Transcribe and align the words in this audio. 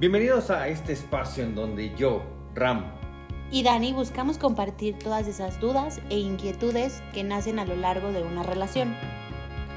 Bienvenidos 0.00 0.50
a 0.50 0.68
este 0.68 0.92
espacio 0.92 1.42
en 1.42 1.56
donde 1.56 1.92
yo, 1.96 2.22
Ram, 2.54 2.84
y 3.50 3.64
Dani 3.64 3.92
buscamos 3.92 4.38
compartir 4.38 4.96
todas 4.96 5.26
esas 5.26 5.58
dudas 5.58 6.00
e 6.08 6.18
inquietudes 6.18 7.02
que 7.12 7.24
nacen 7.24 7.58
a 7.58 7.64
lo 7.64 7.74
largo 7.74 8.12
de 8.12 8.22
una 8.22 8.44
relación. 8.44 8.94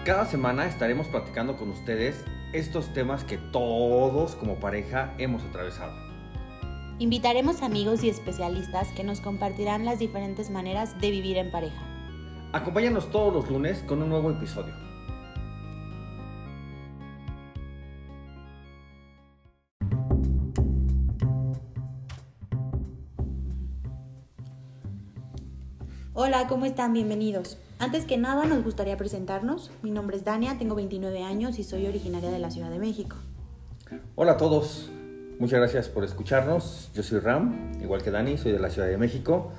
cada 0.05 0.27
semana 0.27 0.67
estaremos 0.67 1.07
platicando 1.07 1.57
con 1.57 1.71
ustedes 1.71 2.23
estos 2.53 2.93
temas 2.93 3.23
que 3.23 3.39
todos 3.39 4.35
como 4.35 4.59
pareja 4.59 5.11
hemos 5.17 5.43
atravesado. 5.43 5.91
Invitaremos 6.99 7.63
amigos 7.63 8.03
y 8.03 8.09
especialistas 8.09 8.89
que 8.89 9.03
nos 9.03 9.21
compartirán 9.21 9.85
las 9.85 9.97
diferentes 9.97 10.51
maneras 10.51 11.01
de 11.01 11.09
vivir 11.09 11.37
en 11.37 11.49
pareja. 11.49 11.81
Acompáñanos 12.53 13.09
todos 13.09 13.33
los 13.33 13.49
lunes 13.49 13.81
con 13.87 14.03
un 14.03 14.09
nuevo 14.09 14.29
episodio. 14.29 14.90
Hola, 26.23 26.45
¿cómo 26.47 26.67
están? 26.67 26.93
Bienvenidos. 26.93 27.57
Antes 27.79 28.05
que 28.05 28.15
nada 28.15 28.45
nos 28.45 28.63
gustaría 28.63 28.95
presentarnos. 28.95 29.71
Mi 29.81 29.89
nombre 29.89 30.17
es 30.17 30.23
Dania, 30.23 30.55
tengo 30.59 30.75
29 30.75 31.23
años 31.23 31.57
y 31.57 31.63
soy 31.63 31.87
originaria 31.87 32.29
de 32.29 32.37
la 32.37 32.51
Ciudad 32.51 32.69
de 32.69 32.77
México. 32.77 33.15
Hola 34.13 34.33
a 34.33 34.37
todos, 34.37 34.91
muchas 35.39 35.57
gracias 35.57 35.89
por 35.89 36.03
escucharnos. 36.03 36.91
Yo 36.93 37.01
soy 37.01 37.17
Ram, 37.17 37.71
igual 37.81 38.03
que 38.03 38.11
Dani, 38.11 38.37
soy 38.37 38.51
de 38.51 38.59
la 38.59 38.69
Ciudad 38.69 38.87
de 38.87 38.99
México. 38.99 39.51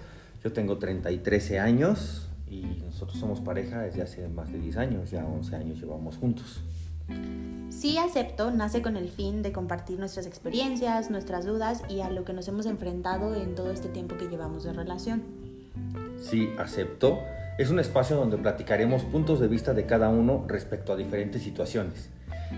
Yo 0.44 0.52
tengo 0.52 0.78
33 0.78 1.58
años 1.58 2.28
y 2.48 2.60
nosotros 2.60 3.18
somos 3.18 3.40
pareja 3.40 3.80
desde 3.80 4.02
hace 4.02 4.28
más 4.28 4.52
de 4.52 4.60
10 4.60 4.76
años, 4.76 5.10
ya 5.10 5.26
11 5.26 5.56
años 5.56 5.80
llevamos 5.80 6.16
juntos. 6.16 6.60
Sí 7.70 7.98
acepto 7.98 8.52
nace 8.52 8.82
con 8.82 8.96
el 8.96 9.08
fin 9.08 9.42
de 9.42 9.50
compartir 9.50 9.98
nuestras 9.98 10.26
experiencias, 10.26 11.10
nuestras 11.10 11.44
dudas 11.44 11.82
y 11.88 12.02
a 12.02 12.10
lo 12.10 12.24
que 12.24 12.32
nos 12.34 12.46
hemos 12.46 12.66
enfrentado 12.66 13.34
en 13.34 13.56
todo 13.56 13.72
este 13.72 13.88
tiempo 13.88 14.16
que 14.16 14.28
llevamos 14.28 14.62
de 14.62 14.72
relación. 14.72 15.24
Sí, 16.22 16.54
acepto. 16.56 17.24
Es 17.58 17.70
un 17.70 17.80
espacio 17.80 18.16
donde 18.16 18.38
platicaremos 18.38 19.02
puntos 19.02 19.40
de 19.40 19.48
vista 19.48 19.74
de 19.74 19.86
cada 19.86 20.08
uno 20.08 20.44
respecto 20.46 20.92
a 20.92 20.96
diferentes 20.96 21.42
situaciones. 21.42 22.10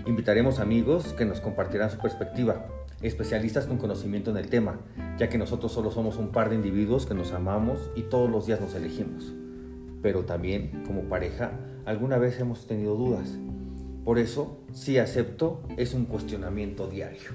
Invitaremos 0.05 0.59
amigos 0.59 1.13
que 1.13 1.25
nos 1.25 1.41
compartirán 1.41 1.89
su 1.89 1.97
perspectiva, 1.97 2.67
especialistas 3.01 3.65
con 3.65 3.77
conocimiento 3.77 4.29
en 4.29 4.37
el 4.37 4.49
tema, 4.49 4.79
ya 5.17 5.29
que 5.29 5.39
nosotros 5.39 5.71
solo 5.71 5.89
somos 5.89 6.17
un 6.17 6.29
par 6.29 6.49
de 6.49 6.55
individuos 6.55 7.07
que 7.07 7.15
nos 7.15 7.31
amamos 7.31 7.89
y 7.95 8.03
todos 8.03 8.29
los 8.29 8.45
días 8.45 8.61
nos 8.61 8.75
elegimos. 8.75 9.33
Pero 10.03 10.25
también, 10.25 10.83
como 10.85 11.09
pareja, 11.09 11.51
alguna 11.85 12.19
vez 12.19 12.39
hemos 12.39 12.67
tenido 12.67 12.95
dudas. 12.95 13.33
Por 14.03 14.19
eso, 14.19 14.59
sí 14.73 14.99
acepto, 14.99 15.63
es 15.75 15.95
un 15.95 16.05
cuestionamiento 16.05 16.87
diario. 16.87 17.31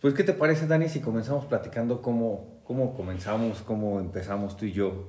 Pues, 0.00 0.14
¿qué 0.14 0.24
te 0.24 0.32
parece, 0.32 0.66
Dani, 0.66 0.88
si 0.88 0.98
comenzamos 0.98 1.44
platicando 1.44 2.02
cómo, 2.02 2.60
cómo 2.72 2.94
comenzamos, 2.94 3.60
cómo 3.60 4.00
empezamos 4.00 4.56
tú 4.56 4.64
y 4.64 4.72
yo 4.72 5.04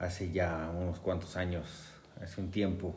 hace 0.00 0.32
ya 0.32 0.72
unos 0.76 0.98
cuantos 0.98 1.36
años, 1.36 1.88
hace 2.20 2.40
un 2.40 2.50
tiempo? 2.50 2.96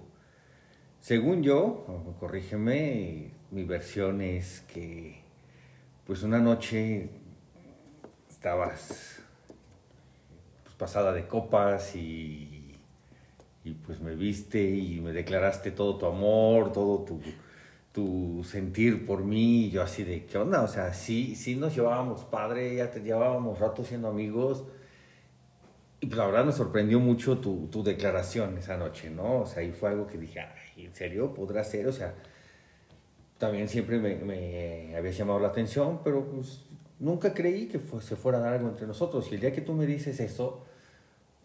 Según 0.99 1.43
yo, 1.43 2.15
corrígeme, 2.19 3.29
mi 3.51 3.63
versión 3.65 4.21
es 4.21 4.61
que, 4.61 5.21
pues 6.07 6.23
una 6.23 6.39
noche 6.39 7.11
estabas 8.31 9.21
pues, 10.63 10.73
pasada 10.75 11.13
de 11.13 11.27
copas 11.27 11.95
y, 11.95 12.75
y 13.63 13.73
pues 13.75 13.99
me 13.99 14.15
viste 14.15 14.59
y 14.59 15.01
me 15.01 15.11
declaraste 15.11 15.69
todo 15.69 15.99
tu 15.99 16.07
amor, 16.07 16.73
todo 16.73 17.03
tu, 17.03 17.21
tu 17.93 18.43
sentir 18.43 19.05
por 19.05 19.23
mí, 19.23 19.65
y 19.67 19.71
yo 19.71 19.83
así 19.83 20.03
de, 20.03 20.25
¿qué 20.25 20.37
onda? 20.37 20.63
O 20.63 20.67
sea, 20.67 20.93
sí, 20.93 21.35
sí 21.35 21.55
nos 21.55 21.75
llevábamos 21.75 22.25
padre, 22.25 22.75
ya 22.75 22.91
te 22.91 23.01
llevábamos 23.01 23.59
rato 23.59 23.83
siendo 23.85 24.09
amigos. 24.09 24.65
Y 26.01 26.07
pues 26.07 26.17
la 26.17 26.25
verdad 26.25 26.45
me 26.45 26.51
sorprendió 26.51 26.99
mucho 26.99 27.37
tu, 27.39 27.67
tu 27.67 27.83
declaración 27.83 28.57
esa 28.57 28.75
noche, 28.77 29.09
¿no? 29.09 29.41
O 29.41 29.45
sea, 29.45 29.63
y 29.63 29.71
fue 29.71 29.89
algo 29.89 30.05
que 30.07 30.17
dije, 30.17 30.41
ay, 30.41 30.85
¿en 30.85 30.93
serio 30.95 31.33
podrá 31.33 31.63
ser? 31.63 31.87
O 31.87 31.93
sea, 31.93 32.13
también 33.37 33.69
siempre 33.69 33.99
me, 33.99 34.15
me 34.15 34.95
había 34.97 35.11
llamado 35.11 35.39
la 35.39 35.49
atención, 35.49 36.01
pero 36.03 36.25
pues 36.29 36.65
nunca 36.99 37.33
creí 37.33 37.67
que 37.67 37.79
fue- 37.79 38.01
se 38.01 38.15
fuera 38.15 38.39
a 38.39 38.41
dar 38.41 38.53
algo 38.53 38.69
entre 38.69 38.87
nosotros. 38.87 39.27
Y 39.31 39.35
el 39.35 39.41
día 39.41 39.51
que 39.53 39.61
tú 39.61 39.73
me 39.73 39.85
dices 39.85 40.19
eso, 40.19 40.65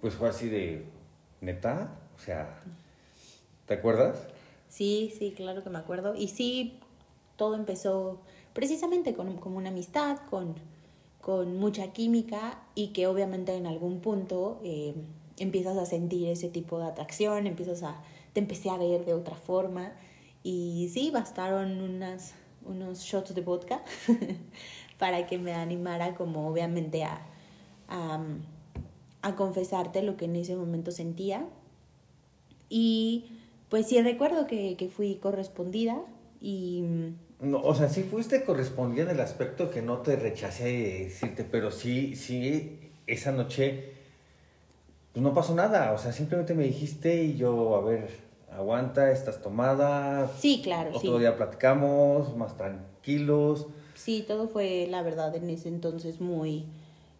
pues 0.01 0.15
fue 0.15 0.29
así 0.29 0.49
de, 0.49 0.85
¿neta? 1.41 1.91
O 2.17 2.19
sea, 2.19 2.61
¿te 3.67 3.75
acuerdas? 3.75 4.27
Sí, 4.69 5.13
sí, 5.19 5.33
claro 5.33 5.63
que 5.65 5.71
me 5.71 5.79
acuerdo. 5.79 6.15
Y 6.15 6.29
sí, 6.29 6.79
todo 7.37 7.55
empezó 7.55 8.21
precisamente 8.53 9.15
con 9.15 9.37
como 9.37 9.57
una 9.57 9.71
amistad, 9.71 10.19
con, 10.31 10.55
con 11.21 11.57
mucha 11.59 11.93
química 11.93 12.63
y 12.75 12.89
que 12.89 13.07
obviamente 13.07 13.55
en 13.55 13.67
algún 13.67 14.01
punto 14.01 14.61
eh, 14.65 14.95
empiezas 15.39 15.77
a 15.79 15.87
sentir 15.87 16.29
ese 16.29 16.49
tipo 16.49 16.79
de 16.79 16.87
atracción, 16.87 17.47
empiezas 17.47 17.83
a, 17.83 18.03
te 18.33 18.41
empecé 18.41 18.71
a 18.71 18.77
ver 18.77 19.05
de 19.05 19.15
otra 19.15 19.37
forma 19.37 19.93
y 20.43 20.91
sí, 20.93 21.11
bastaron 21.11 21.81
unas, 21.81 22.35
unos 22.65 23.01
shots 23.01 23.35
de 23.35 23.41
vodka 23.41 23.83
para 24.99 25.27
que 25.27 25.39
me 25.39 25.55
animara 25.55 26.15
como 26.15 26.49
obviamente 26.49 27.05
a, 27.05 27.21
a, 27.89 28.21
a 29.23 29.37
confesarte 29.37 30.03
lo 30.03 30.17
que 30.17 30.27
en 30.27 30.37
ese 30.37 30.57
momento 30.57 30.91
sentía 30.91 31.47
y 32.69 33.38
pues 33.69 33.87
sí 33.87 34.01
recuerdo 34.01 34.47
que, 34.47 34.77
que 34.77 34.89
fui 34.89 35.17
correspondida 35.17 36.01
y 36.41 36.85
No, 37.41 37.61
o 37.63 37.75
sea, 37.75 37.89
sí 37.89 38.03
fuiste 38.03 38.45
correspondida 38.45 39.05
en 39.05 39.11
el 39.11 39.21
aspecto 39.21 39.71
que 39.71 39.83
no 39.83 39.99
te 39.99 40.17
rechacé 40.17 40.65
de 40.65 41.05
decirte, 41.05 41.45
pero 41.45 41.71
sí, 41.71 42.17
sí, 42.17 42.93
esa 43.07 43.33
noche, 43.33 43.93
pues 45.13 45.23
no 45.23 45.35
pasó 45.35 45.55
nada. 45.55 45.93
O 45.93 45.99
sea, 45.99 46.13
simplemente 46.13 46.55
me 46.55 46.65
dijiste 46.65 47.23
y 47.23 47.37
yo, 47.37 47.77
a 47.77 47.83
ver, 47.83 48.09
aguanta, 48.51 49.11
estás 49.11 49.43
tomada. 49.43 50.31
sí, 50.39 50.61
claro, 50.63 50.93
sí. 50.99 51.09
Otro 51.09 51.19
día 51.19 51.37
platicamos, 51.37 52.37
más 52.37 52.57
tranquilos. 52.57 53.67
Sí, 53.95 54.25
todo 54.27 54.49
fue 54.49 54.87
la 54.89 55.03
verdad 55.03 55.35
en 55.35 55.51
ese 55.51 55.69
entonces 55.69 56.21
muy 56.21 56.67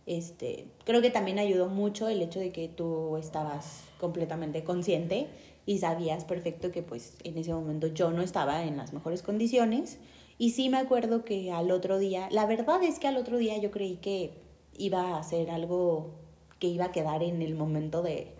este, 0.09 0.65
creo 0.85 1.03
que 1.03 1.11
también 1.11 1.39
ayudó 1.39 1.69
mucho 1.69 2.09
el 2.09 2.23
hecho 2.23 2.41
de 2.41 2.51
que 2.51 2.67
tú 2.67 3.19
estabas 3.19 3.83
completamente 4.01 4.65
consciente 4.65 5.27
y 5.69 5.81
sabías 5.81 6.25
perfecto 6.25 6.73
que 6.73 6.83
pues 6.83 7.19
en 7.25 7.37
ese 7.37 7.53
momento 7.53 7.89
yo 7.89 8.11
no 8.11 8.23
estaba 8.23 8.65
en 8.65 8.79
las 8.79 8.95
mejores 8.95 9.21
condiciones 9.21 9.99
y 10.39 10.53
sí 10.53 10.71
me 10.71 10.79
acuerdo 10.79 11.27
que 11.27 11.53
al 11.53 11.71
otro 11.71 11.99
día, 11.99 12.27
la 12.31 12.47
verdad 12.47 12.83
es 12.83 12.99
que 12.99 13.07
al 13.07 13.19
otro 13.19 13.37
día 13.37 13.59
yo 13.59 13.71
creí 13.71 13.97
que 13.97 14.33
iba 14.79 15.19
a 15.19 15.23
ser 15.23 15.51
algo 15.51 16.15
que 16.59 16.69
iba 16.69 16.87
a 16.87 16.91
quedar 16.91 17.23
en 17.23 17.43
el 17.43 17.55
momento 17.55 18.03
de 18.03 18.35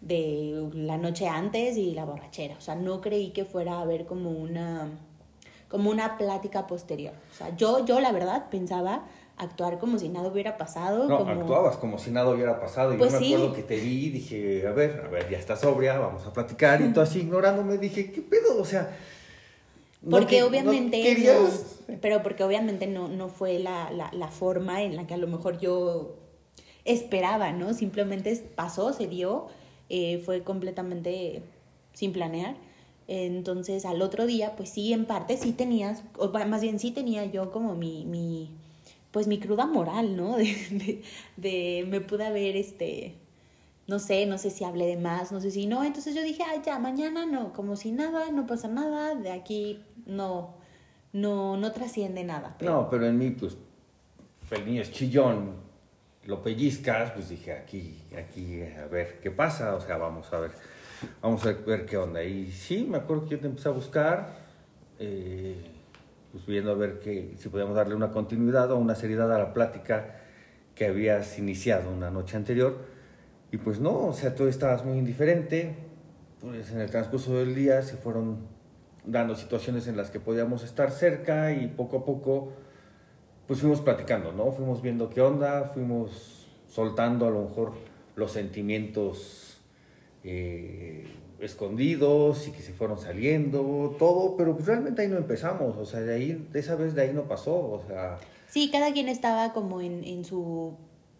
de 0.00 0.70
la 0.72 0.96
noche 0.96 1.28
antes 1.28 1.76
y 1.76 1.92
la 1.92 2.06
borrachera, 2.06 2.56
o 2.56 2.60
sea, 2.62 2.74
no 2.74 3.02
creí 3.02 3.32
que 3.32 3.44
fuera 3.44 3.74
a 3.74 3.82
haber 3.82 4.06
como 4.06 4.30
una 4.30 4.98
como 5.68 5.90
una 5.90 6.16
plática 6.16 6.66
posterior. 6.66 7.12
O 7.32 7.34
sea, 7.34 7.54
yo 7.54 7.84
yo 7.84 8.00
la 8.00 8.12
verdad 8.12 8.48
pensaba 8.48 9.04
actuar 9.38 9.78
como 9.78 9.98
si 9.98 10.08
nada 10.08 10.28
hubiera 10.28 10.56
pasado, 10.56 11.06
No, 11.08 11.18
como 11.18 11.30
actuabas 11.32 11.76
como 11.76 11.98
si 11.98 12.10
nada 12.10 12.30
hubiera 12.30 12.58
pasado. 12.60 12.94
Y 12.94 12.96
Pues 12.96 13.12
yo 13.12 13.20
me 13.20 13.26
sí. 13.26 13.34
acuerdo 13.34 13.54
que 13.54 13.62
te 13.62 13.76
vi 13.76 14.06
y 14.06 14.10
dije, 14.10 14.66
a 14.66 14.72
ver, 14.72 15.02
a 15.04 15.08
ver, 15.08 15.28
ya 15.30 15.38
estás 15.38 15.60
sobria, 15.60 15.98
vamos 15.98 16.24
a 16.26 16.32
platicar. 16.32 16.80
Y 16.80 16.92
tú 16.92 17.00
así 17.00 17.20
ignorándome 17.20 17.76
dije, 17.78 18.10
¿qué 18.12 18.22
pedo? 18.22 18.60
O 18.60 18.64
sea. 18.64 18.96
Porque 20.08 20.36
que- 20.36 20.40
no 20.40 20.46
obviamente 20.48 21.02
querías- 21.02 21.82
no- 21.88 21.96
pero 22.00 22.22
porque 22.22 22.44
obviamente 22.44 22.86
no, 22.86 23.08
no 23.08 23.28
fue 23.28 23.58
la, 23.58 23.90
la, 23.90 24.10
la 24.12 24.28
forma 24.28 24.82
en 24.82 24.96
la 24.96 25.06
que 25.06 25.14
a 25.14 25.18
lo 25.18 25.26
mejor 25.26 25.58
yo 25.58 26.16
esperaba, 26.84 27.52
¿no? 27.52 27.74
Simplemente 27.74 28.34
pasó, 28.54 28.92
se 28.92 29.06
dio, 29.08 29.48
eh, 29.88 30.22
fue 30.24 30.42
completamente 30.42 31.42
sin 31.92 32.12
planear. 32.12 32.54
Entonces 33.08 33.84
al 33.84 34.02
otro 34.02 34.26
día, 34.26 34.54
pues 34.56 34.68
sí, 34.70 34.92
en 34.92 35.04
parte 35.06 35.36
sí 35.36 35.52
tenías, 35.52 36.02
o 36.18 36.28
más 36.28 36.60
bien 36.60 36.78
sí 36.78 36.90
tenía 36.90 37.24
yo 37.24 37.52
como 37.52 37.74
mi, 37.74 38.04
mi 38.04 38.50
pues 39.16 39.28
mi 39.28 39.38
cruda 39.38 39.64
moral, 39.64 40.14
¿no? 40.14 40.36
De, 40.36 40.44
de, 40.44 41.02
de 41.38 41.86
me 41.88 42.02
pude 42.02 42.26
haber, 42.26 42.54
este, 42.54 43.14
no 43.86 43.98
sé, 43.98 44.26
no 44.26 44.36
sé 44.36 44.50
si 44.50 44.62
hablé 44.62 44.84
de 44.84 44.98
más, 44.98 45.32
no 45.32 45.40
sé 45.40 45.50
si 45.50 45.66
no. 45.66 45.84
Entonces 45.84 46.14
yo 46.14 46.22
dije, 46.22 46.42
ah, 46.42 46.60
ya, 46.62 46.78
mañana 46.78 47.24
no, 47.24 47.54
como 47.54 47.76
si 47.76 47.92
nada, 47.92 48.30
no 48.30 48.46
pasa 48.46 48.68
nada, 48.68 49.14
de 49.14 49.32
aquí 49.32 49.82
no, 50.04 50.56
no, 51.14 51.56
no 51.56 51.72
trasciende 51.72 52.24
nada. 52.24 52.58
No, 52.60 52.90
pero 52.90 53.06
en 53.06 53.16
mí, 53.16 53.30
pues, 53.30 53.56
el 54.50 54.66
niño 54.66 54.82
es 54.82 54.92
chillón, 54.92 55.54
lo 56.26 56.42
pellizcas, 56.42 57.12
pues 57.12 57.30
dije, 57.30 57.54
aquí, 57.54 58.02
aquí, 58.18 58.60
a 58.64 58.84
ver 58.84 59.18
qué 59.22 59.30
pasa, 59.30 59.76
o 59.76 59.80
sea, 59.80 59.96
vamos 59.96 60.30
a 60.30 60.40
ver, 60.40 60.50
vamos 61.22 61.42
a 61.46 61.52
ver 61.52 61.86
qué 61.86 61.96
onda. 61.96 62.22
Y 62.22 62.52
sí, 62.52 62.86
me 62.86 62.98
acuerdo 62.98 63.24
que 63.24 63.30
yo 63.30 63.40
te 63.40 63.46
empecé 63.46 63.70
a 63.70 63.72
buscar, 63.72 64.36
eh, 64.98 65.75
pues 66.36 66.44
viendo 66.44 66.70
a 66.70 66.74
ver 66.74 66.98
que, 66.98 67.32
si 67.38 67.48
podíamos 67.48 67.74
darle 67.74 67.94
una 67.94 68.10
continuidad 68.10 68.70
o 68.70 68.76
una 68.76 68.94
seriedad 68.94 69.34
a 69.34 69.38
la 69.38 69.54
plática 69.54 70.16
que 70.74 70.84
habías 70.84 71.38
iniciado 71.38 71.90
una 71.90 72.10
noche 72.10 72.36
anterior. 72.36 72.76
Y 73.50 73.56
pues 73.56 73.80
no, 73.80 74.08
o 74.08 74.12
sea, 74.12 74.34
tú 74.34 74.46
estabas 74.46 74.84
muy 74.84 74.98
indiferente, 74.98 75.76
pues 76.42 76.70
en 76.72 76.80
el 76.82 76.90
transcurso 76.90 77.38
del 77.38 77.54
día 77.54 77.80
se 77.80 77.96
fueron 77.96 78.48
dando 79.06 79.34
situaciones 79.34 79.86
en 79.86 79.96
las 79.96 80.10
que 80.10 80.20
podíamos 80.20 80.62
estar 80.62 80.90
cerca 80.90 81.52
y 81.52 81.68
poco 81.68 81.98
a 81.98 82.04
poco 82.04 82.52
pues 83.46 83.60
fuimos 83.60 83.80
platicando, 83.80 84.32
¿no? 84.32 84.52
Fuimos 84.52 84.82
viendo 84.82 85.08
qué 85.08 85.22
onda, 85.22 85.64
fuimos 85.72 86.48
soltando 86.68 87.28
a 87.28 87.30
lo 87.30 87.44
mejor 87.44 87.72
los 88.14 88.32
sentimientos 88.32 89.55
eh, 90.26 91.06
escondidos 91.38 92.48
y 92.48 92.50
que 92.50 92.62
se 92.62 92.72
fueron 92.72 92.98
saliendo, 92.98 93.94
todo, 93.98 94.36
pero 94.36 94.54
pues 94.54 94.66
realmente 94.66 95.02
ahí 95.02 95.08
no 95.08 95.16
empezamos, 95.16 95.76
o 95.76 95.84
sea, 95.84 96.00
de 96.00 96.14
ahí, 96.14 96.48
de 96.52 96.58
esa 96.58 96.74
vez 96.74 96.94
de 96.94 97.02
ahí 97.02 97.12
no 97.12 97.28
pasó, 97.28 97.54
o 97.54 97.82
sea... 97.86 98.18
Sí, 98.48 98.70
cada 98.70 98.92
quien 98.92 99.08
estaba 99.08 99.52
como 99.52 99.80
en, 99.80 100.02
en 100.04 100.24
su, 100.24 100.74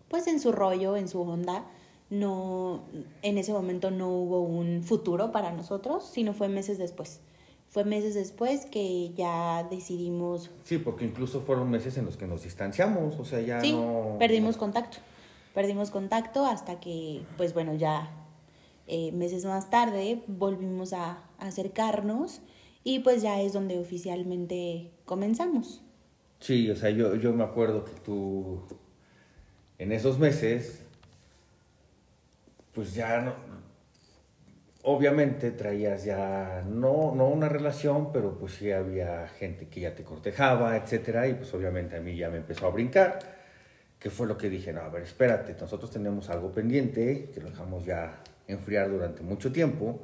pues 0.08 0.26
en 0.26 0.40
su 0.40 0.52
rollo, 0.52 0.96
en 0.96 1.08
su 1.08 1.20
onda, 1.20 1.66
no, 2.10 2.84
en 3.22 3.38
ese 3.38 3.52
momento 3.52 3.90
no 3.90 4.08
hubo 4.08 4.42
un 4.42 4.82
futuro 4.82 5.32
para 5.32 5.52
nosotros, 5.52 6.08
sino 6.12 6.32
fue 6.32 6.48
meses 6.48 6.78
después. 6.78 7.20
Fue 7.68 7.84
meses 7.84 8.14
después 8.14 8.64
que 8.66 9.12
ya 9.14 9.66
decidimos... 9.70 10.50
Sí, 10.64 10.78
porque 10.78 11.04
incluso 11.04 11.42
fueron 11.42 11.70
meses 11.70 11.98
en 11.98 12.06
los 12.06 12.16
que 12.16 12.26
nos 12.26 12.42
distanciamos, 12.42 13.18
o 13.18 13.24
sea, 13.24 13.40
ya 13.40 13.60
sí, 13.60 13.72
no... 13.72 14.16
perdimos 14.18 14.56
contacto. 14.56 14.98
Perdimos 15.52 15.90
contacto 15.90 16.46
hasta 16.46 16.80
que, 16.80 17.22
pues 17.36 17.54
bueno, 17.54 17.74
ya 17.74 18.10
eh, 18.86 19.12
meses 19.12 19.44
más 19.44 19.70
tarde 19.70 20.22
volvimos 20.26 20.92
a, 20.92 21.22
acercarnos 21.38 22.40
y 22.82 23.00
pues 23.00 23.20
ya 23.20 23.40
es 23.42 23.52
donde 23.52 23.78
oficialmente 23.78 24.90
comenzamos. 25.04 25.82
Sí, 26.40 26.70
o 26.70 26.76
sea, 26.76 26.90
yo, 26.90 27.14
yo 27.16 27.32
me 27.32 27.44
acuerdo 27.44 27.84
que 27.84 27.92
tú 28.04 28.62
en 29.78 29.92
esos 29.92 30.18
meses, 30.18 30.82
pues 32.72 32.94
ya 32.94 33.36
obviamente 34.82 35.50
traías 35.50 36.04
ya, 36.04 36.62
no, 36.64 37.12
no 37.14 37.26
una 37.26 37.48
relación, 37.48 38.12
pero 38.12 38.38
pues 38.38 38.52
sí 38.54 38.70
había 38.70 39.26
gente 39.28 39.66
que 39.66 39.80
ya 39.80 39.94
te 39.94 40.04
cortejaba, 40.04 40.76
etcétera, 40.76 41.26
y 41.26 41.34
pues 41.34 41.52
obviamente 41.54 41.96
a 41.96 42.00
mí 42.00 42.16
ya 42.16 42.30
me 42.30 42.36
empezó 42.36 42.66
a 42.66 42.70
brincar, 42.70 43.18
que 43.98 44.10
fue 44.10 44.28
lo 44.28 44.38
que 44.38 44.48
dije, 44.48 44.72
no, 44.72 44.82
a 44.82 44.88
ver, 44.88 45.02
espérate, 45.02 45.56
nosotros 45.60 45.90
tenemos 45.90 46.30
algo 46.30 46.52
pendiente, 46.52 47.30
que 47.34 47.40
lo 47.40 47.50
dejamos 47.50 47.84
ya 47.84 48.22
enfriar 48.48 48.90
durante 48.90 49.22
mucho 49.22 49.52
tiempo, 49.52 50.00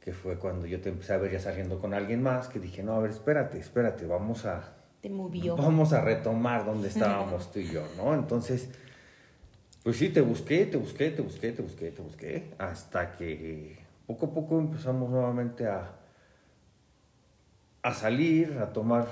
que 0.00 0.12
fue 0.12 0.38
cuando 0.38 0.66
yo 0.66 0.80
te 0.80 0.88
empecé 0.88 1.14
a 1.14 1.18
ver 1.18 1.32
ya 1.32 1.40
saliendo 1.40 1.80
con 1.80 1.94
alguien 1.94 2.22
más, 2.22 2.48
que 2.48 2.60
dije, 2.60 2.82
no, 2.82 2.94
a 2.94 3.00
ver, 3.00 3.10
espérate, 3.10 3.58
espérate, 3.58 4.06
vamos 4.06 4.44
a... 4.44 4.74
Te 5.00 5.10
movió. 5.10 5.56
Vamos 5.56 5.92
a 5.92 6.00
retomar 6.00 6.64
donde 6.64 6.88
estábamos 6.88 7.50
tú 7.52 7.58
y 7.58 7.68
yo, 7.68 7.82
¿no? 7.96 8.14
Entonces, 8.14 8.68
pues 9.82 9.96
sí, 9.96 10.08
te 10.08 10.20
busqué, 10.20 10.66
te 10.66 10.76
busqué, 10.76 11.10
te 11.10 11.22
busqué, 11.22 11.52
te 11.52 11.62
busqué, 11.62 11.90
te 11.90 12.02
busqué, 12.02 12.50
hasta 12.58 13.16
que 13.16 13.78
poco 14.06 14.26
a 14.26 14.34
poco 14.34 14.58
empezamos 14.58 15.10
nuevamente 15.10 15.66
a, 15.66 15.92
a 17.82 17.94
salir, 17.94 18.58
a 18.60 18.72
tomar 18.72 19.06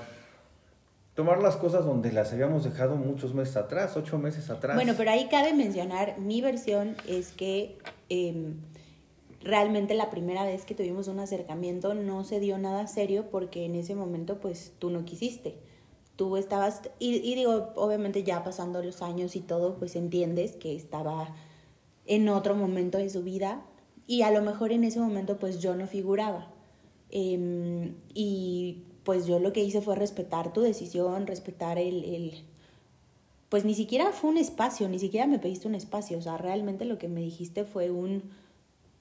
tomar 1.15 1.41
las 1.41 1.57
cosas 1.57 1.85
donde 1.85 2.13
las 2.13 2.33
habíamos 2.33 2.65
dejado 2.65 2.97
muchos 2.97 3.35
meses 3.35 3.57
atrás, 3.57 3.97
ocho 3.97 4.19
meses 4.19 4.51
atrás. 4.51 4.77
Bueno, 4.77 4.95
pero 4.97 5.11
ahí 5.11 5.29
cabe 5.29 5.55
mencionar, 5.55 6.19
mi 6.19 6.41
versión 6.41 6.97
es 7.09 7.33
que 7.33 7.79
em, 8.09 8.57
realmente 9.41 9.95
la 9.95 10.11
primera 10.11 10.45
vez 10.45 10.65
que 10.65 10.75
tuvimos 10.75 11.07
un 11.07 11.21
acercamiento 11.21 11.95
no 11.95 12.25
se 12.25 12.41
dio 12.41 12.59
nada 12.59 12.87
serio 12.89 13.31
porque 13.31 13.65
en 13.65 13.77
ese 13.77 13.95
momento 13.95 14.41
pues 14.41 14.73
tú 14.79 14.91
no 14.91 15.05
quisiste. 15.05 15.57
Tú 16.17 16.37
estabas, 16.37 16.83
y, 17.01 17.19
digo, 17.35 17.73
obviamente 17.75 18.23
ya 18.23 18.45
pasando 18.45 18.81
los 18.83 19.03
años 19.03 19.35
y 19.35 19.41
todo, 19.41 19.77
pues 19.77 19.97
entiendes 19.97 20.53
que 20.53 20.77
estaba 20.77 21.35
en 22.07 22.29
otro 22.29 22.55
momento 22.55 22.99
de 22.99 23.11
su 23.11 23.25
vida 23.25 23.65
y 24.07 24.23
a 24.23 24.31
lo 24.31 24.41
mejor 24.43 24.71
en 24.71 24.85
ese 24.85 25.01
momento 25.01 25.39
pues 25.39 25.61
yo 25.61 25.75
no 25.75 25.87
figuraba. 25.87 26.51
Em, 27.11 27.95
y 28.15 28.85
pues 29.05 29.27
yo 29.27 29.39
lo 29.39 29.53
que 29.53 29.63
hice 29.63 29.81
fue 29.81 29.95
respetar 29.95 30.53
tu 30.53 30.63
decisión, 30.63 31.27
respetar 31.27 31.79
el, 31.79 32.05
el, 32.05 32.45
Pues 33.49 33.65
ni 33.65 33.75
siquiera 33.75 34.11
fue 34.13 34.31
un 34.31 34.39
espacio, 34.39 34.89
ni 34.89 34.99
siquiera 34.99 35.27
me 35.27 35.39
pediste 35.39 35.69
un 35.69 35.75
espacio, 35.75 36.19
o 36.19 36.23
sea, 36.23 36.39
realmente 36.39 36.85
lo 36.85 36.99
que 36.99 37.09
me 37.09 37.21
dijiste 37.21 37.65
fue 37.65 37.91
un 37.91 38.31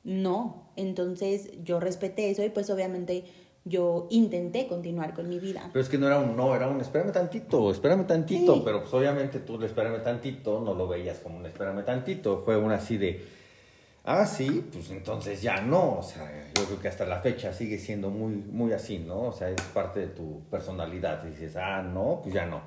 no. 0.04 0.68
Entonces 0.76 1.52
yo 1.64 1.80
respeté 1.80 2.30
eso 2.30 2.44
y 2.44 2.50
pues 2.50 2.70
obviamente 2.70 3.24
yo 3.66 4.08
intenté 4.10 4.68
continuar 4.68 5.14
con 5.14 5.30
mi 5.30 5.40
vida. 5.40 5.70
Pero 5.72 5.82
es 5.82 5.90
que 5.90 5.98
no 5.98 6.08
era 6.08 6.20
un 6.20 6.36
no, 6.36 6.54
era 6.54 6.68
un 6.68 6.82
espérame 6.82 7.14
tantito, 7.14 7.72
espérame 7.72 8.06
tantito, 8.06 8.64
pero 8.64 8.82
pues 8.82 8.94
obviamente 8.94 9.40
tú 9.40 9.56
el 9.56 9.64
espérame 9.64 10.04
tantito 10.04 10.60
no 10.60 10.74
lo 10.74 10.88
veías 10.88 11.20
como 11.20 11.38
un 11.38 11.46
espérame 11.46 11.86
tantito, 11.86 12.42
fue 12.44 12.58
un 12.58 12.74
así 12.74 12.98
de 12.98 13.26
Ah, 14.06 14.26
sí, 14.26 14.68
pues 14.72 14.92
entonces 14.92 15.42
ya 15.42 15.62
no, 15.62 16.00
o 16.00 16.04
sea, 16.04 16.30
yo 16.54 16.66
creo 16.66 16.80
que 16.82 16.90
hasta 16.90 17.06
la 17.06 17.22
fecha 17.22 17.54
sigue 17.54 17.78
siendo 17.80 18.10
muy, 18.10 18.36
muy 18.36 18.74
así, 18.74 19.00
¿no? 19.00 19.22
O 19.22 19.32
sea, 19.32 19.50
es 19.50 19.62
parte 19.74 20.02
de 20.02 20.08
tu 20.08 20.42
personalidad. 20.52 21.24
dices, 21.24 21.56
ah, 21.56 21.82
no, 21.82 22.20
pues 22.22 22.36
ya 22.36 22.46
no. 22.46 22.62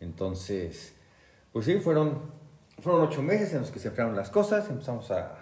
Entonces, 0.00 0.94
pues 1.52 1.64
sí, 1.64 1.78
fueron, 1.78 2.20
fueron 2.80 3.02
ocho 3.02 3.22
meses 3.22 3.54
en 3.54 3.60
los 3.60 3.70
que 3.70 3.78
se 3.78 3.88
enfriaron 3.88 4.14
las 4.14 4.28
cosas, 4.28 4.68
empezamos 4.68 5.10
a, 5.10 5.38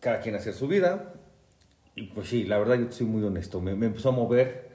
cada 0.00 0.20
quien 0.20 0.34
hacer 0.34 0.54
su 0.54 0.66
vida. 0.66 1.14
Y 1.94 2.08
pues 2.08 2.28
sí, 2.28 2.44
la 2.44 2.58
verdad 2.58 2.74
yo 2.76 2.90
soy 2.90 3.06
muy 3.06 3.22
honesto, 3.22 3.60
me, 3.60 3.76
me 3.76 3.86
empezó 3.86 4.08
a 4.08 4.12
mover 4.12 4.72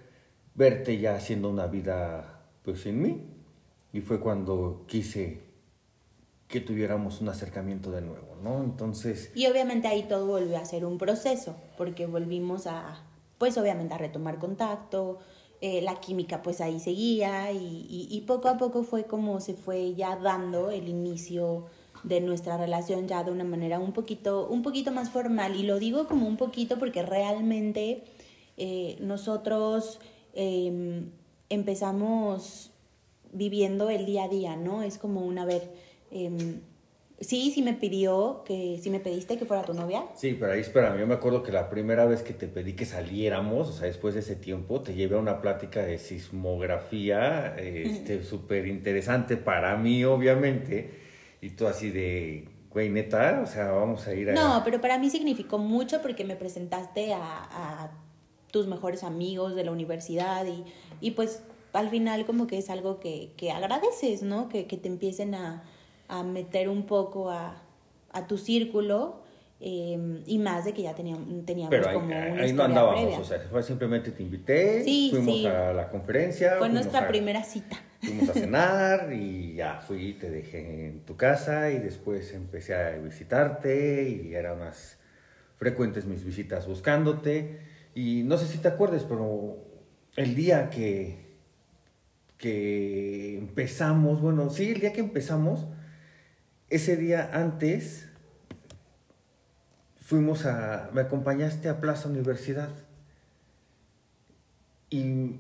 verte 0.56 0.98
ya 0.98 1.16
haciendo 1.16 1.50
una 1.50 1.68
vida, 1.68 2.42
pues 2.64 2.82
sin 2.82 3.02
mí. 3.02 3.26
Y 3.92 4.02
fue 4.02 4.20
cuando 4.22 4.86
quise 4.88 5.49
que 6.50 6.60
tuviéramos 6.60 7.22
un 7.22 7.30
acercamiento 7.30 7.92
de 7.92 8.02
nuevo, 8.02 8.36
¿no? 8.44 8.64
Entonces... 8.64 9.32
Y 9.36 9.46
obviamente 9.46 9.88
ahí 9.88 10.04
todo 10.04 10.26
volvió 10.26 10.58
a 10.58 10.66
ser 10.66 10.84
un 10.84 10.98
proceso, 10.98 11.56
porque 11.78 12.08
volvimos 12.08 12.66
a, 12.66 13.04
pues 13.38 13.56
obviamente 13.60 13.94
a 13.94 14.00
retomar 14.00 14.40
contacto, 14.40 15.20
eh, 15.62 15.82
la 15.82 16.00
química 16.00 16.42
pues 16.42 16.60
ahí 16.60 16.80
seguía 16.80 17.52
y, 17.52 18.08
y, 18.10 18.22
poco 18.22 18.48
a 18.48 18.58
poco 18.58 18.84
fue 18.84 19.04
como 19.04 19.42
se 19.42 19.54
fue 19.54 19.94
ya 19.94 20.16
dando 20.16 20.72
el 20.72 20.88
inicio 20.88 21.66
de 22.04 22.22
nuestra 22.22 22.58
relación 22.58 23.08
ya 23.08 23.24
de 23.24 23.32
una 23.32 23.44
manera 23.44 23.78
un 23.78 23.92
poquito, 23.92 24.48
un 24.48 24.64
poquito 24.64 24.92
más 24.92 25.10
formal. 25.12 25.56
Y 25.56 25.64
lo 25.64 25.78
digo 25.78 26.08
como 26.08 26.28
un 26.28 26.38
poquito 26.38 26.80
porque 26.80 27.04
realmente 27.04 28.06
eh, 28.58 28.98
nosotros 29.02 30.00
em, 30.34 31.12
empezamos 31.50 32.72
viviendo 33.32 33.90
el 33.90 34.06
día 34.06 34.24
a 34.24 34.28
día, 34.30 34.56
¿no? 34.56 34.82
Es 34.82 34.98
como 34.98 35.22
una 35.22 35.46
vez 35.46 35.70
Em, 36.12 36.62
sí, 37.20 37.52
sí 37.54 37.62
me 37.62 37.74
pidió 37.74 38.44
que, 38.46 38.80
sí 38.82 38.90
me 38.90 39.00
pediste 39.00 39.38
que 39.38 39.46
fuera 39.46 39.64
tu 39.64 39.74
novia. 39.74 40.04
Sí, 40.16 40.36
pero 40.40 40.54
ahí 40.54 40.62
espérame, 40.62 41.00
yo 41.00 41.08
me 41.08 41.16
acuerdo 41.16 41.44
que 41.44 41.52
la 41.52 41.70
primera 41.70 42.06
vez 42.06 42.22
que 42.22 42.34
te 42.34 42.48
pedí 42.48 42.74
que 42.74 42.86
saliéramos, 42.86 43.70
o 43.70 43.74
sea, 43.74 43.88
después 43.88 44.14
de 44.14 44.22
ese 44.22 44.36
tiempo, 44.36 44.82
te 44.82 44.94
llevé 44.94 45.16
a 45.16 45.20
una 45.20 45.42
plática 45.42 45.82
de 45.82 45.98
sismografía, 45.98 47.56
este, 47.58 48.24
súper 48.24 48.68
interesante 48.68 49.38
para 49.38 49.76
mí, 49.78 50.04
obviamente, 50.06 50.92
y 51.42 51.52
tú 51.52 51.68
así 51.68 51.90
de, 51.92 52.50
güey, 52.70 52.90
neta, 52.90 53.42
o 53.44 53.48
sea, 53.48 53.72
vamos 53.72 54.08
a 54.08 54.14
ir 54.14 54.32
a... 54.32 54.34
No, 54.34 54.62
pero 54.64 54.82
para 54.82 54.98
mí 54.98 55.10
significó 55.10 55.58
mucho 55.58 56.02
porque 56.02 56.24
me 56.26 56.36
presentaste 56.36 57.14
a, 57.14 57.22
a 57.22 57.92
tus 58.52 58.68
mejores 58.68 59.04
amigos 59.04 59.56
de 59.56 59.64
la 59.64 59.72
universidad 59.72 60.46
y, 60.46 60.64
y 61.02 61.12
pues 61.12 61.44
al 61.74 61.90
final 61.90 62.26
como 62.26 62.48
que 62.48 62.58
es 62.58 62.70
algo 62.70 63.00
que, 63.00 63.32
que 63.38 63.52
agradeces, 63.52 64.24
¿no? 64.24 64.50
Que, 64.50 64.66
que 64.66 64.78
te 64.78 64.88
empiecen 64.88 65.36
a 65.36 65.64
a 66.10 66.24
meter 66.24 66.68
un 66.68 66.86
poco 66.86 67.30
a, 67.30 67.62
a 68.12 68.28
tu 68.28 68.38
círculo 68.38 69.22
em, 69.60 70.24
y 70.26 70.40
más 70.40 70.66
de 70.66 70.74
que 70.74 70.82
ya 70.82 70.96
teníamos, 70.96 71.46
teníamos 71.46 71.70
Pero 71.70 71.88
ahí, 71.88 71.94
como 71.94 72.08
una 72.08 72.24
ahí 72.24 72.54
no 72.54 72.64
andábamos, 72.64 73.20
o 73.20 73.24
sea, 73.24 73.40
fue 73.50 73.64
simplemente 73.64 74.12
te 74.12 74.24
invité, 74.24 74.84
fuimos 75.12 75.46
a 75.46 75.72
la 75.72 75.88
conferencia. 75.90 76.56
Fue 76.58 76.70
nuestra 76.70 77.08
primera 77.08 77.44
cita. 77.44 77.80
Fuimos 78.02 78.30
a 78.30 78.34
cenar 78.34 79.14
y 79.14 79.56
ya 79.56 79.80
fui, 79.80 80.14
te 80.14 80.30
dejé 80.30 80.88
en 80.88 81.02
tu 81.02 81.16
casa 81.16 81.72
y 81.72 81.78
después 81.78 82.34
empecé 82.34 82.74
a 82.74 82.98
visitarte 82.98 84.10
y 84.10 84.34
eran 84.34 84.60
más 84.60 84.98
frecuentes 85.58 86.06
mis 86.06 86.24
visitas 86.24 86.68
buscándote. 86.68 87.60
Y 87.94 88.24
no 88.24 88.38
sé 88.38 88.48
si 88.48 88.58
te 88.58 88.68
acuerdas, 88.68 89.04
pero 89.04 89.58
el 90.16 90.34
día 90.34 90.70
que, 90.70 91.36
que 92.38 93.38
empezamos, 93.38 94.22
bueno, 94.22 94.50
sí, 94.50 94.72
el 94.72 94.80
día 94.80 94.94
que 94.94 95.02
empezamos, 95.02 95.68
ese 96.70 96.98
día 96.98 97.30
antes 97.34 98.08
fuimos 99.98 100.46
a, 100.46 100.90
me 100.94 101.02
acompañaste 101.02 101.70
a 101.70 101.80
Plaza 101.80 102.10
Universidad 102.10 102.70
y 104.90 105.40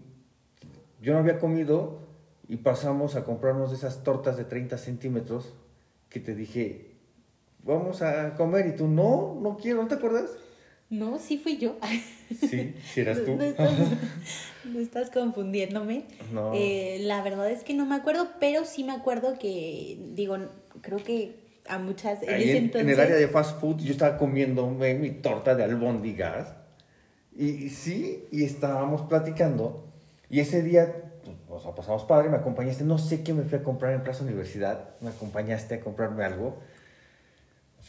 yo 1.01 1.13
no 1.13 1.19
había 1.19 1.39
comido 1.39 1.99
y 2.47 2.57
pasamos 2.57 3.15
a 3.15 3.23
comprarnos 3.23 3.73
esas 3.73 4.03
tortas 4.03 4.37
de 4.37 4.45
30 4.45 4.77
centímetros 4.77 5.53
que 6.09 6.19
te 6.19 6.35
dije, 6.35 6.95
vamos 7.63 8.01
a 8.01 8.35
comer 8.35 8.67
y 8.67 8.75
tú, 8.75 8.87
no, 8.87 9.37
no 9.39 9.57
quiero, 9.57 9.81
¿no 9.83 9.87
te 9.87 9.95
acuerdas? 9.95 10.31
No, 10.89 11.19
sí 11.19 11.37
fui 11.37 11.57
yo. 11.57 11.77
Sí, 12.29 12.75
sí 12.93 13.01
eras 13.01 13.23
tú. 13.23 13.37
No 14.65 14.79
estás, 14.79 15.09
confundiéndome. 15.09 16.05
No. 16.31 16.53
Eh, 16.53 16.99
la 17.01 17.23
verdad 17.23 17.49
es 17.49 17.63
que 17.63 17.73
no 17.73 17.85
me 17.85 17.95
acuerdo, 17.95 18.27
pero 18.39 18.65
sí 18.65 18.83
me 18.83 18.91
acuerdo 18.91 19.37
que, 19.39 19.97
digo, 20.13 20.37
creo 20.81 20.97
que 21.03 21.39
a 21.67 21.79
muchas... 21.79 22.21
En, 22.23 22.71
en, 22.75 22.89
el 22.89 22.99
área 22.99 23.15
de 23.15 23.27
fast 23.27 23.59
food 23.59 23.77
yo 23.81 23.91
estaba 23.91 24.17
comiendo 24.17 24.67
mi 24.67 25.11
torta 25.11 25.55
de 25.55 25.63
albóndigas 25.63 26.55
Y 27.35 27.69
sí, 27.69 28.25
y 28.31 28.43
estábamos 28.43 29.03
platicando. 29.03 29.87
Y 30.29 30.39
ese 30.39 30.61
día, 30.61 30.93
pues, 31.47 31.65
o 31.65 31.75
pasamos 31.75 32.03
padre, 32.03 32.29
me 32.29 32.37
acompañaste. 32.37 32.83
No 32.83 32.97
sé 32.97 33.23
qué 33.23 33.33
me 33.33 33.43
fui 33.43 33.59
a 33.59 33.63
comprar 33.63 33.93
en 33.93 34.03
Plaza 34.03 34.23
Universidad. 34.23 34.89
Me 35.01 35.09
acompañaste 35.09 35.75
a 35.75 35.79
comprarme 35.81 36.25
algo. 36.25 36.59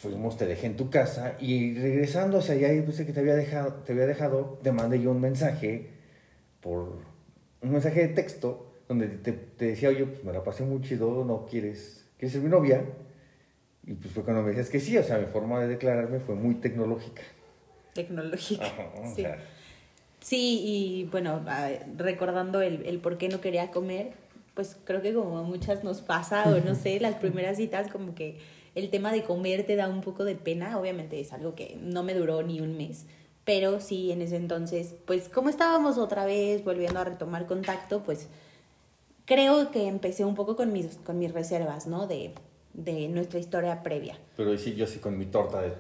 Fuimos, 0.00 0.38
te 0.38 0.47
dejé 0.47 0.66
en 0.66 0.76
tu 0.76 0.88
casa. 0.88 1.37
Y 1.40 1.75
regresando, 1.75 2.38
o 2.38 2.40
sea, 2.40 2.54
ya 2.54 2.69
puse 2.87 3.04
que 3.04 3.12
te 3.12 3.21
había 3.21 3.35
dejado, 3.35 3.75
te 3.85 3.92
había 3.92 4.07
dejado, 4.07 4.59
te 4.62 4.73
mandé 4.73 4.99
yo 4.99 5.11
un 5.11 5.21
mensaje 5.21 5.90
por 6.62 7.02
un 7.61 7.71
mensaje 7.71 8.09
de 8.09 8.14
texto 8.14 8.73
donde 8.88 9.09
te, 9.09 9.33
te 9.33 9.66
decía, 9.66 9.90
oye, 9.90 10.07
pues 10.07 10.25
me 10.25 10.33
la 10.33 10.42
pasé 10.42 10.64
muy 10.64 10.80
chido, 10.80 11.23
no 11.26 11.45
quieres, 11.45 12.07
¿quieres 12.16 12.33
ser 12.33 12.40
mi 12.40 12.49
novia? 12.49 12.83
Y 13.87 13.92
pues 13.92 14.14
fue 14.14 14.23
cuando 14.23 14.42
me 14.42 14.49
decías 14.49 14.71
que 14.71 14.80
sí, 14.80 14.97
o 14.97 15.02
sea, 15.02 15.19
mi 15.19 15.26
forma 15.26 15.61
de 15.61 15.69
declararme 15.69 16.19
fue 16.19 16.35
muy 16.35 16.54
tecnológica. 16.54 17.23
Tecnológica. 17.92 18.73
sí. 19.14 19.26
sí, 20.21 20.62
y 20.64 21.04
bueno, 21.11 21.45
recordando 21.99 22.62
el, 22.62 22.87
el 22.87 23.00
por 23.00 23.19
qué 23.19 23.28
no 23.28 23.42
quería 23.42 23.71
comer, 23.71 24.12
pues 24.54 24.78
creo 24.85 25.02
que 25.02 25.12
como 25.12 25.38
a 25.38 25.42
muchas 25.42 25.85
nos 25.85 26.00
pasa, 26.00 26.45
o 26.49 26.59
no 26.64 26.75
sé, 26.83 27.00
las 27.00 27.16
primeras 27.16 27.59
citas 27.59 27.90
como 27.90 28.14
que 28.14 28.38
el 28.80 28.90
tema 28.90 29.12
de 29.12 29.22
comer 29.22 29.64
te 29.64 29.76
da 29.76 29.88
un 29.88 30.00
poco 30.00 30.25
de 30.25 30.34
pena, 30.34 30.78
obviamente 30.78 31.20
es 31.20 31.32
algo 31.32 31.54
que 31.54 31.78
no 31.80 32.02
me 32.02 32.14
duró 32.14 32.42
ni 32.42 32.60
un 32.60 32.76
mes, 32.76 33.06
pero 33.44 33.80
sí, 33.80 34.12
en 34.12 34.22
ese 34.22 34.37
entonces, 34.37 34.94
pues 35.06 35.28
como 35.28 35.49
estábamos 35.49 35.99
otra 35.99 36.25
vez 36.25 36.64
volviendo 36.64 37.00
a 37.00 37.04
retomar 37.04 37.46
contacto, 37.46 38.02
pues 38.02 38.28
creo 39.25 39.70
que 39.70 39.87
empecé 39.87 40.25
un 40.25 40.34
poco 40.34 40.56
con 40.56 40.72
mis, 40.72 40.96
con 40.99 41.18
mis 41.18 41.32
reservas, 41.32 41.87
¿no? 41.87 42.06
De, 42.06 42.32
de 42.75 43.08
nuestra 43.08 43.38
historia 43.38 43.82
previa. 43.82 44.18
Pero 44.37 44.56
sí, 44.58 44.75
yo 44.75 44.87
sí 44.87 44.99
con 44.99 45.18
mi 45.18 45.26
torta 45.26 45.62
de, 45.62 45.72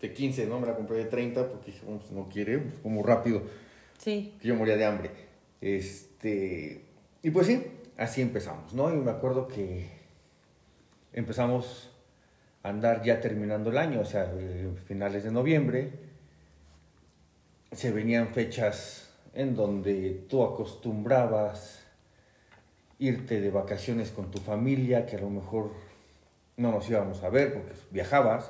de 0.00 0.12
15, 0.12 0.46
¿no? 0.46 0.60
Me 0.60 0.66
la 0.66 0.76
compré 0.76 0.98
de 0.98 1.04
30 1.04 1.48
porque 1.48 1.72
dije, 1.72 1.84
pues, 1.86 2.10
no 2.12 2.28
quiere, 2.28 2.58
pues, 2.58 2.78
como 2.82 3.02
rápido. 3.02 3.42
Sí. 3.98 4.34
Que 4.40 4.48
yo 4.48 4.54
moría 4.54 4.76
de 4.76 4.84
hambre. 4.84 5.10
Este, 5.60 6.84
y 7.22 7.30
pues 7.30 7.46
sí, 7.46 7.62
así 7.96 8.20
empezamos, 8.20 8.72
¿no? 8.72 8.92
Y 8.92 8.96
me 8.96 9.10
acuerdo 9.10 9.48
que 9.48 9.88
empezamos 11.12 11.90
andar 12.68 13.02
ya 13.02 13.20
terminando 13.20 13.70
el 13.70 13.78
año, 13.78 14.00
o 14.00 14.04
sea, 14.04 14.30
finales 14.86 15.24
de 15.24 15.30
noviembre. 15.30 15.92
Se 17.72 17.90
venían 17.90 18.28
fechas 18.28 19.10
en 19.34 19.54
donde 19.54 20.26
tú 20.28 20.42
acostumbrabas 20.42 21.84
irte 22.98 23.40
de 23.40 23.50
vacaciones 23.50 24.10
con 24.10 24.30
tu 24.30 24.38
familia, 24.38 25.06
que 25.06 25.16
a 25.16 25.20
lo 25.20 25.30
mejor 25.30 25.72
no 26.56 26.72
nos 26.72 26.88
íbamos 26.90 27.22
a 27.22 27.30
ver 27.30 27.54
porque 27.54 27.72
viajabas. 27.90 28.48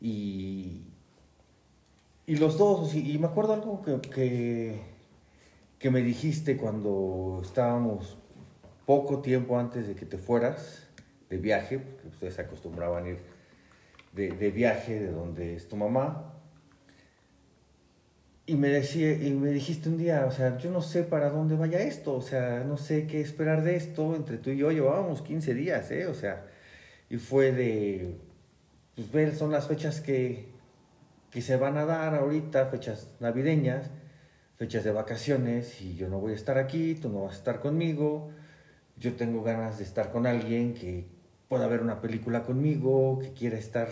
Y, 0.00 0.84
y 2.26 2.36
los 2.36 2.56
dos, 2.56 2.94
y, 2.94 3.18
me 3.18 3.26
acuerdo 3.26 3.54
algo 3.54 3.82
que, 3.82 4.80
que, 5.78 5.90
me 5.90 6.00
dijiste 6.02 6.56
cuando 6.56 7.40
estábamos 7.42 8.16
poco 8.86 9.20
tiempo 9.20 9.58
antes 9.58 9.88
de 9.88 9.94
que 9.94 10.06
te 10.06 10.16
fueras 10.16 10.86
de 11.30 11.38
viaje, 11.38 11.78
porque 11.78 12.08
ustedes 12.08 12.38
acostumbraban 12.38 13.06
ir 13.06 13.18
de, 14.12 14.32
de 14.32 14.50
viaje 14.50 15.00
de 15.00 15.10
donde 15.10 15.54
es 15.54 15.68
tu 15.68 15.76
mamá, 15.76 16.30
y 18.50 18.56
me, 18.56 18.68
decía, 18.68 19.12
y 19.12 19.32
me 19.32 19.50
dijiste 19.50 19.88
un 19.88 19.96
día, 19.96 20.26
o 20.26 20.32
sea, 20.32 20.58
yo 20.58 20.72
no 20.72 20.82
sé 20.82 21.04
para 21.04 21.30
dónde 21.30 21.54
vaya 21.54 21.78
esto, 21.82 22.16
o 22.16 22.20
sea, 22.20 22.64
no 22.64 22.78
sé 22.78 23.06
qué 23.06 23.20
esperar 23.20 23.62
de 23.62 23.76
esto. 23.76 24.16
Entre 24.16 24.38
tú 24.38 24.50
y 24.50 24.56
yo 24.56 24.72
llevábamos 24.72 25.22
15 25.22 25.54
días, 25.54 25.88
¿eh? 25.92 26.08
O 26.08 26.14
sea, 26.14 26.46
y 27.08 27.18
fue 27.18 27.52
de, 27.52 28.16
pues 28.96 29.12
ver, 29.12 29.36
son 29.36 29.52
las 29.52 29.68
fechas 29.68 30.00
que, 30.00 30.48
que 31.30 31.42
se 31.42 31.56
van 31.56 31.76
a 31.76 31.84
dar 31.84 32.16
ahorita, 32.16 32.66
fechas 32.66 33.14
navideñas, 33.20 33.88
fechas 34.56 34.82
de 34.82 34.90
vacaciones, 34.90 35.80
y 35.80 35.94
yo 35.94 36.08
no 36.08 36.18
voy 36.18 36.32
a 36.32 36.34
estar 36.34 36.58
aquí, 36.58 36.96
tú 36.96 37.08
no 37.08 37.22
vas 37.22 37.34
a 37.34 37.38
estar 37.38 37.60
conmigo. 37.60 38.32
Yo 38.96 39.14
tengo 39.14 39.44
ganas 39.44 39.78
de 39.78 39.84
estar 39.84 40.10
con 40.10 40.26
alguien 40.26 40.74
que 40.74 41.06
pueda 41.50 41.66
ver 41.66 41.82
una 41.82 42.00
película 42.00 42.44
conmigo, 42.44 43.18
que 43.18 43.32
quiera 43.32 43.58
estar 43.58 43.88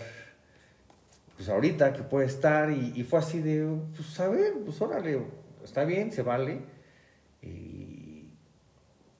pues 1.35 1.49
ahorita 1.49 1.93
que 1.93 2.03
puede 2.03 2.25
estar 2.25 2.71
y, 2.71 3.03
fue 3.03 3.19
así 3.19 3.39
de, 3.39 3.65
pues 3.95 4.17
a 4.19 4.29
ver, 4.29 4.53
pues 4.65 4.81
órale, 4.81 5.21
está 5.63 5.83
bien, 5.83 6.11
se 6.11 6.21
vale. 6.21 6.61
Y, 7.41 8.27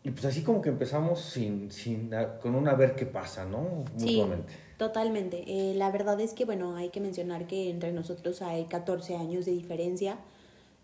pues 0.03 0.25
así 0.25 0.41
como 0.41 0.61
que 0.61 0.69
empezamos 0.69 1.21
sin, 1.21 1.71
sin, 1.71 2.11
con 2.41 2.55
un 2.55 2.67
a 2.67 2.75
ver 2.75 2.95
qué 2.95 3.05
pasa, 3.05 3.45
¿no? 3.45 3.85
Sí, 3.95 4.21
totalmente. 4.77 5.43
Eh, 5.47 5.75
la 5.75 5.91
verdad 5.91 6.19
es 6.19 6.33
que, 6.33 6.43
bueno, 6.43 6.75
hay 6.75 6.89
que 6.89 6.99
mencionar 6.99 7.45
que 7.45 7.69
entre 7.69 7.93
nosotros 7.93 8.41
hay 8.41 8.65
14 8.65 9.15
años 9.15 9.45
de 9.45 9.51
diferencia. 9.51 10.17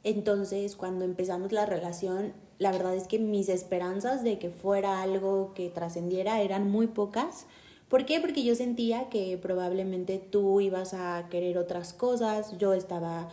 Entonces, 0.06 0.78
cuando 0.78 1.04
empezamos 1.04 1.52
la 1.52 1.66
relación, 1.66 2.32
la 2.60 2.72
verdad 2.72 2.96
es 2.96 3.08
que 3.08 3.20
mis 3.20 3.50
esperanzas 3.50 4.24
de 4.24 4.40
que 4.40 4.50
fuera 4.50 5.02
algo 5.02 5.54
que 5.54 5.70
trascendiera 5.70 6.42
eran 6.42 6.70
muy 6.70 6.88
pocas 6.88 7.48
¿Por 7.90 8.06
qué? 8.06 8.20
Porque 8.20 8.44
yo 8.44 8.56
sentía 8.56 9.10
que 9.10 9.38
probablemente 9.38 10.18
tú 10.18 10.60
ibas 10.60 10.94
a 10.94 11.28
querer 11.30 11.58
otras 11.58 11.94
cosas, 11.94 12.58
yo 12.58 12.74
estaba 12.74 13.30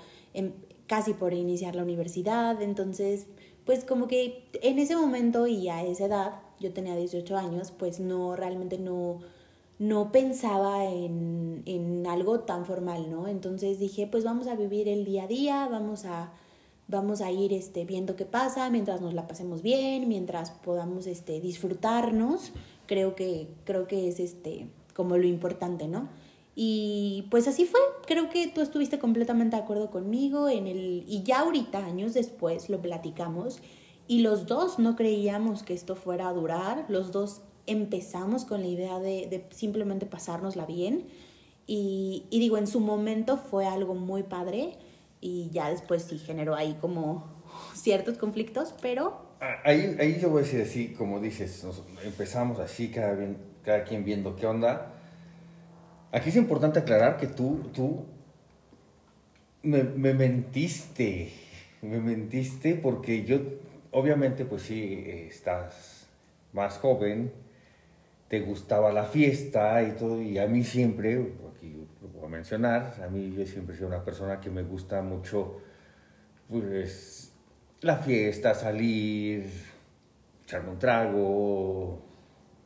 casi 0.86 1.14
por 1.14 1.32
iniciar 1.32 1.74
la 1.74 1.82
universidad, 1.82 2.60
entonces 2.60 3.26
pues 3.64 3.84
como 3.84 4.08
que 4.08 4.44
en 4.60 4.78
ese 4.78 4.96
momento 4.96 5.46
y 5.46 5.68
a 5.68 5.82
esa 5.84 6.06
edad, 6.06 6.40
yo 6.60 6.72
tenía 6.72 6.96
18 6.96 7.36
años, 7.36 7.72
pues 7.72 8.00
no, 8.00 8.36
realmente 8.36 8.78
no, 8.78 9.20
no 9.78 10.12
pensaba 10.12 10.84
en, 10.84 11.62
en 11.66 12.06
algo 12.06 12.40
tan 12.40 12.66
formal, 12.66 13.10
¿no? 13.10 13.28
Entonces 13.28 13.78
dije, 13.78 14.06
pues 14.06 14.24
vamos 14.24 14.48
a 14.48 14.56
vivir 14.56 14.88
el 14.88 15.04
día 15.04 15.24
a 15.24 15.28
día, 15.28 15.68
vamos 15.70 16.04
a 16.04 16.32
vamos 16.92 17.20
a 17.20 17.32
ir 17.32 17.52
este, 17.52 17.84
viendo 17.84 18.14
qué 18.14 18.24
pasa, 18.24 18.70
mientras 18.70 19.00
nos 19.00 19.14
la 19.14 19.26
pasemos 19.26 19.62
bien, 19.62 20.08
mientras 20.08 20.52
podamos 20.52 21.08
este, 21.08 21.40
disfrutarnos 21.40 22.52
creo 22.86 23.14
que, 23.14 23.48
creo 23.64 23.86
que 23.86 24.08
es 24.08 24.20
este, 24.20 24.66
como 24.94 25.16
lo 25.16 25.26
importante, 25.26 25.88
¿no? 25.88 26.08
Y 26.54 27.26
pues 27.30 27.48
así 27.48 27.64
fue, 27.64 27.80
creo 28.06 28.28
que 28.28 28.48
tú 28.48 28.60
estuviste 28.60 28.98
completamente 28.98 29.56
de 29.56 29.62
acuerdo 29.62 29.90
conmigo 29.90 30.50
en 30.50 30.66
el, 30.66 31.04
y 31.08 31.22
ya 31.22 31.40
ahorita, 31.40 31.84
años 31.84 32.12
después, 32.12 32.68
lo 32.68 32.82
platicamos 32.82 33.60
y 34.06 34.20
los 34.20 34.46
dos 34.46 34.78
no 34.78 34.94
creíamos 34.94 35.62
que 35.62 35.72
esto 35.72 35.96
fuera 35.96 36.28
a 36.28 36.34
durar, 36.34 36.84
los 36.88 37.12
dos 37.12 37.40
empezamos 37.66 38.44
con 38.44 38.60
la 38.60 38.66
idea 38.66 38.98
de, 38.98 39.46
simplemente 39.50 40.04
pasárnosla 40.04 40.66
bien. 40.66 41.06
Y, 41.66 42.24
digo, 42.30 42.58
en 42.58 42.66
su 42.66 42.80
momento 42.80 43.38
fue 43.38 43.64
algo 43.64 43.94
muy 43.94 44.24
padre 44.24 44.76
y 45.22 45.48
ya 45.50 45.70
después 45.70 46.02
sí 46.02 46.18
generó 46.18 46.54
ahí 46.54 46.76
como 46.78 47.42
ciertos 47.74 48.18
conflictos, 48.18 48.74
pero 48.82 49.32
Ah, 49.44 49.60
ahí, 49.64 49.96
ahí 49.98 50.20
yo 50.20 50.30
voy 50.30 50.42
a 50.42 50.44
decir 50.44 50.60
así, 50.60 50.94
como 50.96 51.18
dices, 51.18 51.66
empezamos 52.04 52.60
así, 52.60 52.92
cada, 52.92 53.14
bien, 53.14 53.38
cada 53.64 53.82
quien 53.82 54.04
viendo 54.04 54.36
qué 54.36 54.46
onda. 54.46 54.92
Aquí 56.12 56.28
es 56.28 56.36
importante 56.36 56.78
aclarar 56.78 57.16
que 57.16 57.26
tú, 57.26 57.58
tú 57.74 58.04
me, 59.64 59.82
me 59.82 60.14
mentiste, 60.14 61.32
me 61.80 61.98
mentiste 61.98 62.76
porque 62.76 63.24
yo, 63.24 63.40
obviamente, 63.90 64.44
pues 64.44 64.62
sí, 64.62 65.04
estás 65.28 66.06
más 66.52 66.78
joven, 66.78 67.32
te 68.28 68.42
gustaba 68.42 68.92
la 68.92 69.06
fiesta 69.06 69.82
y 69.82 69.90
todo, 69.98 70.22
y 70.22 70.38
a 70.38 70.46
mí 70.46 70.62
siempre, 70.62 71.14
aquí 71.56 71.81
mencionar, 72.30 72.94
a 73.04 73.08
mí 73.08 73.32
yo 73.32 73.44
siempre 73.46 73.74
he 73.74 73.78
sido 73.78 73.88
una 73.88 74.04
persona 74.04 74.40
que 74.40 74.50
me 74.50 74.62
gusta 74.62 75.02
mucho, 75.02 75.58
pues, 76.48 77.32
la 77.80 77.96
fiesta, 77.96 78.54
salir, 78.54 79.50
echarme 80.42 80.70
un 80.70 80.78
trago. 80.78 82.02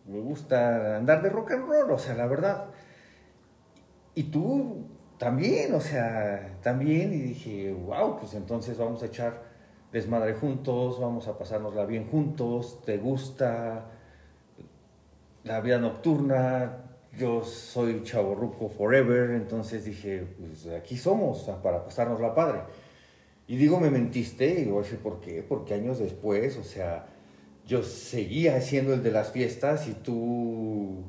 Me 0.07 0.21
gusta 0.21 0.97
andar 0.97 1.23
de 1.23 1.31
rock 1.31 1.53
and 1.53 1.67
roll, 1.67 1.91
o 1.91 1.99
sea, 1.99 2.15
la 2.15 2.27
verdad. 2.27 2.67
Y 4.15 4.25
tú 4.25 4.87
también, 5.19 5.75
o 5.75 5.81
sea, 5.81 6.59
también. 6.63 7.13
Y 7.13 7.19
dije, 7.19 7.73
wow, 7.73 8.19
pues 8.19 8.35
entonces 8.35 8.79
vamos 8.79 9.03
a 9.03 9.07
echar 9.07 9.43
desmadre 9.93 10.35
juntos, 10.35 11.01
vamos 11.01 11.29
a 11.29 11.39
pasárnosla 11.39 11.87
bien 11.87 12.09
juntos, 12.11 12.83
te 12.85 12.99
gusta 12.99 13.87
la 15.45 15.61
vida 15.61 15.79
nocturna, 15.79 16.86
yo 17.19 17.45
soy 17.45 18.03
chaborruco 18.03 18.69
forever, 18.69 19.31
entonces 19.31 19.85
dije, 19.85 20.27
pues 20.39 20.67
aquí 20.75 20.97
somos 20.97 21.43
para 21.63 21.85
pasarnos 21.85 22.21
la 22.21 22.35
padre. 22.35 22.61
Y 23.49 23.57
digo, 23.57 23.79
me 23.79 23.91
mentiste, 23.91 24.49
y 24.49 24.65
digo, 24.65 24.83
¿por 25.03 25.21
qué? 25.21 25.45
Porque 25.49 25.75
años 25.75 25.99
después, 25.99 26.57
o 26.57 26.65
sea, 26.65 27.07
yo 27.67 27.83
seguía 27.83 28.61
siendo 28.61 28.95
el 28.95 29.03
de 29.03 29.11
las 29.13 29.31
fiestas 29.31 29.89
y 29.89 29.93
tú... 29.95 31.05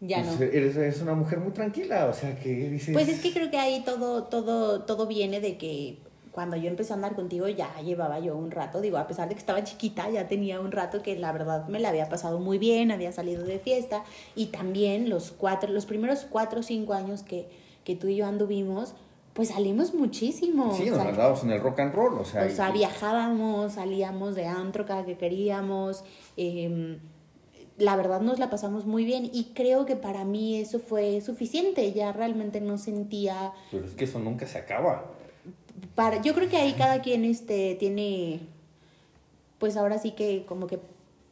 Ya 0.00 0.22
pues, 0.22 0.40
no. 0.40 0.46
Eres, 0.46 1.00
una 1.02 1.14
mujer 1.14 1.40
muy 1.40 1.52
tranquila, 1.52 2.06
o 2.06 2.12
sea, 2.12 2.38
que 2.38 2.48
dices... 2.70 2.92
Pues 2.92 3.08
es 3.08 3.20
que 3.20 3.32
creo 3.32 3.50
que 3.50 3.58
ahí 3.58 3.82
todo, 3.84 4.24
todo, 4.24 4.82
todo 4.84 5.06
viene 5.06 5.40
de 5.40 5.58
que 5.58 5.98
cuando 6.32 6.56
yo 6.56 6.68
empecé 6.68 6.92
a 6.92 6.96
andar 6.96 7.14
contigo 7.16 7.48
ya 7.48 7.74
llevaba 7.82 8.18
yo 8.20 8.36
un 8.36 8.50
rato, 8.50 8.80
digo, 8.80 8.98
a 8.98 9.06
pesar 9.06 9.28
de 9.28 9.34
que 9.34 9.40
estaba 9.40 9.64
chiquita, 9.64 10.08
ya 10.10 10.28
tenía 10.28 10.60
un 10.60 10.70
rato 10.72 11.02
que 11.02 11.16
la 11.18 11.32
verdad 11.32 11.66
me 11.68 11.80
la 11.80 11.88
había 11.88 12.08
pasado 12.08 12.38
muy 12.38 12.58
bien, 12.58 12.90
había 12.92 13.10
salido 13.12 13.44
de 13.44 13.58
fiesta 13.58 14.04
y 14.36 14.46
también 14.46 15.10
los 15.10 15.32
cuatro, 15.32 15.70
los 15.72 15.86
primeros 15.86 16.26
cuatro 16.30 16.60
o 16.60 16.62
cinco 16.62 16.94
años 16.94 17.22
que, 17.22 17.48
que 17.84 17.96
tú 17.96 18.06
y 18.08 18.16
yo 18.16 18.26
anduvimos, 18.26 18.94
pues 19.32 19.48
salimos 19.48 19.94
muchísimo. 19.94 20.72
Sí, 20.76 20.86
nos 20.90 20.98
Sal- 20.98 21.08
andábamos 21.08 21.42
en 21.44 21.50
el 21.52 21.60
rock 21.60 21.80
and 21.80 21.94
roll, 21.94 22.18
o 22.18 22.24
sea, 22.24 22.44
o 22.46 22.50
sea, 22.50 22.70
y- 22.70 22.74
viajábamos, 22.74 23.72
salíamos 23.72 24.34
de 24.34 24.46
antro 24.46 24.86
cada 24.86 25.04
que 25.04 25.16
queríamos. 25.16 26.04
em, 26.36 26.98
la 27.78 27.96
verdad 27.96 28.20
nos 28.20 28.38
la 28.38 28.50
pasamos 28.50 28.84
muy 28.84 29.06
bien 29.06 29.30
y 29.32 29.52
creo 29.54 29.86
que 29.86 29.96
para 29.96 30.24
mí 30.24 30.58
eso 30.60 30.80
fue 30.80 31.22
suficiente. 31.22 31.90
Ya 31.94 32.12
realmente 32.12 32.60
no 32.60 32.76
sentía 32.76 33.52
pero 33.70 33.86
es 33.86 33.92
que 33.94 34.04
eso 34.04 34.18
nunca 34.18 34.46
se 34.46 34.58
acaba. 34.58 35.06
Para 35.94 36.22
yo 36.22 36.34
creo 36.34 36.48
que 36.48 36.56
ahí 36.56 36.72
cada 36.74 37.02
quien 37.02 37.24
este 37.24 37.74
tiene 37.76 38.40
pues 39.58 39.76
ahora 39.76 39.98
sí 39.98 40.12
que 40.12 40.44
como 40.46 40.66
que 40.66 40.80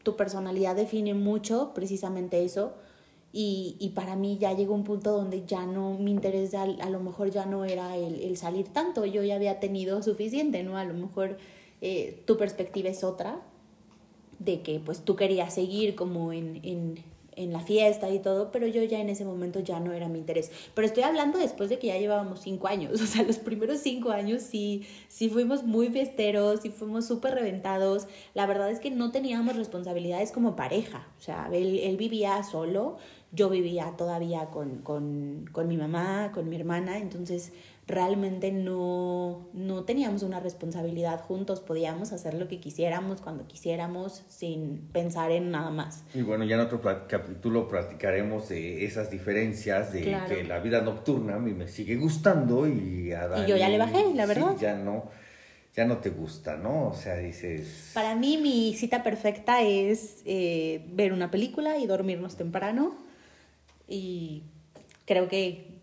tu 0.02 0.16
personalidad 0.16 0.76
define 0.76 1.14
mucho 1.14 1.72
precisamente 1.74 2.44
eso. 2.44 2.74
Y, 3.30 3.76
y 3.78 3.90
para 3.90 4.16
mí 4.16 4.38
ya 4.38 4.54
llegó 4.54 4.74
un 4.74 4.84
punto 4.84 5.12
donde 5.12 5.44
ya 5.44 5.66
no 5.66 5.98
mi 5.98 6.10
interés 6.10 6.54
a, 6.54 6.62
a 6.62 6.88
lo 6.88 7.00
mejor 7.00 7.30
ya 7.30 7.44
no 7.44 7.66
era 7.66 7.94
el, 7.96 8.20
el 8.20 8.36
salir 8.38 8.68
tanto. 8.68 9.04
Yo 9.04 9.22
ya 9.22 9.34
había 9.34 9.60
tenido 9.60 10.02
suficiente 10.02 10.62
no 10.62 10.78
a 10.78 10.84
lo 10.84 10.94
mejor 10.94 11.36
eh, 11.80 12.22
tu 12.26 12.36
perspectiva 12.36 12.88
es 12.88 13.04
otra 13.04 13.40
de 14.38 14.62
que 14.62 14.80
pues 14.80 15.04
tú 15.04 15.14
querías 15.16 15.54
seguir 15.54 15.94
como 15.94 16.32
en, 16.32 16.60
en, 16.62 16.98
en 17.38 17.52
la 17.52 17.60
fiesta 17.60 18.10
y 18.10 18.18
todo, 18.18 18.50
pero 18.50 18.66
yo 18.66 18.82
ya 18.82 19.00
en 19.00 19.08
ese 19.08 19.24
momento 19.24 19.60
ya 19.60 19.80
no 19.80 19.92
era 19.92 20.08
mi 20.08 20.18
interés. 20.18 20.50
Pero 20.74 20.86
estoy 20.86 21.04
hablando 21.04 21.38
después 21.38 21.70
de 21.70 21.78
que 21.78 21.86
ya 21.86 21.98
llevábamos 21.98 22.40
cinco 22.40 22.68
años, 22.68 23.00
o 23.00 23.06
sea, 23.06 23.22
los 23.22 23.38
primeros 23.38 23.78
cinco 23.78 24.10
años 24.10 24.42
sí, 24.42 24.86
sí 25.08 25.28
fuimos 25.28 25.64
muy 25.64 25.88
fiesteros, 25.88 26.60
sí 26.60 26.70
fuimos 26.70 27.06
súper 27.06 27.34
reventados. 27.34 28.06
La 28.34 28.46
verdad 28.46 28.70
es 28.70 28.80
que 28.80 28.90
no 28.90 29.10
teníamos 29.10 29.56
responsabilidades 29.56 30.32
como 30.32 30.56
pareja, 30.56 31.06
o 31.18 31.22
sea, 31.22 31.48
él, 31.52 31.78
él 31.78 31.96
vivía 31.96 32.42
solo, 32.42 32.98
yo 33.32 33.50
vivía 33.50 33.94
todavía 33.96 34.46
con, 34.46 34.78
con, 34.78 35.48
con 35.52 35.68
mi 35.68 35.76
mamá, 35.76 36.32
con 36.32 36.48
mi 36.48 36.56
hermana, 36.56 36.98
entonces 36.98 37.52
realmente 37.88 38.52
no, 38.52 39.48
no 39.54 39.84
teníamos 39.84 40.22
una 40.22 40.40
responsabilidad 40.40 41.20
juntos, 41.22 41.60
podíamos 41.60 42.12
hacer 42.12 42.34
lo 42.34 42.46
que 42.46 42.60
quisiéramos 42.60 43.22
cuando 43.22 43.46
quisiéramos 43.48 44.22
sin 44.28 44.88
pensar 44.92 45.30
en 45.32 45.50
nada 45.50 45.70
más. 45.70 46.04
Y 46.14 46.20
bueno, 46.20 46.44
ya 46.44 46.56
en 46.56 46.60
otro 46.60 46.82
capítulo 47.08 47.66
platicaremos 47.66 48.50
de 48.50 48.84
esas 48.84 49.10
diferencias, 49.10 49.92
de 49.92 50.02
Claro. 50.02 50.34
que 50.34 50.44
la 50.44 50.60
vida 50.60 50.82
nocturna 50.82 51.36
a 51.36 51.38
mí 51.38 51.52
me 51.52 51.66
sigue 51.66 51.96
gustando 51.96 52.68
y 52.68 53.12
a 53.12 53.42
Y 53.44 53.48
yo 53.48 53.56
ya 53.56 53.70
le 53.70 53.78
bajé, 53.78 54.14
la 54.14 54.24
sí, 54.24 54.28
verdad. 54.28 54.56
ya 54.60 54.76
no, 54.76 55.04
ya 55.74 55.86
no 55.86 55.96
te 55.96 56.10
gusta, 56.10 56.56
¿no? 56.56 56.88
O 56.88 56.94
sea, 56.94 57.16
dices... 57.16 57.92
Para 57.94 58.14
mí 58.14 58.36
mi 58.36 58.74
cita 58.74 59.02
perfecta 59.02 59.62
es 59.62 60.22
eh, 60.26 60.84
ver 60.92 61.14
una 61.14 61.30
película 61.30 61.78
y 61.78 61.86
dormirnos 61.86 62.36
temprano 62.36 62.94
y 63.88 64.42
creo 65.06 65.28
que 65.28 65.77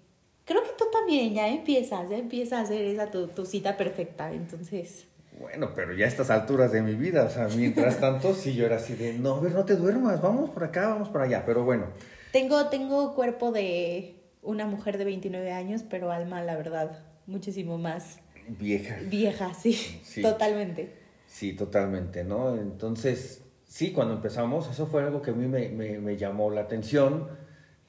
creo 0.46 0.64
que 0.64 0.70
tú 0.78 0.86
también 0.92 1.34
ya 1.34 1.48
empiezas, 1.50 2.10
ya 2.10 2.18
empiezas 2.18 2.60
a 2.60 2.62
hacer 2.64 2.82
esa 2.86 3.12
tu, 3.12 3.28
tu 3.28 3.46
cita 3.46 3.76
perfecta, 3.78 4.32
entonces 4.32 5.06
Bueno, 5.40 5.72
pero 5.76 5.94
ya 5.94 6.06
a 6.06 6.08
estas 6.08 6.30
alturas 6.30 6.72
de 6.72 6.82
mi 6.82 6.94
vida, 6.96 7.26
o 7.26 7.30
sea, 7.30 7.48
mientras 7.56 8.00
tanto, 8.00 8.34
sí 8.34 8.56
yo 8.56 8.66
era 8.66 8.78
así 8.78 8.96
de, 8.96 9.14
no, 9.14 9.36
a 9.36 9.40
ver, 9.42 9.54
no 9.54 9.66
te 9.66 9.76
duermas, 9.76 10.22
vamos 10.22 10.50
por 10.52 10.64
acá, 10.64 10.88
vamos 10.88 11.10
por 11.10 11.22
allá, 11.22 11.44
pero 11.46 11.64
bueno, 11.66 11.88
tengo 12.32 12.68
tengo 12.70 13.14
cuerpo 13.16 13.52
de 13.52 14.16
una 14.42 14.66
mujer 14.66 14.98
de 14.98 15.06
29 15.06 15.52
años, 15.52 15.84
pero 15.90 16.12
alma 16.12 16.42
la 16.44 16.56
verdad 16.56 17.04
muchísimo 17.28 17.78
más 17.78 18.20
vieja. 18.48 18.98
vieja, 19.10 19.54
sí, 19.54 19.74
Sí. 20.04 20.22
totalmente. 20.22 20.94
Sí, 21.28 21.54
totalmente, 21.54 22.24
¿no? 22.24 22.56
Entonces, 22.56 23.42
sí, 23.68 23.92
cuando 23.92 24.14
empezamos, 24.14 24.70
eso 24.70 24.86
fue 24.86 25.02
algo 25.04 25.22
que 25.22 25.32
a 25.32 25.34
mí 25.34 25.48
me, 25.48 25.68
me- 25.70 25.98
me 26.00 26.16
llamó 26.18 26.50
la 26.52 26.62
atención, 26.62 27.28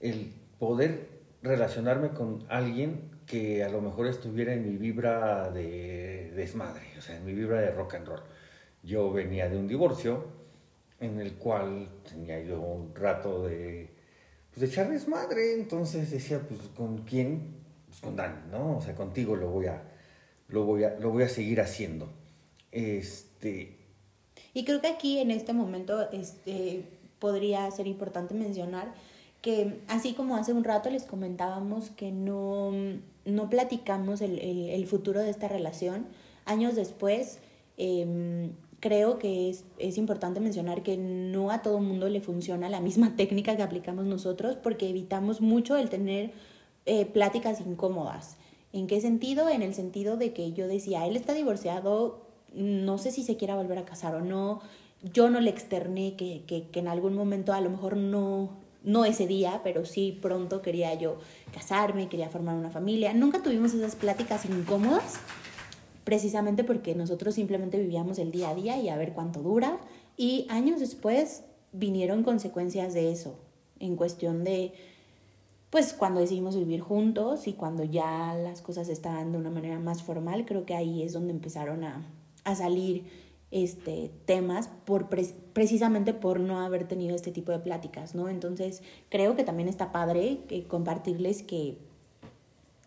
el 0.00 0.32
poder 0.58 1.15
relacionarme 1.46 2.10
con 2.10 2.44
alguien 2.48 3.10
que 3.26 3.64
a 3.64 3.68
lo 3.68 3.80
mejor 3.80 4.06
estuviera 4.06 4.52
en 4.52 4.68
mi 4.68 4.76
vibra 4.76 5.50
de 5.50 6.32
desmadre, 6.36 6.82
o 6.98 7.00
sea, 7.00 7.16
en 7.16 7.24
mi 7.24 7.32
vibra 7.32 7.60
de 7.60 7.70
rock 7.70 7.94
and 7.94 8.06
roll. 8.06 8.22
Yo 8.82 9.12
venía 9.12 9.48
de 9.48 9.56
un 9.56 9.66
divorcio 9.66 10.26
en 11.00 11.20
el 11.20 11.34
cual 11.34 11.88
tenía 12.08 12.40
yo 12.40 12.60
un 12.60 12.94
rato 12.94 13.44
de, 13.44 13.90
pues, 14.50 14.60
de 14.60 14.66
echar 14.66 14.90
desmadre, 14.90 15.54
entonces 15.54 16.10
decía, 16.10 16.40
pues, 16.46 16.60
¿con 16.76 16.98
quién? 16.98 17.56
Pues 17.88 18.00
con 18.00 18.16
Dani, 18.16 18.50
¿no? 18.50 18.78
O 18.78 18.80
sea, 18.80 18.94
contigo 18.94 19.36
lo 19.36 19.50
voy 19.50 19.66
a, 19.66 19.82
lo 20.48 20.64
voy 20.64 20.84
a, 20.84 20.98
lo 20.98 21.10
voy 21.10 21.24
a 21.24 21.28
seguir 21.28 21.60
haciendo. 21.60 22.08
Este, 22.72 23.76
Y 24.54 24.64
creo 24.64 24.80
que 24.80 24.88
aquí 24.88 25.18
en 25.18 25.30
este 25.30 25.52
momento 25.52 26.10
este, 26.12 26.84
podría 27.18 27.70
ser 27.70 27.86
importante 27.86 28.34
mencionar 28.34 28.94
que 29.46 29.80
así 29.86 30.12
como 30.12 30.34
hace 30.34 30.52
un 30.52 30.64
rato 30.64 30.90
les 30.90 31.04
comentábamos 31.04 31.90
que 31.90 32.10
no, 32.10 32.72
no 33.24 33.48
platicamos 33.48 34.20
el, 34.20 34.40
el- 34.40 34.86
futuro 34.88 35.20
de 35.20 35.30
esta 35.30 35.46
relación, 35.46 36.04
años 36.46 36.74
después 36.74 37.38
em, 37.76 38.50
creo 38.80 39.20
que 39.20 39.48
es, 39.48 39.62
es 39.78 39.98
importante 39.98 40.40
mencionar 40.40 40.82
que 40.82 40.96
no 40.96 41.52
a 41.52 41.62
todo 41.62 41.78
mundo 41.78 42.08
le 42.08 42.20
funciona 42.20 42.68
la 42.68 42.80
misma 42.80 43.14
técnica 43.20 43.56
que 43.56 43.62
aplicamos 43.62 44.04
nosotros 44.04 44.56
porque 44.56 44.88
evitamos 44.88 45.40
mucho 45.40 45.76
el 45.76 45.90
tener 45.90 46.32
eh, 46.84 47.06
pláticas 47.06 47.60
incómodas. 47.60 48.38
¿En 48.72 48.88
qué 48.88 49.00
sentido? 49.00 49.48
En 49.48 49.62
el 49.62 49.74
sentido 49.74 50.16
de 50.16 50.32
que 50.32 50.52
yo 50.54 50.66
decía, 50.66 51.06
él 51.06 51.14
está 51.14 51.34
divorciado, 51.34 52.18
no 52.52 52.98
sé 52.98 53.12
si 53.12 53.22
se 53.22 53.36
quiera 53.36 53.54
volver 53.54 53.78
a 53.78 53.84
casar 53.84 54.16
o 54.16 54.22
no. 54.22 54.58
Yo 55.14 55.30
no 55.30 55.38
le 55.38 55.50
externé 55.50 56.16
que, 56.16 56.42
que 56.48 56.80
en 56.80 56.88
algún 56.88 57.14
momento, 57.14 57.52
a 57.52 57.60
lo 57.60 57.70
mejor 57.70 57.96
no, 57.96 58.50
no 58.86 59.04
ese 59.04 59.26
día, 59.26 59.60
pero 59.62 59.84
sí 59.84 60.18
pronto 60.22 60.62
quería 60.62 60.94
yo 60.94 61.18
casarme, 61.52 62.08
quería 62.08 62.30
formar 62.30 62.56
una 62.56 62.70
familia. 62.70 63.12
Nunca 63.12 63.42
tuvimos 63.42 63.74
esas 63.74 63.96
pláticas 63.96 64.46
incómodas, 64.46 65.16
precisamente 66.04 66.64
porque 66.64 66.94
nosotros 66.94 67.34
simplemente 67.34 67.78
vivíamos 67.78 68.18
el 68.18 68.30
día 68.30 68.50
a 68.50 68.54
día 68.54 68.80
y 68.80 68.88
a 68.88 68.96
ver 68.96 69.12
cuánto 69.12 69.42
dura. 69.42 69.78
Y 70.16 70.46
años 70.48 70.80
después 70.80 71.42
vinieron 71.72 72.22
consecuencias 72.22 72.94
de 72.94 73.10
eso, 73.10 73.36
en 73.80 73.96
cuestión 73.96 74.44
de, 74.44 74.72
pues 75.68 75.92
cuando 75.92 76.20
decidimos 76.20 76.56
vivir 76.56 76.80
juntos 76.80 77.48
y 77.48 77.54
cuando 77.54 77.82
ya 77.82 78.34
las 78.34 78.62
cosas 78.62 78.88
estaban 78.88 79.32
de 79.32 79.38
una 79.38 79.50
manera 79.50 79.80
más 79.80 80.04
formal, 80.04 80.46
creo 80.46 80.64
que 80.64 80.74
ahí 80.76 81.02
es 81.02 81.12
donde 81.12 81.32
empezaron 81.32 81.82
a, 81.82 82.06
a 82.44 82.54
salir 82.54 83.25
este, 83.50 84.10
temas 84.24 84.68
por 84.84 85.08
pre- 85.08 85.34
precisamente 85.52 86.12
por 86.12 86.40
no 86.40 86.60
haber 86.60 86.86
tenido 86.88 87.14
este 87.14 87.30
tipo 87.32 87.52
de 87.52 87.58
pláticas, 87.58 88.14
¿no? 88.14 88.28
Entonces 88.28 88.82
creo 89.08 89.36
que 89.36 89.44
también 89.44 89.68
está 89.68 89.92
padre 89.92 90.40
que 90.48 90.64
compartirles 90.64 91.42
que, 91.42 91.78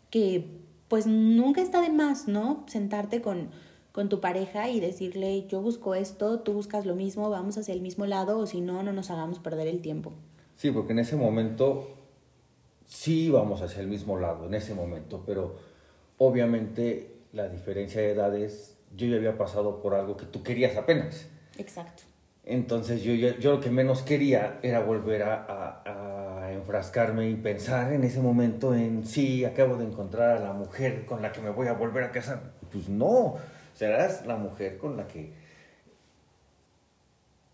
que 0.09 0.45
pues 0.87 1.07
nunca 1.07 1.61
está 1.61 1.81
de 1.81 1.89
más, 1.89 2.27
¿no? 2.27 2.63
Sentarte 2.67 3.21
con, 3.21 3.49
con 3.91 4.09
tu 4.09 4.19
pareja 4.19 4.69
y 4.69 4.79
decirle, 4.79 5.45
yo 5.47 5.61
busco 5.61 5.95
esto, 5.95 6.39
tú 6.39 6.53
buscas 6.53 6.85
lo 6.85 6.95
mismo, 6.95 7.29
vamos 7.29 7.57
hacia 7.57 7.73
el 7.73 7.81
mismo 7.81 8.05
lado 8.05 8.39
o 8.39 8.45
si 8.45 8.59
no, 8.59 8.83
no 8.83 8.91
nos 8.91 9.11
hagamos 9.11 9.39
perder 9.39 9.67
el 9.67 9.81
tiempo. 9.81 10.11
Sí, 10.55 10.71
porque 10.71 10.91
en 10.91 10.99
ese 10.99 11.15
momento 11.15 11.87
sí 12.85 13.27
íbamos 13.27 13.61
hacia 13.61 13.81
el 13.81 13.87
mismo 13.87 14.17
lado, 14.17 14.47
en 14.47 14.55
ese 14.55 14.73
momento, 14.73 15.23
pero 15.25 15.55
obviamente 16.17 17.15
la 17.33 17.47
diferencia 17.47 18.01
de 18.01 18.11
edades, 18.11 18.75
yo 18.95 19.08
ya 19.08 19.17
había 19.17 19.38
pasado 19.38 19.82
por 19.82 19.93
algo 19.95 20.17
que 20.17 20.25
tú 20.25 20.43
querías 20.43 20.75
apenas. 20.78 21.28
Exacto. 21.58 22.04
Entonces 22.45 23.04
yo, 23.04 23.13
ya- 23.13 23.38
yo 23.38 23.52
lo 23.54 23.60
que 23.60 23.69
menos 23.69 24.02
quería 24.02 24.60
era 24.63 24.80
volver 24.80 25.23
a, 25.23 25.45
a- 25.45 26.45
a 26.45 26.52
enfrascarme 26.54 27.30
y 27.30 27.36
pensar 27.36 27.93
en 27.93 28.04
ese 28.04 28.19
momento 28.21 28.73
en, 28.73 29.06
sí, 29.06 29.45
acabo 29.45 29.75
de 29.78 29.86
encontrar 29.86 30.38
a 30.38 30.39
la 30.39 30.54
mujer 30.54 31.06
con 31.06 31.21
la 31.21 31.32
que 31.32 31.41
me 31.41 31.52
voy 31.52 31.67
a 31.67 31.73
volver 31.73 32.04
a 32.06 32.12
casar. 32.12 32.54
Pues 32.71 32.89
no, 32.89 33.36
serás 33.75 34.25
la 34.25 34.36
mujer 34.36 34.78
con 34.78 34.97
la 34.97 35.06
que 35.08 35.32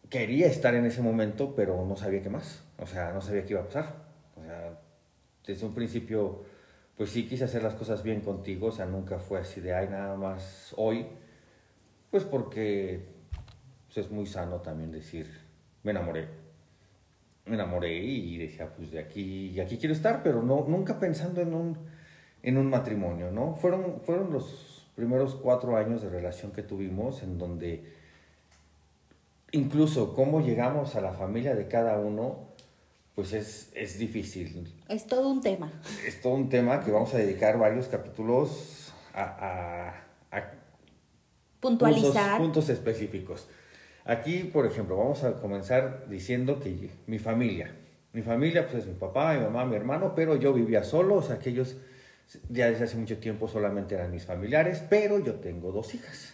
quería 0.09 0.47
estar 0.47 0.75
en 0.75 0.85
ese 0.85 1.01
momento, 1.01 1.55
pero 1.55 1.83
no 1.85 1.95
sabía 1.97 2.21
qué 2.21 2.29
más. 2.29 2.63
O 2.77 2.85
sea, 2.87 3.11
no 3.11 3.21
sabía 3.21 3.43
qué 3.45 3.53
iba 3.53 3.61
a 3.61 3.65
pasar. 3.65 3.95
O 4.37 4.43
sea, 4.43 4.79
desde 5.45 5.65
un 5.65 5.73
principio, 5.73 6.43
pues 6.97 7.09
sí 7.09 7.27
quise 7.27 7.43
hacer 7.45 7.63
las 7.63 7.73
cosas 7.73 8.03
bien 8.03 8.21
contigo. 8.21 8.67
O 8.67 8.71
sea, 8.71 8.85
nunca 8.85 9.19
fue 9.19 9.39
así 9.39 9.61
de, 9.61 9.73
ay, 9.73 9.87
nada 9.89 10.15
más 10.15 10.73
hoy. 10.77 11.05
Pues 12.15 12.23
porque 12.23 13.01
pues, 13.87 14.05
es 14.05 14.09
muy 14.09 14.25
sano 14.25 14.61
también 14.61 14.89
decir, 14.89 15.29
me 15.83 15.91
enamoré. 15.91 16.29
Me 17.45 17.55
enamoré 17.55 17.93
y 17.93 18.37
decía, 18.37 18.73
pues 18.73 18.91
de 18.91 18.99
aquí, 18.99 19.51
y 19.53 19.59
aquí 19.59 19.77
quiero 19.77 19.93
estar, 19.93 20.23
pero 20.23 20.41
no, 20.41 20.63
nunca 20.65 20.97
pensando 20.97 21.41
en 21.41 21.53
un, 21.53 21.77
en 22.41 22.57
un 22.57 22.69
matrimonio, 22.69 23.31
¿no? 23.31 23.55
Fueron, 23.55 23.99
fueron 23.99 24.31
los 24.31 24.87
primeros 24.95 25.35
cuatro 25.35 25.75
años 25.75 26.03
de 26.03 26.09
relación 26.09 26.53
que 26.53 26.63
tuvimos 26.63 27.21
en 27.21 27.37
donde 27.37 27.83
incluso 29.51 30.13
cómo 30.13 30.39
llegamos 30.39 30.95
a 30.95 31.01
la 31.01 31.11
familia 31.11 31.53
de 31.53 31.67
cada 31.67 31.99
uno, 31.99 32.47
pues 33.13 33.33
es, 33.33 33.73
es 33.75 33.99
difícil. 33.99 34.73
Es 34.87 35.05
todo 35.05 35.27
un 35.27 35.41
tema. 35.41 35.69
Es 36.07 36.21
todo 36.21 36.35
un 36.35 36.47
tema 36.47 36.79
que 36.79 36.91
vamos 36.91 37.13
a 37.13 37.17
dedicar 37.17 37.59
varios 37.59 37.89
capítulos 37.89 38.93
a 39.13 40.04
Puntualizar. 41.59 42.37
Puntos, 42.37 42.65
puntos 42.65 42.69
específicos. 42.69 43.47
Aquí, 44.05 44.49
por 44.53 44.65
ejemplo, 44.65 44.97
vamos 44.97 45.23
a 45.23 45.33
comenzar 45.41 46.07
diciendo 46.09 46.59
que 46.59 46.89
mi 47.07 47.17
familia, 47.19 47.73
mi 48.13 48.21
familia 48.21 48.67
pues 48.67 48.83
es 48.83 48.87
mi 48.87 48.93
papá, 48.93 49.33
mi 49.33 49.41
mamá, 49.41 49.65
mi 49.65 49.75
hermano, 49.75 50.13
pero 50.15 50.35
yo 50.35 50.53
vivía 50.53 50.83
solo, 50.83 51.15
o 51.15 51.21
sea 51.23 51.39
que 51.39 51.49
ellos 51.49 51.75
Ya 52.49 52.69
desde 52.71 52.85
hace 52.85 52.97
mucho 52.97 53.17
tiempo 53.19 53.47
solamente 53.47 53.93
eran 53.95 54.11
mis 54.11 54.25
familiares, 54.25 54.83
pero 54.89 55.19
yo 55.19 55.35
tengo 55.35 55.71
dos 55.71 55.93
hijas. 55.93 56.33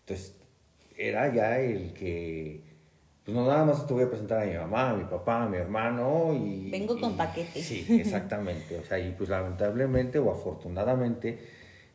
Entonces, 0.00 0.34
era 0.96 1.32
ya 1.32 1.58
el 1.60 1.92
que, 1.94 2.60
pues 3.24 3.36
no 3.36 3.46
nada 3.46 3.64
más 3.64 3.86
te 3.86 3.94
voy 3.94 4.02
a 4.04 4.08
presentar 4.10 4.42
a 4.42 4.46
mi 4.46 4.54
mamá, 4.56 4.90
a 4.90 4.94
mi 4.96 5.04
papá, 5.04 5.44
a 5.44 5.48
mi 5.48 5.56
hermano 5.58 6.34
y... 6.34 6.70
Vengo 6.70 6.98
con 6.98 7.12
y- 7.12 7.16
paquete. 7.16 7.62
Sí, 7.62 7.86
exactamente. 8.00 8.78
O 8.78 8.84
sea, 8.84 8.98
y 8.98 9.12
pues 9.12 9.28
lamentablemente 9.30 10.18
o 10.18 10.32
afortunadamente, 10.32 11.38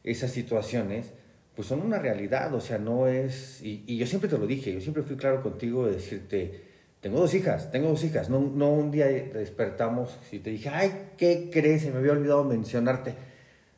esas 0.03 0.31
situaciones 0.31 1.11
pues 1.57 1.67
son 1.67 1.81
una 1.81 1.97
realidad, 1.97 2.53
o 2.53 2.61
sea, 2.61 2.77
no 2.77 3.07
es... 3.07 3.63
Y, 3.63 3.83
y 3.87 3.97
yo 3.97 4.05
siempre 4.05 4.29
te 4.29 4.37
lo 4.37 4.45
dije, 4.45 4.71
yo 4.71 4.79
siempre 4.79 5.01
fui 5.01 5.15
claro 5.15 5.41
contigo 5.41 5.87
de 5.87 5.93
decirte, 5.93 6.61
tengo 7.01 7.19
dos 7.19 7.33
hijas, 7.33 7.71
tengo 7.71 7.89
dos 7.89 8.03
hijas, 8.03 8.29
no, 8.29 8.39
no 8.39 8.69
un 8.69 8.91
día 8.91 9.07
despertamos 9.07 10.15
y 10.31 10.37
te 10.37 10.51
dije, 10.51 10.69
ay, 10.69 11.09
¿qué 11.17 11.49
crees? 11.51 11.81
Se 11.81 11.89
me 11.89 11.97
había 11.97 12.11
olvidado 12.11 12.43
mencionarte, 12.43 13.15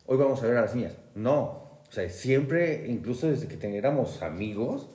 hoy 0.07 0.17
vamos 0.17 0.43
a 0.43 0.47
ver 0.47 0.57
a 0.57 0.61
las 0.63 0.75
niñas. 0.75 0.91
No, 1.15 1.41
o 1.41 1.87
sea, 1.89 2.09
siempre, 2.09 2.85
incluso 2.89 3.29
desde 3.29 3.47
que 3.47 3.77
éramos 3.77 4.21
amigos, 4.23 4.89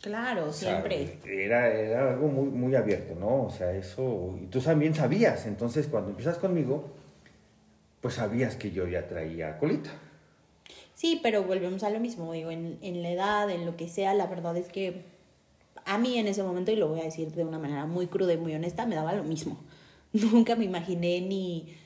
Claro, 0.00 0.46
o 0.46 0.52
sea, 0.52 0.82
siempre. 0.82 1.18
era, 1.26 1.68
era 1.74 2.12
algo 2.12 2.28
muy, 2.28 2.48
muy 2.48 2.74
abierto, 2.74 3.14
¿no? 3.14 3.44
O 3.44 3.50
sea, 3.50 3.70
eso. 3.72 4.38
Y 4.42 4.46
tú 4.46 4.60
también 4.60 4.94
sabías. 4.94 5.46
Entonces, 5.46 5.86
cuando 5.86 6.10
empiezas 6.10 6.36
conmigo, 6.36 6.90
pues 8.02 8.14
sabías 8.14 8.56
que 8.56 8.70
yo 8.70 8.86
ya 8.86 9.06
traía 9.08 9.58
colita. 9.58 9.90
Sí, 11.04 11.20
pero 11.22 11.44
volvemos 11.44 11.82
a 11.82 11.90
lo 11.90 12.00
mismo, 12.00 12.32
digo, 12.32 12.50
en, 12.50 12.78
en 12.80 13.02
la 13.02 13.10
edad, 13.10 13.50
en 13.50 13.66
lo 13.66 13.76
que 13.76 13.90
sea, 13.90 14.14
la 14.14 14.26
verdad 14.26 14.56
es 14.56 14.70
que 14.70 15.04
a 15.84 15.98
mí 15.98 16.16
en 16.16 16.28
ese 16.28 16.42
momento, 16.42 16.72
y 16.72 16.76
lo 16.76 16.88
voy 16.88 17.00
a 17.00 17.04
decir 17.04 17.30
de 17.30 17.44
una 17.44 17.58
manera 17.58 17.84
muy 17.84 18.06
cruda 18.06 18.32
y 18.32 18.38
muy 18.38 18.54
honesta, 18.54 18.86
me 18.86 18.94
daba 18.94 19.12
lo 19.12 19.22
mismo. 19.22 19.58
Nunca 20.14 20.56
me 20.56 20.64
imaginé 20.64 21.20
ni, 21.20 21.76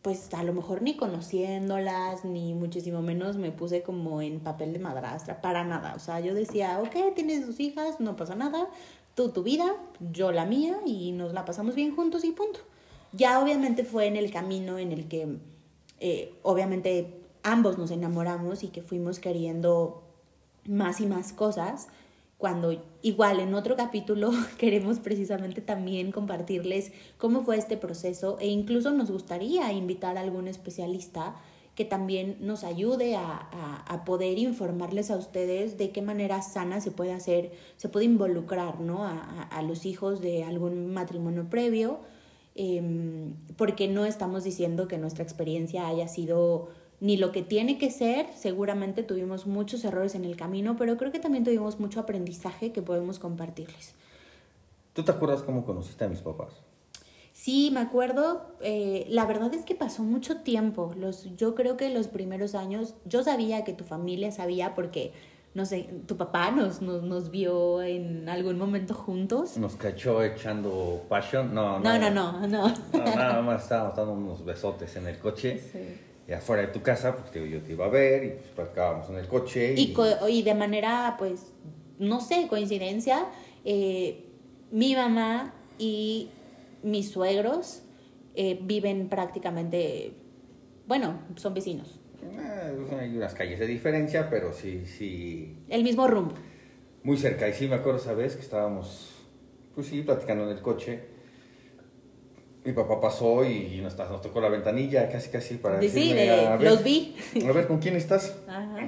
pues 0.00 0.32
a 0.32 0.42
lo 0.42 0.54
mejor 0.54 0.80
ni 0.80 0.96
conociéndolas, 0.96 2.24
ni 2.24 2.54
muchísimo 2.54 3.02
menos 3.02 3.36
me 3.36 3.50
puse 3.50 3.82
como 3.82 4.22
en 4.22 4.40
papel 4.40 4.72
de 4.72 4.78
madrastra, 4.78 5.42
para 5.42 5.62
nada. 5.62 5.92
O 5.94 5.98
sea, 5.98 6.20
yo 6.20 6.32
decía, 6.32 6.80
ok, 6.80 7.14
tienes 7.14 7.46
dos 7.46 7.60
hijas, 7.60 8.00
no 8.00 8.16
pasa 8.16 8.34
nada, 8.34 8.70
tú 9.14 9.32
tu 9.32 9.42
vida, 9.42 9.76
yo 10.00 10.32
la 10.32 10.46
mía, 10.46 10.78
y 10.86 11.12
nos 11.12 11.34
la 11.34 11.44
pasamos 11.44 11.74
bien 11.74 11.94
juntos 11.94 12.24
y 12.24 12.32
punto. 12.32 12.60
Ya 13.12 13.38
obviamente 13.38 13.84
fue 13.84 14.06
en 14.06 14.16
el 14.16 14.32
camino 14.32 14.78
en 14.78 14.92
el 14.92 15.08
que, 15.08 15.36
eh, 16.00 16.32
obviamente, 16.42 17.20
ambos 17.44 17.78
nos 17.78 17.90
enamoramos 17.92 18.64
y 18.64 18.68
que 18.68 18.82
fuimos 18.82 19.20
queriendo 19.20 20.02
más 20.66 21.00
y 21.00 21.06
más 21.06 21.32
cosas, 21.32 21.86
cuando 22.38 22.82
igual 23.02 23.38
en 23.38 23.54
otro 23.54 23.76
capítulo 23.76 24.32
queremos 24.58 24.98
precisamente 24.98 25.60
también 25.60 26.10
compartirles 26.10 26.90
cómo 27.16 27.42
fue 27.44 27.56
este 27.56 27.76
proceso 27.76 28.38
e 28.40 28.48
incluso 28.48 28.90
nos 28.92 29.10
gustaría 29.10 29.72
invitar 29.72 30.18
a 30.18 30.22
algún 30.22 30.48
especialista 30.48 31.36
que 31.74 31.84
también 31.84 32.36
nos 32.40 32.62
ayude 32.64 33.16
a, 33.16 33.48
a- 33.88 34.04
poder 34.04 34.38
informarles 34.38 35.10
a 35.10 35.16
ustedes 35.16 35.76
de 35.76 35.90
qué 35.90 36.02
manera 36.02 36.40
sana 36.40 36.80
se 36.80 36.90
puede 36.92 37.12
hacer, 37.12 37.50
se 37.76 37.88
puede 37.88 38.04
involucrar 38.06 38.78
¿no? 38.80 39.04
a, 39.04 39.10
a- 39.12 39.42
a 39.42 39.62
los 39.62 39.84
hijos 39.84 40.20
de 40.20 40.44
algún 40.44 40.92
matrimonio 40.94 41.50
previo, 41.50 41.98
em, 42.54 43.34
porque 43.56 43.88
no 43.88 44.04
estamos 44.04 44.44
diciendo 44.44 44.86
que 44.86 44.98
nuestra 44.98 45.24
experiencia 45.24 45.88
haya 45.88 46.06
sido 46.06 46.68
ni 47.04 47.18
lo 47.18 47.32
que 47.32 47.42
tiene 47.42 47.76
que 47.76 47.90
ser, 47.90 48.28
seguramente 48.34 49.02
tuvimos 49.02 49.46
muchos 49.46 49.84
errores 49.84 50.14
en 50.14 50.24
el 50.24 50.36
camino, 50.36 50.74
pero 50.78 50.96
creo 50.96 51.12
que 51.12 51.18
también 51.18 51.44
tuvimos 51.44 51.78
mucho 51.78 52.00
aprendizaje 52.00 52.72
que 52.72 52.80
podemos 52.80 53.18
compartirles. 53.18 53.94
¿Tú 54.94 55.02
te 55.02 55.10
acuerdas 55.12 55.42
cómo 55.42 55.66
conociste 55.66 56.02
a 56.06 56.08
mis 56.08 56.20
papás? 56.20 56.54
Sí, 57.34 57.68
me 57.74 57.80
acuerdo, 57.80 58.46
eh, 58.62 59.04
la 59.10 59.26
verdad 59.26 59.52
es 59.52 59.66
que 59.66 59.74
pasó 59.74 60.02
mucho 60.02 60.38
tiempo, 60.38 60.94
los, 60.96 61.36
yo 61.36 61.54
creo 61.54 61.76
que 61.76 61.90
los 61.90 62.08
primeros 62.08 62.54
años, 62.54 62.94
yo 63.04 63.22
sabía 63.22 63.64
que 63.64 63.74
tu 63.74 63.84
familia 63.84 64.32
sabía 64.32 64.74
porque, 64.74 65.12
no 65.52 65.66
sé, 65.66 65.90
tu 66.06 66.16
papá 66.16 66.52
nos, 66.52 66.80
nos, 66.80 67.02
nos 67.02 67.30
vio 67.30 67.82
en 67.82 68.30
algún 68.30 68.56
momento 68.56 68.94
juntos. 68.94 69.58
Nos 69.58 69.74
cachó 69.76 70.22
echando 70.22 71.02
passion. 71.10 71.52
No, 71.52 71.80
No, 71.80 71.98
no. 71.98 72.10
no, 72.10 72.32
no, 72.40 72.48
no. 72.48 72.74
No, 72.94 73.04
nada 73.04 73.42
más 73.42 73.64
estábamos 73.64 73.94
dando 73.94 74.12
unos 74.14 74.42
besotes 74.42 74.96
en 74.96 75.06
el 75.06 75.18
coche. 75.18 75.60
Y 75.74 76.13
afuera 76.32 76.62
de 76.62 76.68
tu 76.68 76.80
casa, 76.80 77.14
pues 77.16 77.30
te- 77.30 77.50
yo 77.50 77.60
te 77.62 77.72
iba 77.72 77.84
a 77.84 77.88
ver 77.88 78.24
y 78.24 78.28
pues 78.30 78.46
platicábamos 78.54 79.10
en 79.10 79.16
el 79.16 79.26
coche. 79.28 79.74
Y, 79.76 79.92
co- 79.92 80.28
y 80.28 80.42
de 80.42 80.54
manera, 80.54 81.16
pues, 81.18 81.52
no 81.98 82.20
sé, 82.20 82.46
coincidencia, 82.48 83.26
eh, 83.64 84.24
mi 84.70 84.94
mamá 84.94 85.52
y 85.78 86.30
mis 86.82 87.10
suegros 87.10 87.82
eh, 88.34 88.58
viven 88.62 89.08
prácticamente, 89.08 90.12
bueno, 90.86 91.18
son 91.36 91.54
vecinos, 91.54 92.00
Eh, 92.22 92.96
hay 93.00 93.16
unas 93.16 93.34
calles 93.34 93.58
de 93.60 93.66
diferencia, 93.66 94.28
pero 94.30 94.52
sí, 94.52 94.86
sí, 94.86 95.56
el 95.68 95.82
mismo 95.84 96.06
rumbo. 96.08 96.34
muy 97.02 97.16
cerca. 97.18 97.46
Y 97.48 97.52
sí 97.52 97.68
me 97.68 97.74
acuerdo 97.76 97.98
esa 98.00 98.14
vez 98.14 98.34
que 98.34 98.40
estábamos, 98.42 99.10
pues 99.74 99.86
sí, 99.88 100.00
platicando 100.02 100.44
en 100.44 100.56
el 100.56 100.62
coche. 100.62 101.00
Mi 102.64 102.72
papá 102.72 102.98
pasó 102.98 103.44
y 103.44 103.78
nos, 103.82 103.94
nos 103.98 104.22
tocó 104.22 104.40
la 104.40 104.48
ventanilla 104.48 105.10
casi 105.10 105.28
casi 105.28 105.56
para 105.56 105.78
sí, 105.82 105.86
decirme, 105.88 106.22
de- 106.22 106.30
"A 106.46 106.56
ver, 106.56 106.70
los 106.70 106.82
vi. 106.82 107.14
A 107.46 107.52
ver, 107.52 107.66
¿con 107.66 107.78
quién 107.78 107.94
estás? 107.94 108.34
Ajá. 108.48 108.78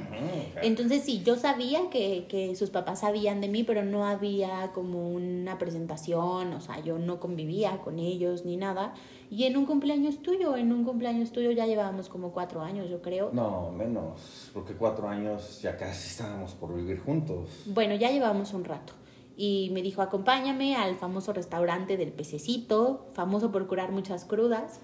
Entonces 0.63 1.03
sí, 1.03 1.23
yo 1.23 1.37
sabía 1.37 1.91
que, 1.91 2.25
que 2.27 2.57
sus 2.57 2.71
papás 2.71 3.01
sabían 3.01 3.43
de 3.43 3.49
mí, 3.49 3.65
pero 3.65 3.85
no 3.85 4.07
había 4.07 4.71
como 4.73 5.11
una 5.11 5.59
presentación, 5.59 6.55
o 6.55 6.61
sea, 6.63 6.81
yo 6.81 6.99
no 6.99 7.21
convivía 7.21 7.77
con 7.83 7.99
ellos 7.99 8.47
ni 8.47 8.57
nada. 8.57 8.95
Y 9.31 9.45
en 9.45 9.59
un 9.59 9.67
cumpleaños 9.67 10.23
tuyo, 10.23 10.57
en 10.57 10.73
un 10.73 10.85
cumpleaños 10.85 11.33
tuyo 11.33 11.51
ya 11.51 11.67
llevábamos 11.67 12.09
como 12.09 12.33
cuatro 12.33 12.63
años, 12.63 12.89
yo 12.89 13.03
creo. 13.03 13.29
No, 13.35 13.73
menos, 13.73 14.51
porque 14.55 14.73
cuatro 14.73 15.07
años 15.07 15.61
ya 15.61 15.77
casi 15.77 16.09
estábamos 16.09 16.55
por 16.55 16.75
vivir 16.75 17.01
juntos. 17.01 17.51
Bueno, 17.67 17.95
ya 17.95 18.11
llevamos 18.11 18.55
un 18.55 18.65
rato. 18.65 18.95
Y 19.37 19.71
me 19.73 19.83
dijo, 19.83 20.01
acompáñame 20.01 20.77
al 20.77 20.97
famoso 20.97 21.33
restaurante 21.33 21.97
del 21.97 22.11
pececito, 22.13 23.07
famoso 23.13 23.53
por 23.53 23.67
curar 23.67 23.93
muchas 23.93 24.25
crudas. 24.25 24.81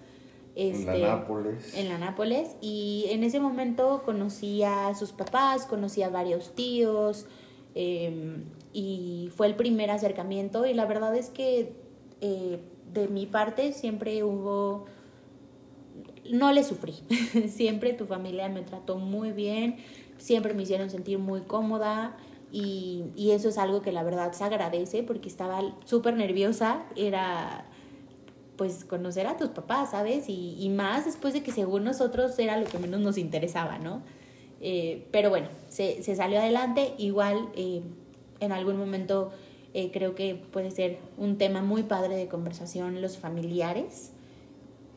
En 0.55 0.85
la 0.85 0.95
Este, 0.95 1.07
Nápoles. 1.07 1.75
En 1.79 1.89
la 1.89 1.99
Nápoles. 1.99 2.57
Y 2.61 3.07
en 3.09 3.25
ese 3.25 3.41
momento 3.41 4.03
conocí 4.05 4.63
a 4.63 4.95
sus 4.95 5.13
papás, 5.13 5.65
conocí 5.67 6.03
a 6.03 6.11
varios 6.11 6.55
tíos. 6.55 7.27
eh, 7.75 8.45
y 8.75 9.31
fue 9.35 9.47
el 9.47 9.55
primer 9.55 9.91
acercamiento. 9.91 10.67
Y 10.67 10.75
la 10.75 10.87
verdad 10.87 11.15
es 11.17 11.31
que 11.31 11.73
eh, 12.21 12.61
de 12.93 13.09
mi 13.09 13.27
parte 13.27 13.73
siempre 13.73 14.23
hubo... 14.23 14.87
No 16.31 16.53
le 16.53 16.63
sufrí. 16.63 16.95
siempre 17.49 17.93
tu 17.93 18.07
familia 18.07 18.49
me 18.49 18.63
trató 18.63 18.97
muy 18.99 19.33
bien. 19.33 19.77
Siempre 20.19 20.55
me 20.55 20.63
hicieron 20.63 20.89
sentir 20.89 21.19
muy 21.19 21.43
cómoda. 21.43 22.17
Y, 22.53 23.05
y 23.17 23.31
eso 23.31 23.49
es 23.49 23.57
algo 23.57 23.81
que 23.81 23.91
la 23.93 24.03
verdad 24.03 24.33
se 24.33 24.45
agradece 24.45 25.03
porque 25.03 25.29
estaba 25.29 25.63
súper 25.85 26.15
nerviosa. 26.15 26.85
Era 26.95 27.65
pues 28.57 28.85
conocer 28.85 29.27
a 29.27 29.37
tus 29.37 29.49
papás, 29.49 29.93
¿sabes? 29.93 30.29
Y, 30.29 30.57
y 30.61 30.69
más 30.69 31.07
después 31.07 31.33
de 31.33 31.43
que 31.43 31.51
según 31.51 31.85
nosotros 31.85 32.39
era 32.39 32.59
lo 32.59 32.67
que 32.67 32.79
menos 32.79 33.01
nos 33.01 33.19
interesaba, 33.19 33.79
¿no? 33.79 34.03
Eh, 34.61 35.09
pero 35.11 35.31
bueno, 35.31 35.49
se, 35.69 36.03
se 36.03 36.15
salió 36.15 36.39
adelante. 36.39 36.95
Igual 36.99 37.49
eh, 37.57 37.83
en 38.41 38.53
algún 38.53 38.77
momento 38.77 39.33
eh, 39.75 39.91
creo 39.91 40.15
que 40.15 40.35
puede 40.35 40.71
ser 40.71 40.99
un 41.17 41.39
tema 41.39 41.63
muy 41.63 41.83
padre 41.83 42.17
de 42.17 42.29
conversación 42.29 43.01
los 43.01 43.17
familiares, 43.17 44.13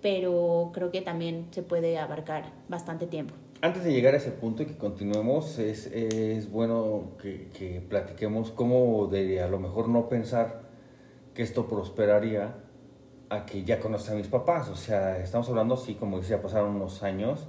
pero 0.02 0.72
creo 0.74 0.91
que 0.91 1.02
también 1.02 1.48
se 1.52 1.63
puede 1.63 1.98
abarcar 1.98 2.52
bastante 2.68 3.08
tiempo. 3.08 3.34
Antes 3.65 3.84
de 3.84 3.93
llegar 3.93 4.13
a 4.13 4.17
ese 4.17 4.30
punto 4.30 4.62
y 4.62 4.67
que 4.67 4.78
continuemos, 4.78 5.58
es, 5.58 5.88
es 5.88 6.51
bueno 6.51 7.13
que, 7.19 7.47
que 7.49 7.82
platiquemos 7.82 8.51
cómo 8.51 9.08
de 9.08 9.41
a 9.41 9.47
lo 9.47 9.58
mejor 9.58 9.89
no 9.89 10.08
pensar 10.08 10.69
que 11.34 11.41
esto 11.41 11.67
prosperaría 11.67 12.58
a 13.30 13.47
que 13.47 13.63
ya 13.63 13.80
conoces 13.80 14.12
a 14.12 14.13
mis 14.13 14.28
papás. 14.28 14.69
O 14.69 14.75
sea, 14.75 15.17
estamos 15.17 15.49
hablando, 15.49 15.78
sí, 15.78 15.95
como 15.95 16.19
decía, 16.19 16.43
pasaron 16.43 16.75
unos 16.75 17.01
años, 17.01 17.47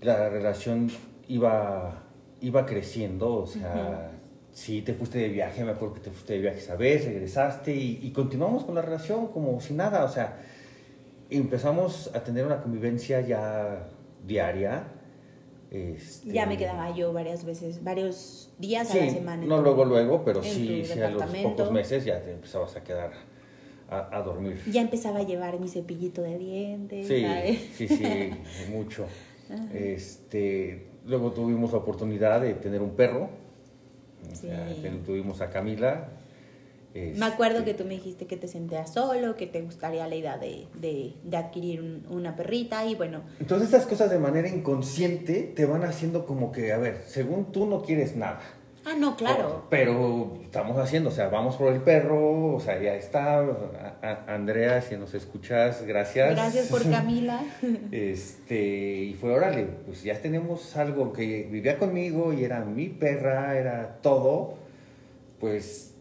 la 0.00 0.28
relación 0.28 0.92
iba, 1.26 2.04
iba 2.40 2.64
creciendo, 2.64 3.34
o 3.34 3.46
sea, 3.48 4.12
sí 4.52 4.82
te 4.82 4.94
fuiste 4.94 5.18
de 5.18 5.28
viaje, 5.28 5.64
me 5.64 5.72
acuerdo 5.72 5.94
que 5.94 6.02
te 6.02 6.10
fuiste 6.12 6.34
de 6.34 6.38
viaje 6.38 6.58
esa 6.58 6.76
vez, 6.76 7.04
regresaste 7.04 7.74
y, 7.74 7.98
y 8.00 8.12
continuamos 8.12 8.62
con 8.62 8.76
la 8.76 8.82
relación 8.82 9.26
como 9.26 9.60
si 9.60 9.74
nada, 9.74 10.04
o 10.04 10.08
sea, 10.08 10.40
empezamos 11.30 12.14
a 12.14 12.22
tener 12.22 12.46
una 12.46 12.62
convivencia 12.62 13.20
ya 13.22 13.88
diaria. 14.24 14.91
Este, 15.72 16.30
Ya 16.32 16.44
me 16.44 16.58
quedaba 16.58 16.94
yo 16.94 17.12
varias 17.14 17.44
veces, 17.46 17.82
varios 17.82 18.50
días 18.58 18.88
Sí, 18.88 18.98
a 18.98 19.04
la 19.06 19.10
semana. 19.10 19.46
no 19.46 19.62
luego, 19.62 19.86
luego, 19.86 20.22
pero 20.22 20.42
sí, 20.42 20.84
sí 20.84 21.00
a 21.00 21.08
los 21.10 21.24
pocos 21.24 21.72
meses 21.72 22.04
ya 22.04 22.20
te 22.20 22.30
empezabas 22.32 22.76
a 22.76 22.84
quedar 22.84 23.12
a, 23.88 24.18
a 24.18 24.22
dormir. 24.22 24.60
Ya 24.70 24.82
empezaba 24.82 25.20
a 25.20 25.22
llevar 25.22 25.58
mi 25.58 25.68
cepillito 25.68 26.20
de 26.20 26.36
dientes, 26.38 27.06
Sí, 27.08 27.22
¿sabes? 27.22 27.58
sí, 27.74 27.88
sí, 27.88 28.30
mucho. 28.70 29.06
Este, 29.74 30.86
luego 31.06 31.32
tuvimos 31.32 31.72
la 31.72 31.78
oportunidad 31.78 32.40
de 32.40 32.54
tener 32.54 32.80
un 32.80 32.90
perro. 32.90 33.28
O 34.30 34.34
sea, 34.34 34.68
Sí. 34.74 34.80
que 34.82 34.88
tuvimos 35.04 35.40
a 35.40 35.50
Camila 35.50 36.08
Me 36.94 37.24
acuerdo 37.26 37.58
Este, 37.60 37.70
que 37.72 37.78
tú 37.78 37.84
me 37.84 37.94
dijiste 37.94 38.26
que 38.26 38.36
te 38.36 38.48
sentías 38.48 38.92
solo, 38.92 39.34
que 39.36 39.46
te 39.46 39.62
gustaría 39.62 40.06
la 40.08 40.14
idea 40.14 40.36
de, 40.38 40.66
de, 40.74 41.14
de 41.24 41.36
adquirir 41.36 41.80
un- 41.80 42.06
una 42.10 42.36
perrita 42.36 42.84
y 42.86 42.94
bueno, 42.94 43.22
Entonces 43.40 43.68
estas 43.72 43.86
cosas 43.86 44.10
de 44.10 44.18
manera 44.18 44.48
inconsciente 44.48 45.42
te 45.54 45.64
van 45.66 45.84
haciendo 45.84 46.26
como 46.26 46.52
que, 46.52 46.72
a 46.72 46.78
ver, 46.78 47.02
según 47.06 47.50
tú 47.52 47.66
no 47.66 47.82
quieres 47.82 48.14
nada. 48.16 48.40
ah, 48.84 48.94
no, 48.98 49.16
claro. 49.16 49.64
Pero 49.70 50.38
estamos 50.42 50.76
haciendo, 50.76 51.08
o 51.08 51.12
sea, 51.12 51.28
vamos 51.28 51.56
por 51.56 51.72
el 51.72 51.80
perro, 51.82 52.54
o 52.56 52.60
sea, 52.60 52.82
ya 52.82 52.94
está. 52.94 53.38
A- 53.38 53.96
a- 54.02 54.34
Andrea, 54.34 54.82
si 54.82 54.96
nos 54.96 55.14
escuchas, 55.14 55.82
gracias. 55.86 56.32
Gracias 56.34 56.66
por 56.66 56.82
Camila. 56.90 57.40
Este, 57.92 58.56
y 59.04 59.14
fue, 59.14 59.32
órale, 59.32 59.66
pues 59.86 60.02
ya 60.02 60.20
tenemos 60.20 60.76
algo 60.76 61.12
que 61.12 61.48
vivía 61.50 61.78
conmigo 61.78 62.32
y 62.32 62.44
era 62.44 62.64
mi 62.64 62.88
perra, 62.88 63.56
era 63.56 63.98
todo, 64.02 64.54
pues 65.40 65.91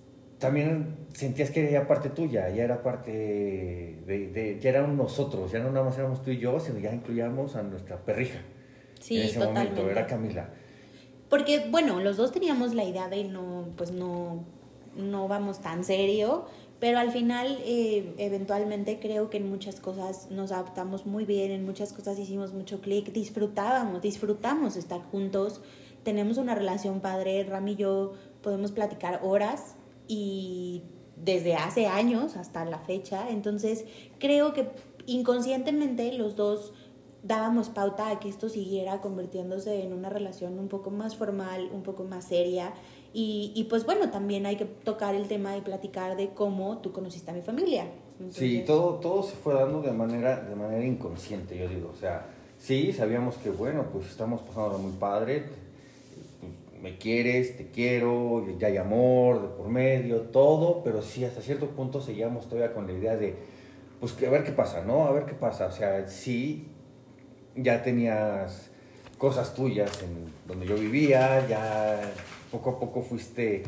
también 0.42 0.98
sentías 1.14 1.52
que 1.52 1.70
era 1.70 1.88
parte 1.88 2.10
tuya, 2.10 2.50
ya 2.50 2.64
era 2.64 2.82
parte 2.82 3.12
de, 3.12 4.32
de- 4.34 4.60
ya 4.60 4.72
eran 4.72 4.98
nosotros, 4.98 5.52
ya 5.52 5.60
no 5.60 5.72
nada 5.72 5.86
más 5.86 5.98
éramos 5.98 6.24
tú 6.24 6.32
y 6.32 6.40
yo, 6.40 6.60
sino 6.60 6.80
ya 6.80 6.92
incluíamos 6.94 7.56
a 7.56 7.62
nuestra 7.64 7.98
perrija. 7.98 8.40
Sí, 9.00 9.18
en 9.18 9.28
ese 9.28 9.36
totalmente. 9.40 9.70
momento, 9.82 9.92
era 9.92 10.08
Camila. 10.08 10.50
Porque, 11.30 11.68
bueno, 11.70 12.00
los 12.02 12.18
dos 12.18 12.32
teníamos 12.32 12.74
la 12.74 12.84
idea 12.84 13.08
de 13.08 13.24
no, 13.24 13.68
pues 13.78 13.92
no, 13.92 14.44
no 14.98 15.28
vamos 15.28 15.62
tan 15.62 15.84
serio, 15.84 16.46
pero 16.80 16.98
al 16.98 17.12
final, 17.12 17.60
eh, 17.64 18.16
eventualmente 18.18 19.00
creo 19.00 19.30
que 19.30 19.38
en 19.38 19.48
muchas 19.48 19.80
cosas 19.80 20.32
nos 20.32 20.52
adaptamos 20.52 21.06
muy 21.06 21.26
bien, 21.26 21.52
en 21.52 21.64
muchas 21.64 21.94
cosas 21.94 22.18
hicimos 22.18 22.52
mucho 22.52 22.82
clic, 22.82 23.12
disfrutábamos, 23.14 24.02
disfrutamos 24.02 24.76
estar 24.76 25.02
juntos, 25.12 25.62
tenemos 26.04 26.38
una 26.38 26.56
relación 26.56 27.00
padre, 27.00 27.44
Ram 27.44 27.68
y 27.68 27.76
yo 27.76 28.14
podemos 28.42 28.72
platicar 28.72 29.20
horas 29.24 29.76
y 30.12 30.84
desde 31.16 31.56
hace 31.56 31.88
años 31.88 32.36
hasta 32.36 32.66
la 32.66 32.80
fecha, 32.80 33.30
entonces 33.30 33.86
creo 34.20 34.52
que 34.52 34.68
inconscientemente 35.06 36.12
los 36.12 36.36
dos 36.36 36.74
dábamos 37.24 37.70
pauta 37.70 38.10
a 38.10 38.20
que 38.20 38.28
esto 38.28 38.50
siguiera 38.50 39.00
convirtiéndose 39.00 39.84
en 39.84 39.94
una 39.94 40.10
relación 40.10 40.60
un 40.60 40.68
poco 40.68 40.92
más 40.92 41.16
formal, 41.16 41.70
un 41.72 41.84
poco 41.84 42.04
más 42.04 42.26
seria. 42.26 42.74
Y, 43.14 43.54
y 43.56 43.66
pues 43.66 43.86
bueno, 43.86 44.10
también 44.10 44.46
hay 44.46 44.58
que 44.58 44.66
tocar 44.66 45.16
el 45.16 45.30
tema 45.30 45.56
y 45.56 45.62
platicar 45.62 46.18
de 46.18 46.32
cómo 46.32 46.80
tú 46.80 46.92
conociste 46.92 47.32
a 47.32 47.34
mi 47.34 47.42
familia. 47.42 47.86
Sí, 48.32 48.58
Entonces, 48.58 48.66
todo, 48.66 48.96
todo 48.96 49.24
se 49.24 49.36
fue 49.38 49.54
dando 49.54 49.82
de 49.82 49.94
manera, 49.94 50.42
de 50.42 50.56
manera 50.56 50.84
inconsciente, 50.86 51.58
yo 51.58 51.70
digo. 51.70 51.90
O 51.94 51.98
sea, 51.98 52.28
sí, 52.58 52.92
sabíamos 52.92 53.36
que, 53.36 53.50
bueno, 53.50 53.86
pues 53.94 54.08
estamos 54.08 54.42
pasando 54.42 54.78
muy 54.78 54.92
padre. 54.92 55.46
Me 56.82 56.98
quieres, 56.98 57.58
te 57.58 57.68
quiero, 57.68 58.46
ya 58.58 58.68
hay 58.68 58.78
amor 58.78 59.42
de 59.42 59.48
por 59.50 59.70
medio, 59.70 60.22
todo, 60.22 60.84
pero 60.84 61.02
sí, 61.02 61.24
hasta 61.24 61.42
cierto 61.42 61.68
punto 61.70 62.02
seguíamos 62.02 62.50
todavía 62.50 62.74
con 62.74 62.88
la 62.88 62.94
idea 62.94 63.16
de, 63.16 63.36
pues, 64.00 64.16
a 64.24 64.30
ver 64.30 64.44
qué 64.44 64.52
pasa, 64.52 64.84
¿no? 64.84 65.06
A 65.06 65.12
ver 65.12 65.26
qué 65.26 65.34
pasa. 65.34 65.68
O 65.68 65.72
sea, 65.72 66.08
sí, 66.08 66.70
ya 67.56 67.84
tenías 67.84 68.72
cosas 69.18 69.54
tuyas 69.54 70.02
en 70.02 70.26
donde 70.48 70.66
yo 70.66 70.76
vivía, 70.76 71.48
ya 71.48 72.02
poco 72.52 72.72
a 72.72 72.80
poco 72.80 73.02
fuiste 73.02 73.64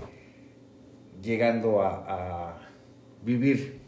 llegando 1.22 1.82
a, 1.82 2.60
vivir, 3.24 3.80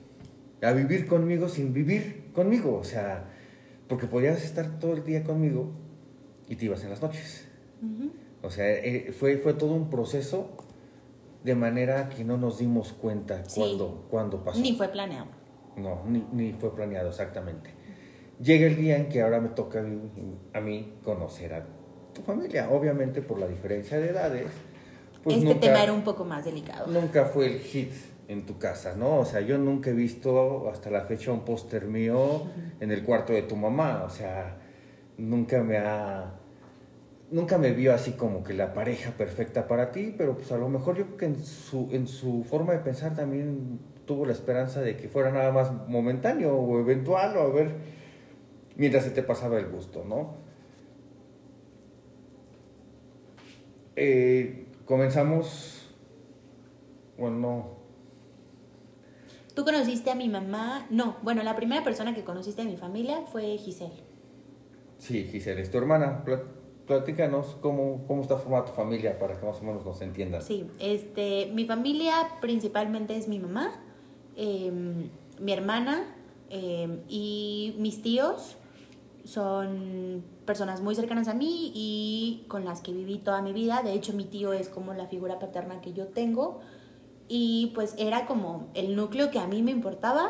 a 0.61 0.71
vivir 0.71 1.07
conmigo 1.07 1.49
sin 1.49 1.73
vivir 1.73 2.31
conmigo, 2.33 2.77
o 2.77 2.83
sea, 2.83 3.25
porque 3.87 4.07
podías 4.07 4.43
estar 4.43 4.79
todo 4.79 4.93
el 4.93 5.03
día 5.03 5.23
conmigo 5.23 5.71
y 6.47 6.55
te 6.55 6.65
ibas 6.65 6.83
en 6.83 6.91
las 6.91 7.01
noches. 7.01 7.47
O 8.45 8.49
sea, 8.49 8.69
eh, 8.69 9.11
fue, 9.17 9.37
fue 9.37 9.53
todo 9.53 9.73
un 9.73 9.89
proceso 9.89 10.49
de 11.43 11.55
manera 11.55 12.09
que 12.09 12.23
no 12.23 12.37
nos 12.37 12.57
dimos 12.59 12.93
cuenta 12.93 13.43
Sí. 13.47 13.59
cuando, 13.59 14.05
cuando 14.09 14.43
pasó. 14.43 14.59
Ni 14.59 14.73
fue 14.75 14.87
planeado. 14.89 15.27
No, 15.77 16.03
ni, 16.07 16.25
ni 16.31 16.53
fue 16.53 16.73
planeado 16.75 17.09
exactamente. 17.09 17.71
Llega 18.41 18.65
el 18.67 18.75
día 18.75 18.97
en 18.97 19.09
que 19.09 19.21
ahora 19.21 19.39
me 19.39 19.49
toca 19.49 19.79
a 19.79 19.83
mí, 19.83 19.99
a 20.53 20.61
mí 20.61 20.93
conocer 21.03 21.53
a 21.53 21.65
tu 22.13 22.21
familia, 22.21 22.69
obviamente 22.69 23.21
por 23.21 23.39
la 23.39 23.47
diferencia 23.47 23.99
de 23.99 24.09
edades. 24.09 24.47
pues 25.23 25.37
este 25.37 25.47
nunca- 25.47 25.59
tema 25.61 25.83
era 25.83 25.93
un 25.93 26.03
poco 26.03 26.23
más 26.25 26.45
delicado. 26.45 26.87
nunca 26.87 27.25
fue 27.25 27.47
el 27.47 27.59
hit 27.59 27.91
en 28.27 28.45
tu 28.45 28.57
casa, 28.57 28.95
¿no? 28.95 29.17
O 29.19 29.25
sea, 29.25 29.41
yo 29.41 29.57
nunca 29.57 29.89
he 29.89 29.93
visto 29.93 30.69
hasta 30.69 30.89
la 30.89 31.01
fecha 31.01 31.31
un 31.31 31.41
póster 31.45 31.85
mío 31.85 32.43
en 32.79 32.91
el 32.91 33.03
cuarto 33.03 33.33
de 33.33 33.41
tu 33.43 33.55
mamá, 33.55 34.03
o 34.05 34.09
sea, 34.09 34.57
nunca 35.17 35.61
me 35.61 35.77
ha 35.77 36.33
nunca 37.31 37.57
me 37.57 37.71
vio 37.71 37.93
así 37.93 38.11
como 38.11 38.43
que 38.43 38.53
la 38.53 38.73
pareja 38.73 39.11
perfecta 39.11 39.67
para 39.67 39.91
ti, 39.91 40.13
pero 40.17 40.35
pues 40.35 40.51
a 40.51 40.57
lo 40.57 40.69
mejor 40.69 40.97
yo 40.97 41.05
creo 41.05 41.17
que 41.17 41.25
en 41.25 41.43
su 41.43 41.89
en 41.91 42.07
su 42.07 42.43
forma 42.43 42.73
de 42.73 42.79
pensar 42.79 43.15
también 43.15 43.79
tuvo 44.05 44.25
la 44.25 44.33
esperanza 44.33 44.81
de 44.81 44.97
que 44.97 45.09
fuera 45.09 45.31
nada 45.31 45.51
más 45.51 45.71
momentáneo 45.87 46.55
o 46.55 46.79
eventual 46.79 47.35
o 47.37 47.41
a 47.41 47.49
ver 47.49 47.75
mientras 48.75 49.03
se 49.03 49.11
te 49.11 49.23
pasaba 49.23 49.57
el 49.57 49.67
gusto, 49.67 50.03
¿no? 50.05 50.35
Eh, 53.95 54.67
comenzamos 54.85 55.93
bueno, 57.17 57.37
no, 57.37 57.75
Tú 59.55 59.63
conociste 59.63 60.11
a 60.11 60.15
mi 60.15 60.27
mamá. 60.27 60.85
No, 60.89 61.15
bueno, 61.23 61.41
la 61.41 61.55
primera 61.55 61.81
persona 61.81 62.13
que 62.13 62.25
conociste 62.25 62.61
de 62.63 62.69
mi 62.69 62.75
familia 62.75 63.21
fue 63.31 63.57
Giselle. 63.57 64.03
Sí, 64.97 65.29
Giselle, 65.31 65.61
es 65.61 65.71
tu 65.71 65.77
hermana. 65.77 66.23
Pla- 66.85 66.97
Platícanos 66.97 67.57
cómo, 67.61 68.03
cómo 68.07 68.21
está 68.21 68.37
formada 68.37 68.65
tu 68.65 68.71
familia 68.73 69.17
para 69.19 69.39
que 69.39 69.45
más 69.45 69.59
o 69.59 69.63
menos 69.63 69.85
nos 69.85 70.01
entiendan. 70.01 70.41
Sí, 70.41 70.67
este, 70.79 71.51
mi 71.53 71.65
familia 71.65 72.13
principalmente 72.41 73.15
es 73.17 73.27
mi 73.27 73.39
mamá, 73.39 73.71
em, 74.35 75.09
mi 75.39 75.51
hermana 75.51 76.03
em, 76.49 76.99
y 77.09 77.75
mis 77.79 78.01
tíos 78.01 78.55
son 79.23 80.23
personas 80.45 80.81
muy 80.81 80.93
cercanas 80.95 81.27
a 81.27 81.33
mí 81.33 81.71
y 81.73 82.45
con 82.47 82.63
las 82.65 82.81
que 82.81 82.91
viví 82.91 83.17
toda 83.17 83.41
mi 83.41 83.53
vida. 83.53 83.81
De 83.83 83.93
hecho, 83.93 84.13
mi 84.13 84.25
tío 84.25 84.53
es 84.53 84.69
como 84.69 84.93
la 84.93 85.07
figura 85.07 85.39
paterna 85.39 85.81
que 85.81 85.93
yo 85.93 86.07
tengo 86.07 86.59
y 87.27 87.71
pues 87.73 87.95
era 87.97 88.27
como 88.27 88.67
el 88.75 88.95
núcleo 88.95 89.31
que 89.31 89.39
a 89.39 89.47
mí 89.47 89.63
me 89.63 89.71
importaba 89.71 90.29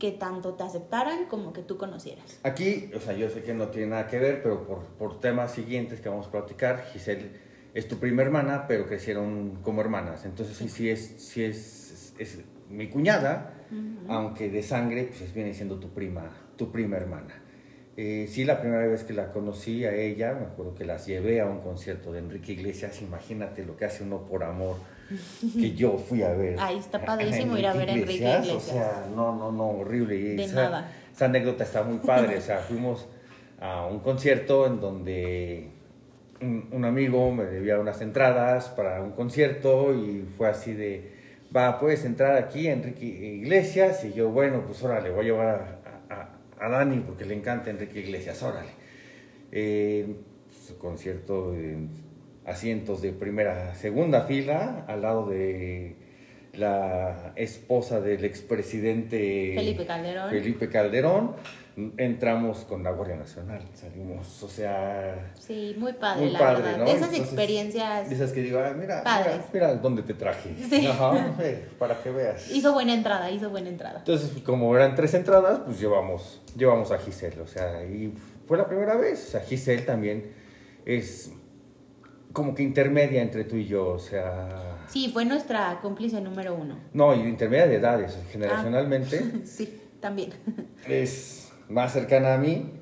que 0.00 0.10
tanto 0.10 0.54
te 0.54 0.64
aceptaran 0.64 1.26
como 1.26 1.52
que 1.52 1.62
tú 1.62 1.76
conocieras. 1.76 2.40
Aquí, 2.42 2.90
o 2.96 2.98
sea, 2.98 3.12
yo 3.12 3.28
sé 3.30 3.42
que 3.44 3.54
no 3.54 3.68
tiene 3.68 3.88
nada 3.88 4.08
que 4.08 4.18
ver, 4.18 4.42
pero 4.42 4.66
por, 4.66 4.80
por 4.98 5.20
temas 5.20 5.52
siguientes 5.52 6.00
que 6.00 6.08
vamos 6.08 6.26
a 6.26 6.30
platicar, 6.32 6.84
Giselle 6.92 7.30
es 7.74 7.86
tu 7.86 7.98
prima 7.98 8.22
hermana, 8.22 8.66
pero 8.66 8.86
crecieron 8.88 9.60
como 9.62 9.80
hermanas. 9.80 10.24
Entonces, 10.24 10.56
sí, 10.56 10.68
sí 10.68 10.90
es, 10.90 11.14
sí 11.18 11.44
es, 11.44 12.14
es, 12.18 12.34
es 12.38 12.44
mi 12.68 12.88
cuñada, 12.88 13.54
aunque 14.08 14.50
de 14.50 14.62
sangre, 14.64 15.04
pues 15.04 15.20
es- 15.20 15.32
viene 15.34 15.54
siendo 15.54 15.78
tu 15.78 15.90
prima, 15.90 16.30
tu 16.56 16.72
prima 16.72 16.96
hermana. 16.96 17.44
Eh, 18.02 18.26
sí, 18.28 18.44
la 18.44 18.62
primera 18.62 18.86
vez 18.86 19.04
que 19.04 19.12
la 19.12 19.30
conocí 19.30 19.84
a 19.84 19.94
ella, 19.94 20.32
me 20.32 20.46
acuerdo 20.46 20.74
que 20.74 20.86
las 20.86 21.06
llevé 21.06 21.42
a 21.42 21.44
un 21.44 21.60
concierto 21.60 22.10
de 22.12 22.20
Enrique 22.20 22.52
Iglesias. 22.52 23.02
Imagínate 23.02 23.62
lo 23.62 23.76
que 23.76 23.84
hace 23.84 24.04
uno 24.04 24.22
por 24.22 24.42
amor, 24.42 24.76
que 25.54 25.72
yo 25.74 25.98
fui 25.98 26.22
a 26.22 26.32
ver. 26.32 26.56
Ay, 26.58 26.78
está 26.78 27.04
padrísimo 27.04 27.58
ir 27.58 27.66
a 27.66 27.74
ver 27.74 27.90
a 27.90 27.92
Enrique 27.92 28.14
Iglesias. 28.14 28.48
O 28.56 28.60
sea, 28.60 29.06
no, 29.14 29.36
no, 29.36 29.52
no, 29.52 29.68
horrible. 29.80 30.16
Y 30.16 30.36
De 30.36 30.44
esa- 30.44 30.54
nada. 30.70 30.90
esa 31.14 31.26
anécdota 31.26 31.64
está 31.64 31.82
muy 31.82 31.98
padre. 31.98 32.38
O 32.38 32.40
sea, 32.40 32.60
fuimos 32.60 33.06
a 33.60 33.84
un 33.84 33.98
concierto 34.00 34.66
en 34.66 34.80
donde 34.80 35.68
un, 36.40 36.70
un 36.72 36.84
amigo 36.86 37.30
me 37.32 37.44
debía 37.44 37.78
unas 37.78 38.00
entradas 38.00 38.68
para 38.70 39.02
un 39.02 39.10
concierto 39.10 39.92
y 39.94 40.24
fue 40.38 40.48
así 40.48 40.72
de, 40.72 41.12
va, 41.54 41.78
puedes 41.78 42.06
entrar 42.06 42.36
aquí, 42.38 42.66
Enrique 42.66 43.04
Iglesias. 43.04 44.06
Y 44.06 44.14
yo, 44.14 44.30
bueno, 44.30 44.62
pues 44.66 44.82
órale, 44.82 45.10
voy 45.10 45.20
a 45.20 45.24
llevar 45.24 45.48
a, 45.48 45.79
a- 46.60 46.68
Dani 46.68 47.00
porque 47.00 47.24
le 47.24 47.34
encanta 47.34 47.70
Enrique 47.70 48.00
Iglesias, 48.00 48.42
órale. 48.42 48.70
Eh, 49.52 50.06
pues, 50.48 50.78
concierto 50.78 51.54
en 51.54 51.90
asientos 52.46 53.02
de 53.02 53.12
primera, 53.12 53.74
segunda 53.74 54.22
fila, 54.22 54.84
al 54.88 55.02
lado 55.02 55.28
de 55.28 55.96
la 56.60 57.32
esposa 57.36 58.00
del 58.00 58.24
expresidente 58.24 59.52
Felipe 59.56 59.86
Calderón. 59.86 60.30
Felipe 60.30 60.68
Calderón. 60.68 61.34
Entramos 61.96 62.58
con 62.66 62.82
la 62.82 62.90
Guardia 62.90 63.16
Nacional, 63.16 63.62
salimos, 63.72 64.42
o 64.42 64.48
sea, 64.48 65.32
Sí, 65.38 65.74
muy 65.78 65.94
padre, 65.94 66.24
muy 66.24 66.32
la 66.32 66.38
padre, 66.38 66.62
verdad. 66.62 66.78
¿no? 66.78 66.84
De 66.84 66.90
esas 66.90 67.02
Entonces, 67.04 67.20
experiencias 67.26 68.08
de 68.10 68.14
esas 68.16 68.32
que 68.32 68.42
digo, 68.42 68.58
"Ah, 68.58 68.74
mira, 68.78 69.02
Padres. 69.02 69.36
mira, 69.52 69.68
mira 69.68 69.80
dónde 69.80 70.02
te 70.02 70.12
traje. 70.12 70.50
Sí. 70.68 70.86
Ajá, 70.90 71.34
para 71.78 72.02
que 72.02 72.10
veas. 72.10 72.50
hizo 72.50 72.74
buena 72.74 72.92
entrada, 72.92 73.30
hizo 73.30 73.48
buena 73.48 73.68
entrada. 73.70 73.98
Entonces, 74.00 74.42
como 74.42 74.76
eran 74.76 74.94
tres 74.94 75.14
entradas, 75.14 75.60
pues 75.64 75.80
llevamos, 75.80 76.42
llevamos 76.56 76.90
a 76.90 76.98
Giselle, 76.98 77.40
o 77.40 77.46
sea, 77.46 77.82
y 77.84 78.12
fue 78.46 78.58
la 78.58 78.66
primera 78.66 78.96
vez. 78.96 79.28
O 79.28 79.30
sea, 79.30 79.40
Giselle 79.40 79.82
también 79.82 80.32
es 80.84 81.32
como 82.34 82.54
que 82.54 82.62
intermedia 82.62 83.22
entre 83.22 83.44
tú 83.44 83.56
y 83.56 83.66
yo, 83.66 83.86
o 83.88 83.98
sea, 83.98 84.48
Sí, 84.90 85.08
fue 85.12 85.24
nuestra 85.24 85.78
cómplice 85.80 86.20
número 86.20 86.54
uno. 86.54 86.76
no, 86.92 87.14
y 87.14 87.20
intermedia 87.20 87.66
de 87.66 87.76
edades, 87.76 88.18
generacionalmente 88.30 89.24
Sí, 89.44 89.80
también. 90.00 90.32
es 90.86 91.52
más 91.68 91.92
cercana 91.92 92.34
a 92.34 92.38
mí, 92.38 92.72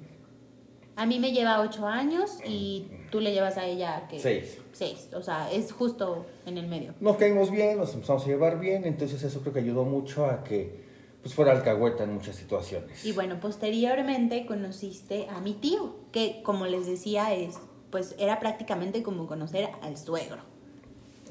A 0.97 1.07
mí 1.07 1.21
me 1.21 1.31
lleva 1.33 1.61
ocho 1.61 1.87
años 1.87 2.39
y 2.45 2.91
tú 3.11 3.21
le 3.21 3.33
llevas 3.33 3.57
a 3.57 3.65
ella 3.67 4.09
que 4.09 4.19
Seis. 4.19 4.59
Seis, 4.73 5.09
o 5.15 5.23
sea, 5.23 5.51
es 5.53 5.71
justo 5.73 6.27
en 6.47 6.59
el 6.59 6.67
medio. 6.67 6.95
Nos 7.01 7.17
caímos 7.17 7.51
bien, 7.51 7.79
nos 7.79 7.93
empezamos 7.95 8.25
a 8.25 8.27
llevar 8.27 8.59
bien, 8.59 8.85
entonces 8.85 9.23
eso 9.23 9.41
creo 9.41 9.53
que 9.53 9.61
ayudó 9.61 9.85
mucho 9.85 10.27
a 10.27 10.43
que 10.43 10.89
pues 11.23 11.35
fuera 11.35 11.53
alcahueta 11.53 12.05
en 12.05 12.15
muchas 12.15 12.37
situaciones. 12.37 13.05
Y 13.05 13.13
bueno, 13.13 13.39
posteriormente 13.41 14.47
conociste 14.47 15.27
a 15.29 15.41
mi 15.41 15.53
tío, 15.55 15.97
que 16.13 16.43
como 16.43 16.67
les 16.67 16.87
decía 16.87 17.35
es 17.35 17.57
pues 17.91 18.15
era 18.19 18.39
prácticamente 18.39 19.03
como 19.03 19.27
conocer 19.27 19.69
al 19.83 19.97
suegro. 19.97 20.43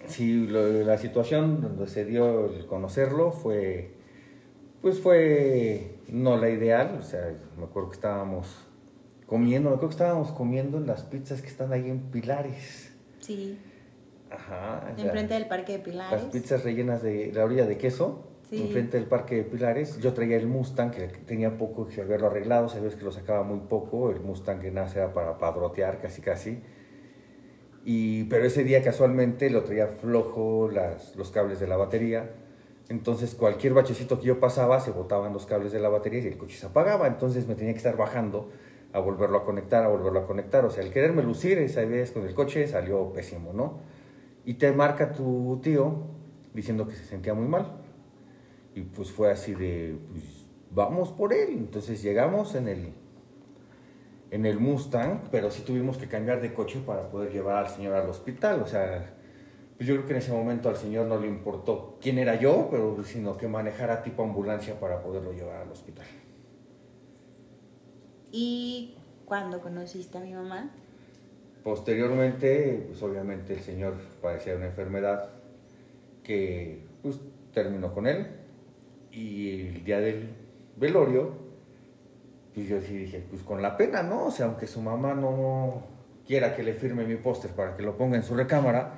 Sí, 0.08 0.48
lo- 0.48 0.84
la 0.84 0.98
situación 0.98 1.62
donde 1.62 1.88
se 1.88 2.06
dio 2.06 2.46
el 2.54 2.66
conocerlo 2.66 3.32
fue, 3.32 3.92
pues 4.82 5.00
fue 5.00 5.96
no 6.08 6.38
la 6.38 6.50
ideal, 6.50 6.98
o 7.00 7.04
sea, 7.04 7.36
me 7.58 7.66
acuerdo 7.66 7.90
que 7.90 7.96
estábamos 7.96 8.68
comiendo, 9.26 9.70
me 9.70 9.76
acuerdo 9.76 9.90
que 9.90 10.04
estábamos 10.04 10.32
comiendo 10.32 10.80
las 10.80 11.04
pizzas 11.04 11.42
que 11.42 11.48
están 11.48 11.74
ahí 11.74 11.90
en 11.90 12.00
Pilares. 12.12 12.94
Sí, 13.20 13.60
Ajá. 14.32 14.94
enfrente 14.98 15.34
del 15.34 15.48
Parque 15.48 15.74
de 15.74 15.80
Pilares. 15.80 16.22
Las 16.24 16.32
pizzas 16.32 16.64
rellenas 16.64 17.02
de 17.04 17.32
la 17.34 17.44
orilla 17.44 17.66
de 17.66 17.78
queso, 17.78 18.24
Sí. 18.50 18.62
enfrente 18.62 18.96
del 18.98 19.08
Parque 19.08 19.36
de 19.36 19.44
Pilares. 19.44 19.98
Yo 20.00 20.14
traía 20.14 20.38
el 20.38 20.48
Mustang, 20.48 20.92
que 20.92 21.08
tenía 21.08 21.58
poco 21.58 21.88
que 21.88 22.00
haberlo 22.02 22.28
arreglado, 22.28 22.70
sabías 22.70 22.96
que 22.96 23.04
lo 23.04 23.12
sacaba 23.12 23.44
muy 23.44 23.60
poco, 23.68 24.10
el 24.12 24.22
Mustang 24.22 24.62
que 24.62 24.72
nace 24.72 25.00
era 25.00 25.14
para 25.14 25.38
padrotear 25.38 26.00
casi 26.00 26.22
casi. 26.22 26.62
Pero 28.30 28.44
ese 28.44 28.66
día 28.66 28.84
casualmente 28.84 29.50
lo 29.50 29.64
traía 29.64 29.88
flojo 29.88 30.70
los 31.16 31.32
cables 31.32 31.62
de 31.62 31.68
la 31.68 31.78
batería. 31.78 32.30
Entonces 32.90 33.34
cualquier 33.34 33.74
bachecito 33.74 34.20
que 34.20 34.28
yo 34.28 34.40
pasaba 34.42 34.82
se 34.82 34.92
botaban 34.92 35.32
los 35.32 35.46
cables 35.46 35.72
de 35.72 35.80
la 35.80 35.88
batería 35.88 36.22
y 36.22 36.28
el 36.28 36.38
coche 36.38 36.58
se 36.58 36.66
apagaba. 36.66 37.08
Entonces 37.08 37.48
me 37.48 37.56
tenía 37.56 37.72
que 37.72 37.78
estar 37.78 37.96
bajando 37.96 38.50
a 38.92 39.00
volverlo 39.00 39.38
a 39.38 39.46
conectar, 39.46 39.86
a 39.86 39.88
volverlo 39.88 40.20
a 40.20 40.28
conectar. 40.28 40.66
O 40.66 40.70
sea, 40.70 40.84
el 40.84 40.92
quererme 40.92 41.24
lucir 41.24 41.60
esa 41.60 41.86
vez 41.86 42.12
con 42.12 42.28
el 42.28 42.34
coche 42.34 42.68
salió 42.68 43.14
pésimo, 43.14 43.54
¿no? 43.54 43.80
Y 44.44 44.56
te 44.56 44.72
marca 44.74 45.14
tu 45.14 45.60
tío 45.64 45.96
diciendo 46.54 46.88
que 46.88 46.96
se 46.96 47.06
sentía 47.06 47.34
muy 47.34 47.48
mal. 47.48 47.68
Y 48.76 48.82
pues 48.82 49.12
fue 49.12 49.32
así 49.32 49.54
de, 49.54 49.98
pues 50.12 50.24
vamos 50.72 51.14
por 51.14 51.34
él. 51.34 51.52
Entonces 51.52 52.02
llegamos 52.02 52.54
en 52.56 52.68
el, 52.68 52.94
en 54.32 54.46
el 54.46 54.60
Mustang, 54.60 55.30
pero 55.32 55.50
sí 55.52 55.62
tuvimos 55.62 55.98
que 55.98 56.08
cambiar 56.08 56.42
de 56.42 56.54
coche 56.54 56.82
para 56.86 57.10
poder 57.10 57.32
llevar 57.32 57.66
al 57.66 57.70
señor 57.70 57.96
al 57.96 58.10
hospital. 58.10 58.62
O 58.62 58.68
sea, 58.68 59.14
pues 59.78 59.88
yo 59.88 59.96
creo 59.96 60.08
que 60.08 60.14
en 60.14 60.20
ese 60.20 60.32
momento 60.32 60.70
al 60.70 60.78
señor 60.78 61.08
no 61.08 61.20
le 61.20 61.28
importó 61.28 61.98
quién 62.02 62.18
era 62.18 62.36
yo, 62.40 62.68
pero 62.70 63.04
sino 63.04 63.38
que 63.38 63.48
manejara 63.48 64.04
tipo 64.04 64.24
ambulancia 64.24 64.80
para 64.80 65.02
poderlo 65.02 65.32
llevar 65.34 65.62
al 65.62 65.72
hospital. 65.72 66.06
¿Y 68.32 68.96
cuando 69.26 69.62
conociste 69.62 70.18
a 70.18 70.22
mi 70.22 70.34
mamá? 70.34 70.72
Posteriormente, 71.64 72.86
pues 72.88 73.02
obviamente 73.04 73.54
el 73.54 73.62
señor 73.62 73.96
padecía 74.22 74.54
de 74.54 74.58
una 74.60 74.68
enfermedad 74.68 75.30
que 76.24 76.84
pues 77.02 77.20
terminó 77.54 77.94
con 77.94 78.08
él 78.08 78.28
y 79.12 79.68
el 79.68 79.84
día 79.84 80.00
del 80.00 80.30
velorio, 80.76 81.47
pues 82.58 82.70
yo 82.70 82.82
sí 82.82 82.98
dije, 82.98 83.24
pues 83.30 83.44
con 83.44 83.62
la 83.62 83.78
pena, 83.78 84.02
¿no? 84.02 84.26
O 84.26 84.32
sea, 84.32 84.48
aunque 84.48 84.66
su 84.66 84.82
mamá 84.82 85.14
no 85.14 85.84
quiera 86.26 86.56
que 86.56 86.64
le 86.64 86.74
firme 86.74 87.06
mi 87.06 87.16
póster 87.16 87.52
para 87.52 87.78
que 87.78 87.84
lo 87.84 87.96
ponga 87.96 88.18
en 88.18 88.24
su 88.24 88.34
recámara, 88.34 88.94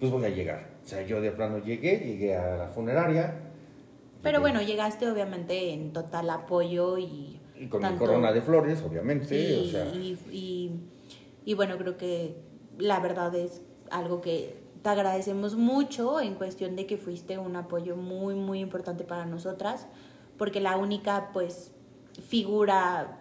pues 0.00 0.10
voy 0.10 0.24
a 0.24 0.30
llegar. 0.30 0.70
O 0.82 0.88
sea, 0.88 1.02
yo 1.02 1.20
de 1.20 1.30
plano 1.30 1.58
llegué, 1.58 1.98
llegué 1.98 2.34
a 2.34 2.56
la 2.56 2.68
funeraria. 2.68 3.34
Pero 4.22 4.38
llegué- 4.38 4.40
bueno, 4.40 4.62
llegaste 4.62 5.06
obviamente 5.06 5.74
en 5.74 5.92
total 5.92 6.30
apoyo 6.30 6.96
y... 6.96 7.38
Y 7.60 7.66
con 7.68 7.82
tanto- 7.82 8.00
mi 8.00 8.06
corona 8.06 8.32
de 8.32 8.40
flores, 8.40 8.82
obviamente, 8.82 9.26
Sí, 9.26 9.68
o 9.68 9.70
sea... 9.70 9.84
y, 9.94 10.18
y- 10.32 10.80
y 11.44 11.52
bueno, 11.52 11.76
creo 11.76 11.98
que 11.98 12.36
la 12.78 13.00
verdad 13.00 13.34
es 13.34 13.60
algo 13.90 14.22
que 14.22 14.56
te 14.82 14.88
agradecemos 14.88 15.56
mucho 15.56 16.20
en 16.20 16.36
cuestión 16.36 16.74
de 16.74 16.86
que 16.86 16.96
fuiste 16.96 17.36
un 17.36 17.54
apoyo 17.54 17.96
muy, 17.96 18.34
muy 18.34 18.60
importante 18.60 19.04
para 19.04 19.26
nosotras, 19.26 19.86
porque 20.38 20.60
la 20.60 20.78
única, 20.78 21.28
pues, 21.34 21.74
figura 22.20 23.18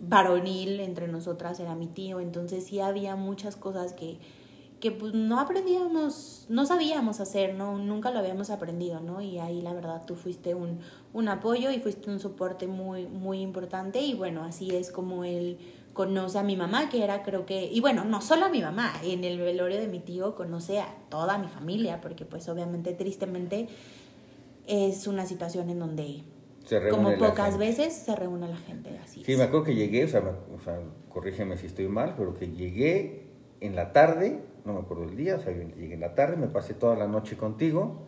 varonil 0.00 0.80
entre 0.80 1.08
nosotras 1.08 1.60
era 1.60 1.74
mi 1.74 1.86
tío, 1.86 2.20
entonces 2.20 2.64
sí 2.64 2.80
había 2.80 3.16
muchas 3.16 3.56
cosas 3.56 3.92
que, 3.92 4.18
que 4.80 4.90
pues 4.90 5.12
no 5.12 5.38
aprendíamos, 5.38 6.46
no 6.48 6.64
sabíamos 6.64 7.20
hacer, 7.20 7.54
¿no? 7.54 7.78
Nunca 7.78 8.10
lo 8.10 8.18
habíamos 8.18 8.50
aprendido, 8.50 9.00
¿no? 9.00 9.20
Y 9.20 9.38
ahí 9.38 9.60
la 9.60 9.74
verdad 9.74 10.04
tú 10.06 10.14
fuiste 10.16 10.54
un, 10.54 10.80
un 11.12 11.28
apoyo 11.28 11.70
y 11.70 11.80
fuiste 11.80 12.10
un 12.10 12.18
soporte 12.18 12.66
muy, 12.66 13.06
muy 13.06 13.40
importante 13.40 14.00
y 14.00 14.14
bueno, 14.14 14.42
así 14.42 14.74
es 14.74 14.90
como 14.90 15.24
él 15.24 15.58
conoce 15.92 16.38
a 16.38 16.42
mi 16.42 16.56
mamá, 16.56 16.88
que 16.88 17.04
era 17.04 17.22
creo 17.22 17.44
que, 17.44 17.64
y 17.64 17.80
bueno, 17.80 18.04
no 18.04 18.22
solo 18.22 18.46
a 18.46 18.48
mi 18.48 18.62
mamá, 18.62 18.92
en 19.02 19.24
el 19.24 19.38
velorio 19.38 19.78
de 19.78 19.88
mi 19.88 19.98
tío 19.98 20.34
conoce 20.34 20.80
a 20.80 20.88
toda 21.10 21.36
mi 21.36 21.48
familia, 21.48 22.00
porque 22.00 22.24
pues 22.24 22.48
obviamente 22.48 22.94
tristemente 22.94 23.68
es 24.66 25.06
una 25.06 25.26
situación 25.26 25.68
en 25.68 25.78
donde 25.80 26.22
se 26.70 26.80
reúne 26.80 26.96
como 26.96 27.10
la 27.10 27.18
pocas 27.30 27.50
gente. 27.50 27.58
veces 27.58 27.92
se 27.94 28.14
reúne 28.16 28.48
la 28.48 28.56
gente 28.56 28.98
así. 29.02 29.22
Sí, 29.24 29.32
es. 29.32 29.38
me 29.38 29.44
acuerdo 29.44 29.64
que 29.66 29.74
llegué, 29.74 30.04
o 30.04 30.08
sea, 30.08 30.20
me- 30.20 30.54
o 30.56 30.60
sea, 30.64 30.78
corrígeme 31.08 31.56
si 31.56 31.66
estoy 31.66 31.88
mal, 31.88 32.14
pero 32.16 32.32
que 32.34 32.48
llegué 32.48 33.24
en 33.60 33.76
la 33.76 33.92
tarde, 33.92 34.40
no 34.64 34.72
me 34.74 34.80
acuerdo 34.80 35.04
el 35.04 35.16
día, 35.16 35.36
o 35.36 35.40
sea, 35.40 35.52
yo 35.52 35.62
llegué 35.76 35.94
en 35.94 36.00
la 36.00 36.14
tarde, 36.14 36.36
me 36.36 36.46
pasé 36.46 36.74
toda 36.74 36.96
la 36.96 37.06
noche 37.08 37.36
contigo, 37.36 38.06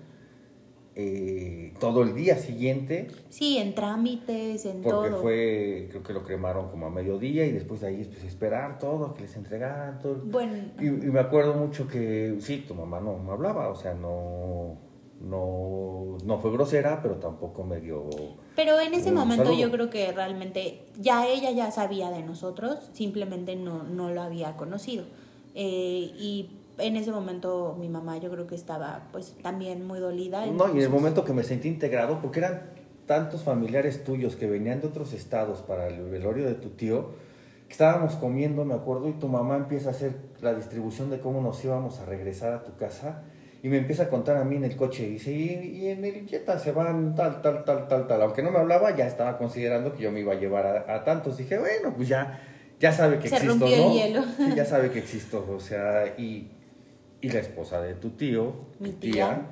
eh, 0.94 1.72
todo 1.80 2.02
el 2.02 2.14
día 2.14 2.36
siguiente, 2.36 3.08
Sí, 3.30 3.56
en 3.56 3.74
trámites, 3.74 4.66
en 4.66 4.82
porque 4.82 5.08
todo. 5.08 5.22
fue, 5.22 5.86
creo 5.90 6.02
que 6.02 6.12
lo 6.12 6.22
cremaron 6.22 6.68
como 6.68 6.86
a 6.86 6.90
mediodía 6.90 7.46
y 7.46 7.52
después 7.52 7.80
de 7.80 7.86
ahí 7.88 8.04
pues 8.04 8.22
esperar 8.24 8.78
todo, 8.78 9.14
que 9.14 9.22
les 9.22 9.34
entregaran 9.36 9.98
todo. 9.98 10.20
Bueno, 10.24 10.52
Y, 10.78 10.86
y 10.86 10.90
me 10.90 11.20
acuerdo 11.20 11.54
mucho 11.54 11.88
que, 11.88 12.36
sí, 12.40 12.64
tu 12.68 12.74
mamá 12.74 13.00
no 13.00 13.16
me 13.18 13.32
hablaba, 13.32 13.68
o 13.70 13.74
sea, 13.74 13.94
no, 13.94 14.76
no, 15.22 16.18
no 16.24 16.38
fue 16.38 16.52
grosera, 16.52 17.00
pero 17.02 17.16
tampoco 17.16 17.64
me 17.64 17.80
dio... 17.80 18.08
Pero 18.56 18.78
en 18.80 18.94
ese 18.94 19.12
momento 19.12 19.44
saludo. 19.44 19.60
yo 19.60 19.70
creo 19.70 19.90
que 19.90 20.12
realmente 20.12 20.84
ya 20.98 21.26
ella 21.28 21.50
ya 21.50 21.70
sabía 21.70 22.10
de 22.10 22.22
nosotros, 22.22 22.90
simplemente 22.92 23.56
no, 23.56 23.82
no 23.84 24.10
lo 24.10 24.22
había 24.22 24.56
conocido. 24.56 25.04
Eh, 25.54 26.10
y 26.18 26.50
en 26.78 26.96
ese 26.96 27.12
momento 27.12 27.76
mi 27.78 27.88
mamá 27.88 28.18
yo 28.18 28.30
creo 28.30 28.46
que 28.46 28.54
estaba 28.54 29.08
pues 29.12 29.34
también 29.42 29.86
muy 29.86 30.00
dolida. 30.00 30.40
No, 30.40 30.46
y 30.46 30.48
en 30.48 30.52
entonces- 30.54 30.84
el 30.84 30.90
momento 30.90 31.24
que 31.24 31.32
me 31.32 31.44
sentí 31.44 31.68
integrado, 31.68 32.20
porque 32.20 32.40
eran 32.40 32.70
tantos 33.06 33.42
familiares 33.42 34.04
tuyos 34.04 34.36
que 34.36 34.46
venían 34.46 34.80
de 34.80 34.86
otros 34.88 35.12
estados 35.12 35.60
para 35.60 35.88
el 35.88 36.02
velorio 36.08 36.46
de 36.46 36.54
tu 36.54 36.70
tío, 36.70 37.10
que 37.66 37.72
estábamos 37.72 38.14
comiendo, 38.16 38.64
me 38.64 38.74
acuerdo, 38.74 39.08
y 39.08 39.12
tu 39.12 39.28
mamá 39.28 39.56
empieza 39.56 39.88
a 39.88 39.92
hacer 39.92 40.14
la 40.40 40.54
distribución 40.54 41.10
de 41.10 41.20
cómo 41.20 41.40
nos 41.40 41.64
íbamos 41.64 42.00
a 42.00 42.06
regresar 42.06 42.52
a 42.52 42.64
tu 42.64 42.76
casa, 42.76 43.22
y 43.62 43.68
me 43.68 43.78
empieza 43.78 44.04
a 44.04 44.08
contar 44.08 44.36
a 44.36 44.44
mí 44.44 44.56
en 44.56 44.64
el 44.64 44.74
coche, 44.76 45.04
y 45.06 45.10
dice, 45.12 45.30
y, 45.32 45.82
y 45.82 45.88
en 45.88 46.04
el 46.04 46.26
Jetta 46.26 46.58
se 46.58 46.72
van 46.72 47.14
tal, 47.14 47.40
tal, 47.42 47.64
tal, 47.64 47.86
tal, 47.86 48.06
tal. 48.08 48.22
Aunque 48.22 48.42
no 48.42 48.50
me 48.50 48.58
hablaba, 48.58 48.96
ya 48.96 49.06
estaba 49.06 49.38
considerando 49.38 49.92
que 49.94 50.02
yo 50.02 50.10
me 50.10 50.20
iba 50.20 50.32
a 50.32 50.36
llevar 50.36 50.66
a, 50.88 50.94
a 50.96 51.04
tantos. 51.04 51.36
Dije, 51.38 51.58
bueno, 51.58 51.94
pues 51.94 52.08
ya, 52.08 52.40
ya 52.80 52.92
sabe 52.92 53.18
que 53.20 53.28
Se 53.28 53.36
existo, 53.36 53.58
rompió 53.60 53.76
el 53.76 53.82
¿no? 53.82 53.94
hielo. 53.94 54.22
Sí, 54.36 54.52
ya 54.56 54.64
sabe 54.64 54.90
que 54.90 54.98
existo, 54.98 55.46
o 55.48 55.60
sea, 55.60 56.14
y, 56.18 56.50
y 57.20 57.28
la 57.30 57.38
esposa 57.38 57.80
de 57.80 57.94
tu 57.94 58.10
tío, 58.10 58.52
Mi 58.80 58.90
tu 58.90 58.98
tía. 59.12 59.42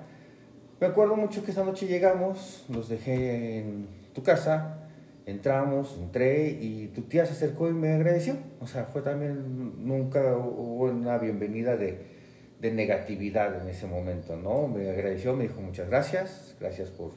me 0.80 0.86
acuerdo 0.88 1.14
mucho 1.14 1.44
que 1.44 1.52
esa 1.52 1.62
noche 1.64 1.86
llegamos, 1.86 2.64
los 2.68 2.88
dejé 2.88 3.60
en 3.60 3.86
tu 4.12 4.24
casa, 4.24 4.88
entramos, 5.26 5.96
entré 6.00 6.48
y 6.50 6.88
tu 6.88 7.02
tía 7.02 7.24
se 7.26 7.32
acercó 7.34 7.68
y 7.68 7.72
me 7.74 7.92
agradeció. 7.92 8.34
O 8.60 8.66
sea, 8.66 8.86
fue 8.86 9.02
también, 9.02 9.86
nunca 9.86 10.36
hubo 10.36 10.86
una 10.86 11.16
bienvenida 11.18 11.76
de, 11.76 12.18
de 12.60 12.70
negatividad 12.70 13.62
en 13.62 13.68
ese 13.68 13.86
momento, 13.86 14.36
¿no? 14.36 14.68
Me 14.68 14.90
agradeció, 14.90 15.34
me 15.34 15.44
dijo 15.44 15.60
muchas 15.60 15.88
gracias, 15.88 16.54
gracias 16.60 16.90
por, 16.90 17.12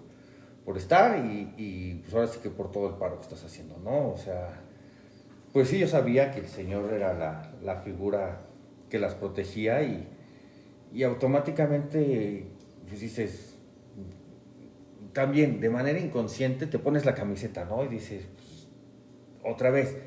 por 0.63 0.77
estar 0.77 1.17
y, 1.17 2.01
pues 2.01 2.13
ahora 2.13 2.27
sí 2.27 2.39
que 2.41 2.49
por 2.49 2.71
todo 2.71 2.89
el 2.89 2.95
paro 2.95 3.17
que 3.17 3.23
estás 3.23 3.43
haciendo, 3.43 3.77
¿no? 3.77 4.09
O 4.11 4.17
sea, 4.17 4.61
pues 5.51 5.67
sí, 5.67 5.79
yo 5.79 5.87
sabía 5.87 6.31
que 6.31 6.39
el 6.39 6.47
Señor 6.47 6.93
era 6.93 7.13
la, 7.13 7.51
la 7.61 7.81
figura 7.81 8.39
que 8.89 8.99
las 8.99 9.15
protegía 9.15 9.83
y, 9.83 10.07
y 10.93 11.03
automáticamente 11.03 12.47
pues 12.87 13.01
dices, 13.01 13.57
también 15.11 15.59
de 15.59 15.69
manera 15.69 15.99
inconsciente 15.99 16.67
te 16.67 16.79
pones 16.79 17.05
la 17.05 17.15
camiseta, 17.15 17.65
¿no? 17.65 17.83
Y 17.83 17.87
dices, 17.89 18.27
pues, 18.35 18.67
otra 19.43 19.71
vez, 19.71 19.97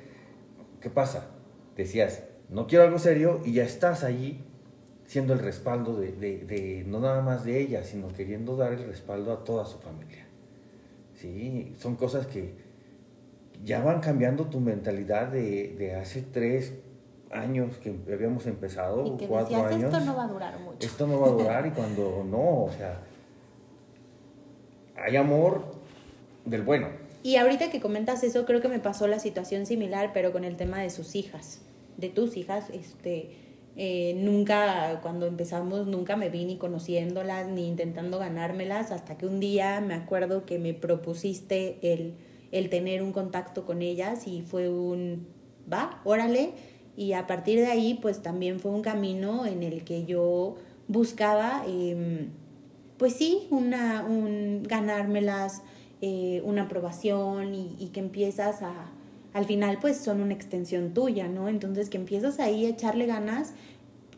¿qué 0.80 0.88
pasa? 0.88 1.28
Decías, 1.76 2.24
no 2.48 2.66
quiero 2.66 2.84
algo 2.84 2.98
serio 2.98 3.42
y 3.44 3.52
ya 3.52 3.64
estás 3.64 4.02
allí 4.02 4.44
siendo 5.06 5.32
el 5.32 5.38
respaldo 5.40 5.96
de, 5.96 6.12
de- 6.12 6.38
de- 6.44 6.84
no 6.86 7.00
nada 7.00 7.22
más 7.22 7.44
de 7.44 7.60
ella, 7.60 7.84
sino 7.84 8.08
queriendo 8.12 8.56
dar 8.56 8.72
el 8.72 8.86
respaldo 8.86 9.32
a 9.32 9.44
toda 9.44 9.64
su 9.64 9.78
familia. 9.78 10.26
Sí, 11.14 11.72
son 11.80 11.96
cosas 11.96 12.26
que 12.26 12.52
ya 13.64 13.80
van 13.82 14.00
cambiando 14.00 14.46
tu 14.46 14.60
mentalidad 14.60 15.28
de, 15.28 15.74
de 15.78 15.94
hace 15.94 16.22
tres 16.22 16.74
años 17.30 17.76
que 17.78 17.94
habíamos 18.12 18.46
empezado, 18.46 19.06
y 19.06 19.16
que 19.16 19.26
cuatro 19.26 19.56
decías, 19.56 19.72
años 19.72 19.92
esto 19.94 20.04
no 20.04 20.16
va 20.16 20.24
a 20.24 20.28
durar 20.28 20.60
mucho. 20.60 20.86
esto 20.86 21.06
no 21.06 21.20
va 21.20 21.26
a 21.28 21.30
durar 21.30 21.66
y 21.66 21.70
cuando 21.70 22.24
no, 22.30 22.64
o 22.64 22.70
sea, 22.76 23.00
hay 24.96 25.16
amor 25.16 25.62
del 26.44 26.62
bueno. 26.62 26.88
Y 27.22 27.36
ahorita 27.36 27.70
que 27.70 27.80
comentas 27.80 28.22
eso, 28.24 28.44
creo 28.46 28.60
que 28.60 28.68
me 28.68 28.78
pasó 28.78 29.08
la 29.08 29.18
situación 29.18 29.66
similar, 29.66 30.10
pero 30.14 30.32
con 30.32 30.44
el 30.44 30.56
tema 30.56 30.80
de 30.80 30.90
sus 30.90 31.14
hijas, 31.16 31.60
de 31.96 32.08
tus 32.08 32.36
hijas, 32.36 32.70
este, 32.70 33.30
eh, 33.76 34.14
nunca, 34.16 35.00
cuando 35.02 35.26
empezamos, 35.26 35.86
nunca 35.86 36.16
me 36.16 36.30
vi 36.30 36.44
ni 36.44 36.56
conociéndolas, 36.56 37.48
ni 37.48 37.66
intentando 37.66 38.18
ganármelas, 38.18 38.90
hasta 38.90 39.18
que 39.18 39.26
un 39.26 39.38
día 39.38 39.80
me 39.80 39.94
acuerdo 39.94 40.46
que 40.46 40.58
me 40.58 40.72
propusiste 40.72 41.78
el, 41.82 42.14
el 42.52 42.70
tener 42.70 43.02
un 43.02 43.12
contacto 43.12 43.66
con 43.66 43.82
ellas 43.82 44.26
y 44.26 44.42
fue 44.42 44.70
un, 44.70 45.26
va, 45.70 46.00
órale, 46.04 46.52
y 46.96 47.12
a 47.12 47.26
partir 47.26 47.58
de 47.58 47.66
ahí, 47.66 47.98
pues 48.00 48.22
también 48.22 48.58
fue 48.58 48.70
un 48.70 48.80
camino 48.80 49.44
en 49.44 49.62
el 49.62 49.84
que 49.84 50.06
yo 50.06 50.56
buscaba, 50.88 51.64
em, 51.66 52.30
pues 52.96 53.12
sí, 53.12 53.46
una, 53.50 54.04
un, 54.08 54.62
ganármelas, 54.62 55.62
eh, 56.00 56.40
una 56.44 56.62
aprobación 56.62 57.54
y, 57.54 57.90
que 57.92 58.00
empiezas 58.00 58.62
a, 58.62 58.92
al 59.36 59.44
final 59.44 59.76
pues 59.82 59.98
son 59.98 60.22
una 60.22 60.32
extensión 60.32 60.94
tuya, 60.94 61.28
¿no? 61.28 61.50
Entonces 61.50 61.90
que 61.90 61.98
empiezas 61.98 62.40
ahí 62.40 62.64
a 62.64 62.70
echarle 62.70 63.04
ganas 63.04 63.52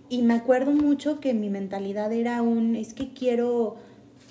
y 0.08 0.22
me 0.22 0.34
acuerdo 0.34 0.70
mucho 0.70 1.18
que 1.18 1.34
mi 1.34 1.50
mentalidad 1.50 2.12
era 2.12 2.40
un, 2.40 2.76
es 2.76 2.94
que 2.94 3.12
quiero, 3.14 3.74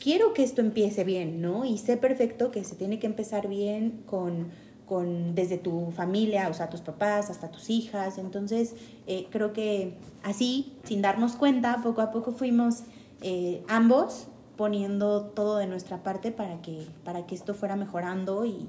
quiero 0.01 0.33
que 0.33 0.43
esto 0.43 0.61
empiece 0.61 1.03
bien, 1.03 1.41
¿no? 1.41 1.65
Y 1.65 1.77
sé 1.77 1.97
perfecto 1.97 2.51
que 2.51 2.63
se 2.63 2.75
tiene 2.75 2.99
que 2.99 3.05
empezar 3.05 3.49
bien 3.49 4.01
con, 4.05 4.47
con 4.85 5.35
desde 5.35 5.57
tu 5.57 5.91
familia, 5.91 6.47
o 6.47 6.53
sea, 6.53 6.69
tus 6.69 6.79
papás 6.79 7.29
hasta 7.29 7.51
tus 7.51 7.69
hijas. 7.69 8.17
Entonces, 8.17 8.73
eh, 9.07 9.27
creo 9.29 9.51
que 9.51 9.95
así, 10.23 10.71
sin 10.85 11.01
darnos 11.01 11.33
cuenta, 11.33 11.81
poco 11.83 11.99
a 11.99 12.11
poco 12.11 12.31
fuimos 12.31 12.83
eh, 13.21 13.61
ambos 13.67 14.29
poniendo 14.57 15.27
todo 15.27 15.57
de 15.57 15.67
nuestra 15.67 16.03
parte 16.03 16.31
para 16.31 16.61
que, 16.61 16.87
para 17.05 17.25
que 17.25 17.35
esto 17.35 17.53
fuera 17.53 17.75
mejorando 17.75 18.45
y, 18.45 18.67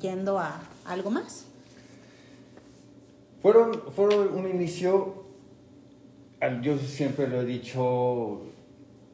yendo 0.00 0.38
a, 0.38 0.60
algo 0.84 1.10
más. 1.10 1.46
Fueron, 3.40 3.82
fueron 3.94 4.34
un 4.34 4.48
inicio, 4.48 5.24
yo 6.62 6.78
siempre 6.78 7.28
lo 7.28 7.40
he 7.40 7.44
dicho, 7.44 8.42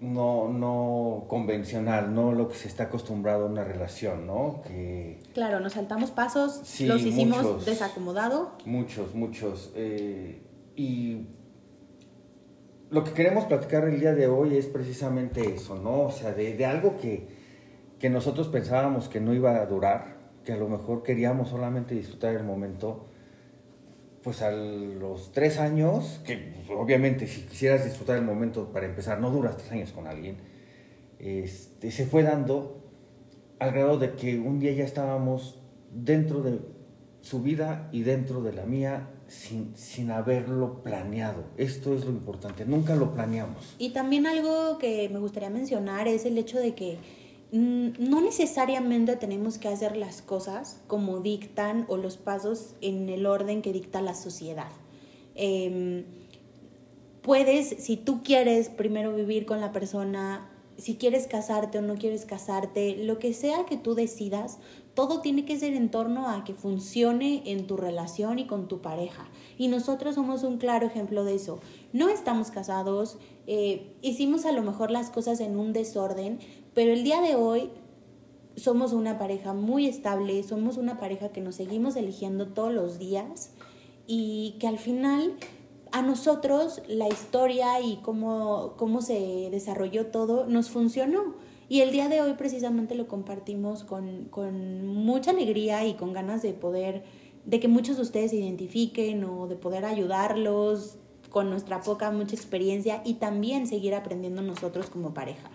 no, 0.01 0.49
no 0.49 1.25
convencional, 1.29 2.15
no 2.15 2.33
lo 2.33 2.49
que 2.49 2.57
se 2.57 2.69
está 2.69 2.85
acostumbrado 2.85 3.45
a 3.45 3.49
una 3.49 3.65
relación, 3.65 4.27
¿no? 4.27 4.63
Que, 4.67 5.21
claro, 5.35 5.61
nos 5.61 5.75
saltamos 5.75 6.11
pasos, 6.11 6.63
los 6.81 7.03
hicimos 7.03 7.65
desacomodado. 7.65 8.53
Muchos, 8.65 9.15
muchos. 9.15 9.71
Eh, 9.77 10.43
y 10.77 11.27
lo 12.93 13.05
que 13.05 13.13
queremos 13.13 13.47
platicar 13.47 13.89
el 13.89 13.99
día 13.99 14.15
de 14.15 14.29
hoy 14.29 14.55
es 14.55 14.67
precisamente 14.67 15.55
eso, 15.55 15.77
¿no? 15.77 16.03
O 16.03 16.11
sea, 16.11 16.35
de, 16.35 16.65
algo 16.67 16.99
que, 16.99 17.27
que, 17.99 18.11
nosotros 18.11 18.49
pensábamos 18.49 19.09
que 19.09 19.19
no 19.19 19.33
iba 19.33 19.57
a 19.57 19.65
durar, 19.65 20.19
que 20.45 20.53
a 20.53 20.57
lo 20.59 20.69
mejor 20.69 21.03
queríamos 21.03 21.49
solamente 21.49 21.95
disfrutar 21.95 22.35
el 22.35 22.45
momento, 22.45 23.07
pues 24.23 24.43
a 24.43 24.51
los 24.51 25.33
tres 25.33 25.59
años, 25.59 26.21
que 26.27 26.37
pues, 26.37 26.79
obviamente 26.79 27.27
si 27.27 27.41
quisieras 27.43 27.83
disfrutar 27.83 28.19
el 28.19 28.25
momento 28.25 28.71
para 28.73 28.85
empezar, 28.85 29.21
no 29.21 29.31
duras 29.31 29.57
tres 29.57 29.73
años 29.73 29.93
con 29.93 30.07
alguien, 30.07 30.37
este, 31.19 31.91
se 31.91 32.05
fue 32.05 32.23
dando 32.23 32.85
al 33.59 33.73
grado 33.73 33.97
de 33.97 34.13
que 34.13 34.39
un 34.39 34.59
día 34.59 34.73
ya 34.73 34.85
estábamos 34.85 35.63
dentro 35.91 36.43
de 36.43 36.61
su 37.23 37.41
vida 37.43 37.89
y 37.91 38.03
dentro 38.03 38.43
de 38.43 38.53
la 38.53 38.67
mía 38.67 39.09
sin, 39.33 39.77
sin 39.77 40.11
haberlo 40.11 40.83
planeado. 40.83 41.45
Esto 41.57 41.95
es 41.95 42.05
lo 42.05 42.11
importante, 42.11 42.65
nunca 42.65 42.95
lo 42.95 43.15
planeamos. 43.15 43.75
Y 43.79 43.91
también 43.91 44.27
algo 44.27 44.79
que 44.79 45.09
me 45.09 45.19
gustaría 45.19 45.51
mencionar 45.51 46.07
es 46.07 46.27
el 46.27 46.37
hecho 46.37 46.59
de 46.59 46.75
que 46.75 46.99
mm, 47.53 48.09
no 48.11 48.21
necesariamente 48.21 49.17
tenemos 49.17 49.59
que 49.59 49.69
hacer 49.69 49.97
las 49.97 50.23
cosas 50.23 50.81
como 50.87 51.21
dictan 51.21 51.87
o 51.89 51.97
los 51.97 52.17
pasos 52.17 52.75
en 52.81 53.09
el 53.09 53.27
orden 53.27 53.63
que 53.63 53.73
dicta 53.73 54.03
la 54.03 54.15
sociedad. 54.15 54.71
Em, 55.35 56.05
puedes, 57.23 57.69
si 57.69 57.97
tú 57.97 58.23
quieres 58.23 58.69
primero 58.69 59.15
vivir 59.15 59.47
con 59.47 59.61
la 59.61 59.73
persona, 59.73 60.51
si 60.77 60.97
quieres 60.97 61.27
casarte 61.27 61.79
o 61.79 61.83
no 61.83 61.95
quieres 61.95 62.27
casarte, 62.27 62.97
lo 62.97 63.19
que 63.19 63.33
sea 63.33 63.65
que 63.65 63.77
tú 63.77 63.95
decidas, 63.95 64.59
todo 64.95 65.21
tiene 65.21 65.45
que 65.45 65.59
ser 65.59 65.75
en 65.75 65.91
torno 65.91 66.29
a 66.29 66.45
que 66.45 66.55
funcione 66.55 67.43
en 67.47 67.67
tu 67.67 67.77
relación 67.77 68.39
y 68.39 68.47
con 68.47 68.69
tu 68.69 68.81
pareja. 68.81 69.29
Y 69.57 69.69
nosotros 69.69 70.17
somos 70.17 70.43
un 70.43 70.59
claro 70.59 70.87
ejemplo 70.87 71.25
de 71.25 71.35
eso. 71.35 71.61
No 71.93 72.09
estamos 72.09 72.51
casados, 72.51 73.19
eh, 73.47 73.95
hicimos 74.03 74.45
a 74.45 74.53
lo 74.53 74.63
mejor 74.63 74.91
las 74.91 75.11
cosas 75.11 75.41
en 75.41 75.57
un 75.57 75.73
desorden, 75.73 76.39
pero 76.75 76.93
el 76.93 77.05
día 77.05 77.21
de 77.21 77.35
hoy 77.35 77.71
somos 78.57 78.93
una 78.93 79.19
pareja 79.19 79.55
muy 79.55 79.87
estable, 79.87 80.43
somos 80.43 80.77
una 80.77 80.99
pareja 80.99 81.31
que 81.31 81.41
nos 81.41 81.57
seguimos 81.57 81.97
eligiendo 81.97 82.49
todos 82.49 82.73
los 82.73 82.99
días 82.99 83.51
y 84.07 84.57
que 84.59 84.67
al 84.67 84.79
final 84.79 85.37
a 85.91 86.03
nosotros 86.03 86.83
la 86.87 87.09
historia 87.09 87.81
y 87.81 87.97
cómo, 88.03 88.75
cómo 88.77 89.01
se 89.03 89.49
desarrolló 89.51 90.07
todo 90.07 90.47
nos 90.47 90.71
funcionó 90.71 91.35
y 91.73 91.81
el 91.81 91.91
día 91.91 92.11
de 92.11 92.21
hoy 92.21 92.35
precisamente 92.35 92.95
lo 92.95 93.09
compartimos 93.09 93.83
con, 93.83 94.27
con 94.27 94.85
mucha 94.85 95.31
alegría 95.31 95.87
y 95.87 95.95
con 95.95 96.13
ganas 96.13 96.43
de 96.43 96.53
poder, 96.53 97.03
de 97.47 97.61
que 97.61 97.69
muchos 97.69 97.97
de 97.97 98.03
ustedes 98.03 98.33
se 98.33 98.37
identifiquen 98.37 99.25
o 99.25 99.49
de 99.49 99.57
poder 99.57 99.87
ayudarlos 99.87 100.99
con 101.31 101.49
nuestra 101.49 101.81
poca, 101.81 102.11
mucha 102.11 102.37
experiencia 102.37 103.01
y 103.07 103.15
también 103.15 103.67
seguir 103.67 103.95
aprendiendo 103.95 104.43
nosotros 104.43 104.91
como 104.91 105.15
pareja. 105.15 105.51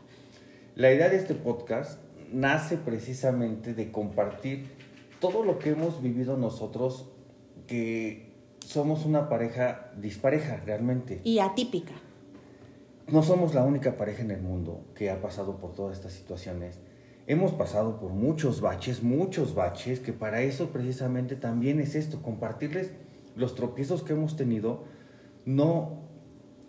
La 0.74 0.92
idea 0.92 1.08
de 1.08 1.18
este 1.18 1.36
podcast 1.36 2.00
nace 2.34 2.78
precisamente 2.78 3.76
de 3.76 3.92
compartir 3.92 4.72
todo 5.20 5.44
lo 5.44 5.60
que 5.60 5.70
hemos 5.70 6.02
vivido 6.02 6.36
nosotros, 6.36 7.12
que 7.68 8.34
somos 8.66 9.06
una 9.06 9.30
pareja 9.30 9.92
dispareja 10.02 10.64
realmente. 10.66 11.22
Y 11.24 11.38
atípica 11.38 11.94
no 13.08 13.24
somos 13.24 13.56
la 13.56 13.64
única 13.64 13.98
pareja 13.98 14.22
en 14.22 14.32
el 14.32 14.42
mundo 14.42 14.84
que 14.94 15.10
ha 15.10 15.22
pasado 15.22 15.58
por 15.58 15.74
todas 15.74 15.98
estas 15.98 16.12
situaciones. 16.12 16.80
Hemos 17.26 17.54
pasado 17.54 18.00
por 18.00 18.12
muchos 18.12 18.62
baches, 18.62 19.02
muchos 19.02 19.56
baches, 19.56 20.00
que 20.00 20.14
para 20.14 20.42
eso 20.42 20.70
precisamente 20.72 21.36
también 21.36 21.80
es 21.80 21.96
esto, 21.96 22.22
compartirles 22.22 22.92
los 23.36 23.56
tropiezos 23.56 24.04
que 24.04 24.14
hemos 24.14 24.36
tenido. 24.36 24.84
No, 25.46 26.02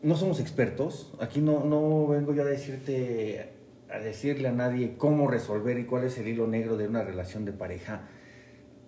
no 0.02 0.16
somos 0.16 0.38
expertos, 0.38 1.12
aquí 1.20 1.40
no, 1.40 1.64
no 1.64 2.06
vengo 2.06 2.32
yo 2.34 2.42
a 2.42 2.46
decirte, 2.46 3.50
a 3.90 3.98
decirle 3.98 4.48
a 4.48 4.52
nadie 4.52 4.96
cómo 4.96 5.28
resolver 5.28 5.78
y 5.78 5.84
cuál 5.84 6.04
es 6.04 6.18
el 6.18 6.28
hilo 6.28 6.46
negro 6.46 6.76
de 6.76 6.86
una 6.86 7.02
relación 7.02 7.44
de 7.44 7.52
pareja. 7.52 8.02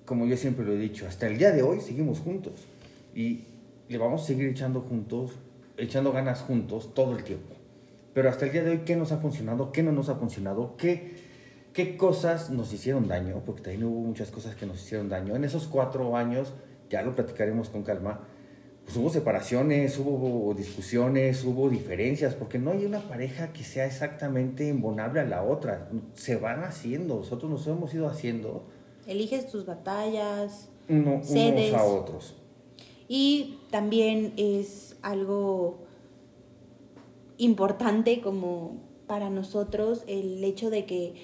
Como 0.04 0.26
yo 0.26 0.36
siempre 0.36 0.64
lo 0.64 0.72
he 0.72 0.78
dicho, 0.78 1.06
hasta 1.06 1.26
el 1.26 1.38
día 1.38 1.50
de 1.50 1.62
hoy 1.62 1.80
seguimos 1.80 2.20
juntos 2.20 2.66
y 3.14 3.44
le 3.88 3.98
vamos 3.98 4.22
a 4.22 4.26
seguir 4.26 4.48
echando 4.48 4.80
juntos 4.82 5.36
echando 5.80 6.12
ganas 6.12 6.40
juntos 6.42 6.94
todo 6.94 7.16
el 7.16 7.24
tiempo. 7.24 7.54
Pero 8.14 8.28
hasta 8.28 8.46
el 8.46 8.52
día 8.52 8.62
de 8.62 8.70
hoy, 8.70 8.78
¿qué 8.84 8.96
nos 8.96 9.12
ha 9.12 9.18
funcionado? 9.18 9.72
¿Qué 9.72 9.82
no 9.82 9.92
nos 9.92 10.08
ha 10.08 10.16
funcionado? 10.16 10.76
¿Qué, 10.76 11.14
qué 11.72 11.96
cosas 11.96 12.50
nos 12.50 12.72
hicieron 12.72 13.08
daño? 13.08 13.42
Porque 13.46 13.62
también 13.62 13.84
hubo 13.84 14.00
muchas 14.00 14.30
cosas 14.30 14.56
que 14.56 14.66
nos 14.66 14.82
hicieron 14.82 15.08
daño. 15.08 15.36
En 15.36 15.44
esos 15.44 15.66
cuatro 15.66 16.16
años, 16.16 16.52
ya 16.88 17.02
lo 17.02 17.14
platicaremos 17.14 17.68
con 17.68 17.82
calma, 17.82 18.20
pues 18.84 18.96
hubo 18.96 19.10
separaciones, 19.10 19.96
hubo 19.98 20.52
discusiones, 20.54 21.44
hubo 21.44 21.70
diferencias, 21.70 22.34
porque 22.34 22.58
no 22.58 22.72
hay 22.72 22.84
una 22.84 23.00
pareja 23.00 23.52
que 23.52 23.62
sea 23.62 23.86
exactamente 23.86 24.68
embonable 24.68 25.20
a 25.20 25.24
la 25.24 25.44
otra. 25.44 25.88
Se 26.14 26.34
van 26.34 26.64
haciendo, 26.64 27.16
nosotros 27.16 27.50
nos 27.50 27.66
hemos 27.68 27.94
ido 27.94 28.08
haciendo. 28.08 28.64
Eliges 29.06 29.46
tus 29.46 29.64
batallas, 29.64 30.68
unos 30.88 31.30
a 31.74 31.84
otros. 31.84 32.34
Y 33.06 33.60
también 33.70 34.32
es 34.36 34.89
algo 35.02 35.78
importante 37.38 38.20
como 38.20 38.76
para 39.06 39.30
nosotros 39.30 40.04
el 40.06 40.44
hecho 40.44 40.70
de 40.70 40.86
que 40.86 41.14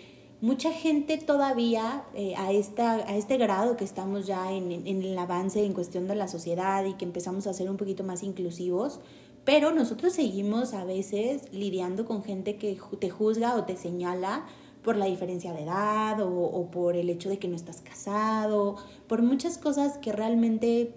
mucha 0.41 0.73
gente 0.73 1.19
todavía 1.19 2.05
eh, 2.15 2.35
a, 2.37 2.53
esta, 2.53 2.95
a 2.95 3.17
este 3.17 3.37
grado 3.37 3.77
que 3.77 3.85
estamos 3.85 4.27
ya 4.27 4.53
en, 4.53 4.73
en, 4.73 5.03
el 5.03 5.19
avance 5.19 5.65
en 5.65 5.73
cuestión 5.73 6.07
de 6.09 6.15
la 6.15 6.29
sociedad 6.29 6.85
y 6.85 6.95
que 6.95 7.05
empezamos 7.05 7.47
a 7.47 7.53
ser 7.53 7.71
un 7.71 7.77
poquito 7.77 8.05
más 8.05 8.23
inclusivos, 8.23 9.01
pero 9.45 9.73
nosotros 9.73 10.13
seguimos 10.13 10.75
a 10.75 10.85
veces 10.85 11.53
lidiando 11.53 12.05
con 12.05 12.23
gente 12.25 12.57
que 12.57 12.79
te 12.99 13.11
juzga 13.11 13.55
o 13.55 13.65
te 13.65 13.77
señala 13.77 14.47
por 14.83 14.97
la 14.97 15.07
diferencia 15.07 15.53
de 15.53 15.63
edad 15.63 16.21
o, 16.21 16.33
o 16.33 16.71
por 16.71 16.97
el 16.97 17.11
hecho 17.11 17.29
de 17.29 17.39
que 17.39 17.49
no 17.49 17.57
estás 17.57 17.81
casado, 17.81 18.77
por 19.07 19.23
muchas 19.23 19.59
cosas 19.59 19.99
que 19.99 20.13
realmente 20.13 20.95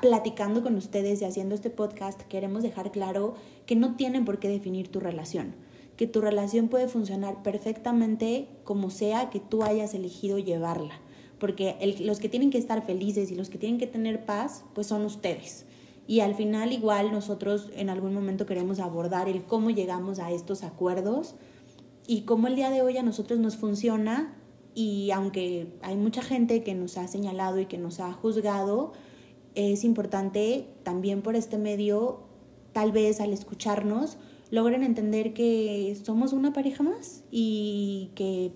platicando 0.00 0.62
con 0.62 0.76
ustedes 0.76 1.20
y 1.20 1.24
haciendo 1.24 1.54
este 1.54 1.70
podcast, 1.70 2.20
queremos 2.22 2.62
dejar 2.62 2.92
claro 2.92 3.34
que 3.66 3.74
no 3.74 3.96
tienen 3.96 4.24
por 4.24 4.38
qué 4.38 4.48
definir 4.48 4.88
tu 4.88 5.00
relación, 5.00 5.54
que 5.96 6.06
tu 6.06 6.20
relación 6.20 6.68
puede 6.68 6.88
funcionar 6.88 7.42
perfectamente 7.42 8.48
como 8.64 8.90
sea 8.90 9.30
que 9.30 9.40
tú 9.40 9.64
hayas 9.64 9.94
elegido 9.94 10.38
llevarla, 10.38 11.00
porque 11.38 11.76
los 12.00 12.20
que 12.20 12.28
tienen 12.28 12.50
que 12.50 12.58
estar 12.58 12.84
felices 12.84 13.30
y 13.30 13.34
los 13.34 13.48
que 13.48 13.58
tienen 13.58 13.78
que 13.78 13.86
tener 13.86 14.26
paz, 14.26 14.64
pues 14.74 14.86
son 14.86 15.04
ustedes. 15.04 15.64
Y 16.06 16.20
al 16.20 16.34
final 16.34 16.72
igual 16.72 17.12
nosotros 17.12 17.68
en 17.74 17.90
algún 17.90 18.14
momento 18.14 18.46
queremos 18.46 18.80
abordar 18.80 19.28
el 19.28 19.44
cómo 19.44 19.70
llegamos 19.70 20.18
a 20.18 20.30
estos 20.30 20.62
acuerdos 20.62 21.34
y 22.06 22.22
cómo 22.22 22.46
el 22.46 22.56
día 22.56 22.70
de 22.70 22.80
hoy 22.80 22.96
a 22.96 23.02
nosotros 23.02 23.38
nos 23.38 23.56
funciona 23.56 24.34
y 24.74 25.10
aunque 25.10 25.74
hay 25.82 25.96
mucha 25.96 26.22
gente 26.22 26.62
que 26.62 26.74
nos 26.74 26.96
ha 26.96 27.08
señalado 27.08 27.58
y 27.58 27.66
que 27.66 27.78
nos 27.78 28.00
ha 28.00 28.12
juzgado, 28.12 28.92
es 29.58 29.82
importante 29.82 30.68
también 30.84 31.20
por 31.20 31.34
este 31.34 31.58
medio, 31.58 32.20
tal 32.72 32.92
vez 32.92 33.20
al 33.20 33.32
escucharnos, 33.32 34.16
logren 34.52 34.84
entender 34.84 35.34
que 35.34 35.98
somos 36.04 36.32
una 36.32 36.52
pareja 36.52 36.84
más 36.84 37.24
y 37.32 38.12
que 38.14 38.52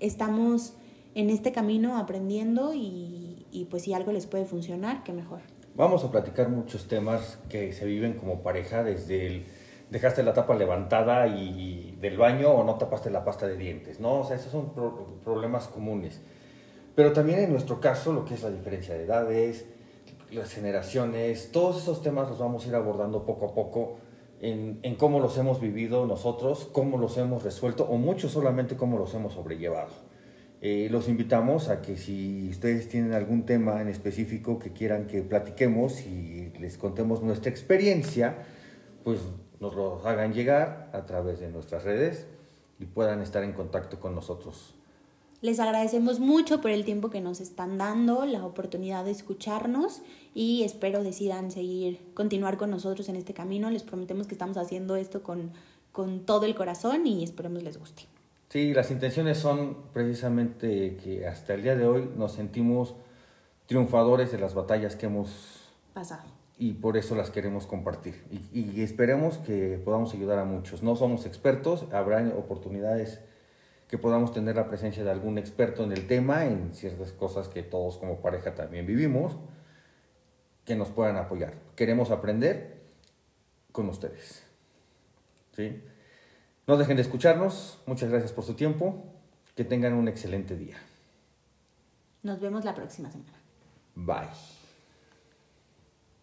estamos 0.00 0.72
en 1.14 1.28
este 1.28 1.52
camino 1.52 1.98
aprendiendo 1.98 2.72
y, 2.72 3.44
y 3.52 3.66
pues 3.66 3.82
si 3.82 3.92
algo 3.92 4.10
les 4.12 4.26
puede 4.26 4.46
funcionar, 4.46 5.04
qué 5.04 5.12
mejor. 5.12 5.40
Vamos 5.76 6.02
a 6.02 6.10
platicar 6.10 6.48
muchos 6.48 6.88
temas 6.88 7.38
que 7.50 7.74
se 7.74 7.84
viven 7.84 8.14
como 8.14 8.42
pareja, 8.42 8.82
desde 8.82 9.26
el 9.26 9.44
dejaste 9.90 10.22
la 10.22 10.32
tapa 10.32 10.54
levantada 10.54 11.26
y 11.26 11.98
del 12.00 12.16
baño 12.16 12.50
o 12.52 12.64
no 12.64 12.76
tapaste 12.76 13.10
la 13.10 13.22
pasta 13.22 13.46
de 13.46 13.58
dientes, 13.58 14.00
¿no? 14.00 14.20
O 14.20 14.24
sea, 14.24 14.36
esos 14.36 14.50
son 14.50 14.72
problemas 15.22 15.68
comunes. 15.68 16.22
Pero 16.94 17.12
también 17.12 17.40
en 17.40 17.52
nuestro 17.52 17.80
caso, 17.80 18.14
lo 18.14 18.24
que 18.24 18.34
es 18.34 18.42
la 18.42 18.50
diferencia 18.50 18.94
de 18.94 19.04
edades, 19.04 19.66
las 20.30 20.52
generaciones, 20.52 21.50
todos 21.52 21.82
esos 21.82 22.02
temas 22.02 22.28
los 22.28 22.38
vamos 22.38 22.64
a 22.64 22.68
ir 22.68 22.74
abordando 22.74 23.24
poco 23.24 23.46
a 23.46 23.54
poco 23.54 23.98
en, 24.40 24.78
en 24.82 24.94
cómo 24.94 25.20
los 25.20 25.36
hemos 25.38 25.60
vivido 25.60 26.06
nosotros, 26.06 26.68
cómo 26.72 26.98
los 26.98 27.16
hemos 27.18 27.42
resuelto 27.42 27.84
o 27.84 27.96
mucho 27.98 28.28
solamente 28.28 28.76
cómo 28.76 28.98
los 28.98 29.14
hemos 29.14 29.34
sobrellevado. 29.34 30.10
Eh, 30.62 30.88
los 30.90 31.08
invitamos 31.08 31.70
a 31.70 31.80
que 31.80 31.96
si 31.96 32.48
ustedes 32.50 32.88
tienen 32.88 33.14
algún 33.14 33.46
tema 33.46 33.80
en 33.80 33.88
específico 33.88 34.58
que 34.58 34.72
quieran 34.72 35.06
que 35.06 35.22
platiquemos 35.22 36.02
y 36.02 36.52
les 36.60 36.76
contemos 36.76 37.22
nuestra 37.22 37.50
experiencia, 37.50 38.44
pues 39.02 39.20
nos 39.58 39.74
lo 39.74 40.06
hagan 40.06 40.34
llegar 40.34 40.90
a 40.92 41.06
través 41.06 41.40
de 41.40 41.48
nuestras 41.48 41.84
redes 41.84 42.26
y 42.78 42.84
puedan 42.84 43.22
estar 43.22 43.42
en 43.42 43.52
contacto 43.52 44.00
con 44.00 44.14
nosotros. 44.14 44.74
Les 45.42 45.58
agradecemos 45.58 46.20
mucho 46.20 46.60
por 46.60 46.70
el 46.70 46.84
tiempo 46.84 47.08
que 47.08 47.20
nos 47.20 47.40
están 47.40 47.78
dando, 47.78 48.26
la 48.26 48.44
oportunidad 48.44 49.04
de 49.06 49.10
escucharnos 49.10 50.02
y 50.34 50.64
espero 50.64 51.02
decidan 51.02 51.50
seguir, 51.50 52.00
continuar 52.12 52.58
con 52.58 52.70
nosotros 52.70 53.08
en 53.08 53.16
este 53.16 53.32
camino. 53.32 53.70
Les 53.70 53.82
prometemos 53.82 54.26
que 54.26 54.34
estamos 54.34 54.58
haciendo 54.58 54.96
esto 54.96 55.22
con, 55.22 55.52
con 55.92 56.26
todo 56.26 56.44
el 56.44 56.54
corazón 56.54 57.06
y 57.06 57.24
esperemos 57.24 57.62
les 57.62 57.78
guste. 57.78 58.02
Sí, 58.50 58.74
las 58.74 58.90
intenciones 58.90 59.38
son 59.38 59.76
precisamente 59.94 60.98
que 61.02 61.26
hasta 61.26 61.54
el 61.54 61.62
día 61.62 61.74
de 61.74 61.86
hoy 61.86 62.10
nos 62.16 62.32
sentimos 62.32 62.94
triunfadores 63.66 64.32
de 64.32 64.38
las 64.38 64.54
batallas 64.54 64.96
que 64.96 65.06
hemos 65.06 65.30
pasado 65.94 66.40
y 66.60 66.74
por 66.74 66.98
eso 66.98 67.14
las 67.14 67.30
queremos 67.30 67.66
compartir. 67.66 68.22
Y, 68.52 68.82
esperemos 68.82 69.38
que 69.38 69.80
podamos 69.82 70.12
ayudar 70.12 70.38
a 70.38 70.44
muchos. 70.44 70.82
No 70.82 70.94
somos 70.94 71.24
expertos, 71.24 71.86
habrá 71.90 72.22
oportunidades 72.36 73.20
que 73.90 73.98
podamos 73.98 74.32
tener 74.32 74.54
la 74.54 74.68
presencia 74.68 75.02
de 75.02 75.10
algún 75.10 75.36
experto 75.36 75.82
en 75.82 75.90
el 75.90 76.06
tema, 76.06 76.46
en 76.46 76.72
ciertas 76.74 77.10
cosas 77.12 77.48
que 77.48 77.64
todos 77.64 77.98
como 77.98 78.20
pareja 78.20 78.54
también 78.54 78.86
vivimos, 78.86 79.36
que 80.64 80.76
nos 80.76 80.90
puedan 80.90 81.16
apoyar. 81.16 81.54
Queremos 81.74 82.12
aprender 82.12 82.82
con 83.72 83.88
ustedes. 83.88 84.44
¿Sí? 85.56 85.82
No 86.68 86.76
dejen 86.76 86.96
de 86.96 87.02
escucharnos. 87.02 87.82
Muchas 87.86 88.10
gracias 88.10 88.32
por 88.32 88.44
su 88.44 88.54
tiempo. 88.54 89.02
Que 89.56 89.64
tengan 89.64 89.94
un 89.94 90.06
excelente 90.06 90.56
día. 90.56 90.76
Nos 92.22 92.40
vemos 92.40 92.64
la 92.64 92.76
próxima 92.76 93.10
semana. 93.10 93.38
Bye. 93.96 94.59